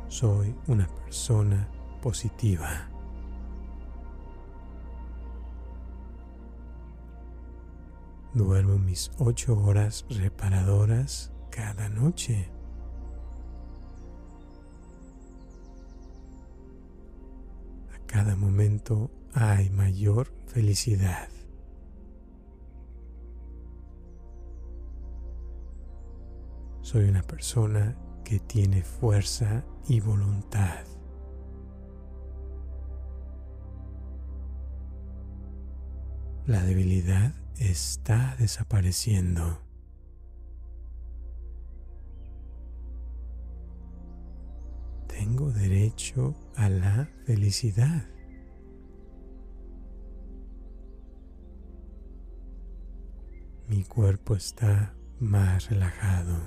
Soy 0.10 0.54
una 0.68 0.86
persona 0.86 1.68
positiva. 2.02 2.90
Duermo 8.34 8.78
mis 8.80 9.12
ocho 9.18 9.58
horas 9.58 10.06
reparadoras 10.10 11.32
cada 11.52 11.88
noche. 11.88 12.52
Cada 18.14 18.36
momento 18.36 19.10
hay 19.34 19.72
mayor 19.72 20.32
felicidad. 20.46 21.30
Soy 26.82 27.06
una 27.06 27.24
persona 27.24 27.98
que 28.24 28.40
tiene 28.40 28.84
fuerza 28.84 29.66
y 29.88 30.00
voluntad. 30.00 30.86
La 36.46 36.64
debilidad 36.64 37.34
está 37.58 38.36
desapareciendo. 38.38 39.58
Derecho 45.84 46.34
a 46.56 46.70
la 46.70 47.10
felicidad. 47.26 48.06
Mi 53.68 53.84
cuerpo 53.84 54.36
está 54.36 54.94
más 55.20 55.70
relajado. 55.70 56.38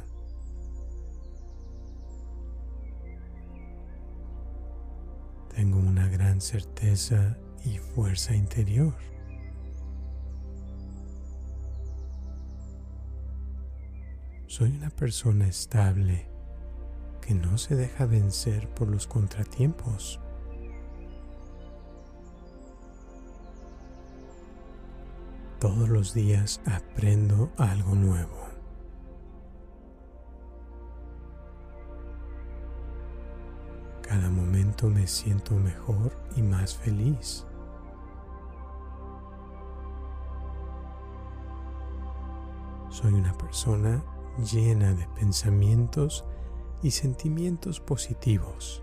Tengo 5.55 5.81
una 5.81 6.09
gran 6.09 6.41
certeza 6.41 7.37
y 7.63 7.77
fuerza 7.77 8.35
interior. 8.35 8.95
Soy 14.47 14.71
una 14.71 14.89
persona 14.89 15.47
estable 15.47 16.36
que 17.27 17.35
no 17.35 17.59
se 17.59 17.75
deja 17.75 18.07
vencer 18.07 18.69
por 18.69 18.89
los 18.89 19.09
contratiempos. 19.09 20.21
Todos 25.59 25.89
los 25.89 26.15
días 26.15 26.61
aprendo 26.67 27.51
algo 27.57 27.97
nuevo. 27.97 28.47
Cada 34.03 34.31
momento 34.31 34.89
me 34.89 35.09
siento 35.09 35.57
mejor 35.57 36.13
y 36.37 36.43
más 36.43 36.77
feliz. 36.77 37.45
Soy 42.89 43.15
una 43.15 43.33
persona 43.37 44.05
llena 44.39 44.95
de 44.95 45.09
pensamientos 45.09 46.25
y 46.83 46.91
sentimientos 46.91 47.81
positivos. 47.81 48.83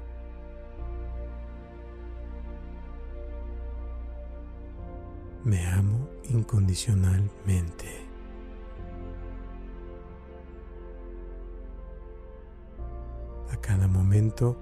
Me 5.43 5.65
amo 5.67 6.07
incondicionalmente. 6.29 8.07
A 13.51 13.57
cada 13.57 13.87
momento 13.87 14.57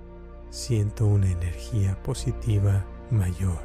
siento 0.49 1.05
una 1.05 1.29
energía 1.29 2.01
positiva 2.01 2.83
mayor. 3.11 3.61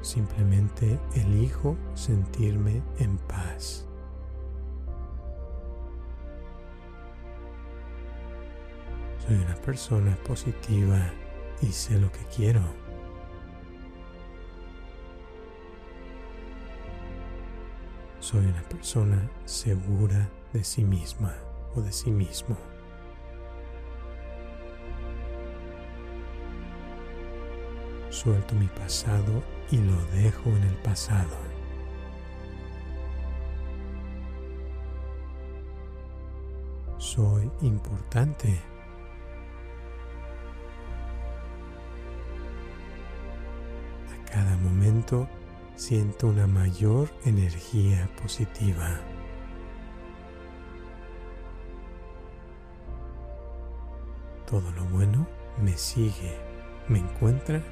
Simplemente 0.00 0.98
elijo 1.14 1.76
sentirme 1.94 2.82
en 2.98 3.18
paz. 3.18 3.86
Soy 9.32 9.40
una 9.40 9.54
persona 9.54 10.14
positiva 10.26 11.10
y 11.62 11.66
sé 11.68 11.98
lo 11.98 12.12
que 12.12 12.18
quiero. 12.36 12.60
Soy 18.20 18.44
una 18.44 18.62
persona 18.64 19.30
segura 19.46 20.28
de 20.52 20.62
sí 20.62 20.84
misma 20.84 21.34
o 21.74 21.80
de 21.80 21.90
sí 21.92 22.10
mismo. 22.10 22.58
Suelto 28.10 28.54
mi 28.54 28.66
pasado 28.66 29.42
y 29.70 29.78
lo 29.78 29.96
dejo 30.14 30.50
en 30.50 30.64
el 30.64 30.76
pasado. 30.82 31.38
Soy 36.98 37.50
importante. 37.62 38.71
Siento 45.76 46.28
una 46.28 46.46
mayor 46.46 47.08
energía 47.24 48.08
positiva. 48.20 49.00
Todo 54.48 54.70
lo 54.72 54.84
bueno 54.86 55.26
me 55.62 55.76
sigue, 55.76 56.38
me 56.88 56.98
encuentra 56.98 57.62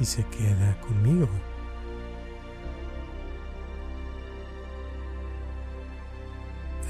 y 0.00 0.04
se 0.04 0.24
queda 0.26 0.78
conmigo. 0.80 1.28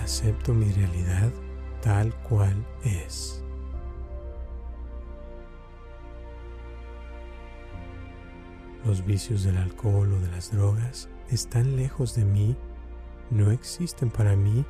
Acepto 0.02 0.54
mi 0.54 0.72
realidad 0.72 1.30
tal 1.82 2.14
cual 2.22 2.66
es. 2.84 3.44
Los 8.88 9.04
vicios 9.04 9.44
del 9.44 9.58
alcohol 9.58 10.10
o 10.14 10.18
de 10.18 10.28
las 10.28 10.50
drogas 10.50 11.10
están 11.28 11.76
lejos 11.76 12.14
de 12.14 12.24
mí, 12.24 12.56
no 13.28 13.50
existen 13.50 14.08
para 14.08 14.34
mí 14.34 14.64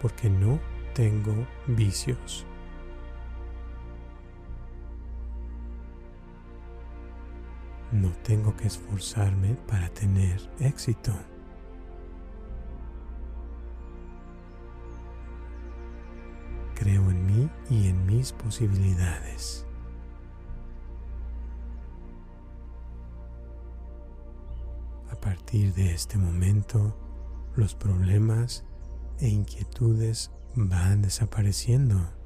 porque 0.00 0.28
no 0.28 0.58
tengo 0.94 1.32
vicios. 1.68 2.44
No 7.92 8.10
tengo 8.24 8.56
que 8.56 8.66
esforzarme 8.66 9.54
para 9.68 9.88
tener 9.90 10.40
éxito. 10.58 11.12
Creo 16.74 17.08
en 17.12 17.26
mí 17.26 17.50
y 17.70 17.86
en 17.86 18.06
mis 18.06 18.32
posibilidades. 18.32 19.64
Partir 25.22 25.72
de 25.72 25.94
este 25.94 26.18
momento, 26.18 26.94
los 27.56 27.74
problemas 27.74 28.66
e 29.20 29.28
inquietudes 29.28 30.30
van 30.54 31.00
desapareciendo. 31.00 32.22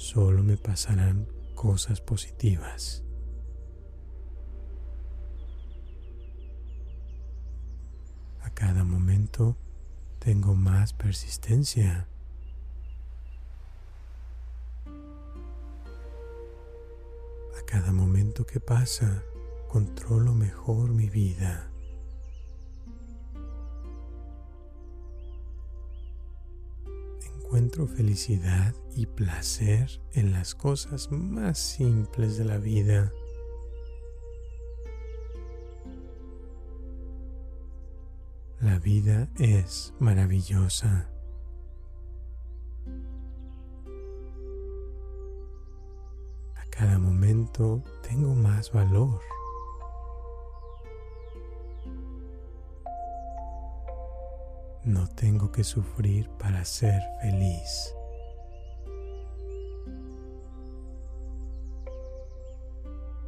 solo 0.00 0.42
me 0.42 0.56
pasarán 0.56 1.28
cosas 1.54 2.00
positivas. 2.00 3.04
A 8.40 8.50
cada 8.50 8.82
momento 8.82 9.56
tengo 10.18 10.54
más 10.54 10.94
persistencia. 10.94 12.08
Cada 17.70 17.92
momento 17.92 18.44
que 18.44 18.58
pasa, 18.58 19.22
controlo 19.68 20.34
mejor 20.34 20.90
mi 20.90 21.08
vida. 21.08 21.70
encuentro 27.50 27.88
felicidad 27.88 28.76
y 28.94 29.06
placer 29.06 30.00
en 30.12 30.30
las 30.30 30.54
cosas 30.54 31.10
más 31.10 31.58
simples 31.58 32.38
de 32.38 32.44
la 32.44 32.58
vida. 32.58 33.12
La 38.60 38.78
vida 38.78 39.28
es 39.36 39.94
maravillosa. 39.98 41.10
Cada 46.80 46.98
momento 46.98 47.82
tengo 48.00 48.34
más 48.34 48.72
valor. 48.72 49.20
No 54.82 55.06
tengo 55.08 55.52
que 55.52 55.62
sufrir 55.62 56.30
para 56.38 56.64
ser 56.64 57.02
feliz. 57.20 57.94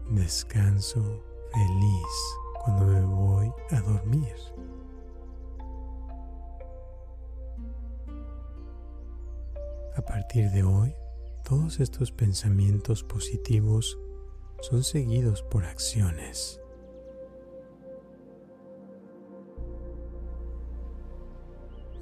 Descanso 0.08 1.22
feliz 1.52 2.38
cuando 2.64 2.86
me 2.86 3.00
voy 3.02 3.52
a 3.70 3.80
dormir. 3.82 4.34
A 9.94 10.00
partir 10.00 10.50
de 10.52 10.62
hoy, 10.64 10.94
todos 11.42 11.80
estos 11.80 12.12
pensamientos 12.12 13.02
positivos 13.04 13.98
son 14.60 14.84
seguidos 14.84 15.42
por 15.42 15.64
acciones. 15.64 16.62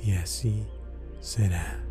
y 0.02 0.12
así 0.12 0.66
será. 1.20 1.89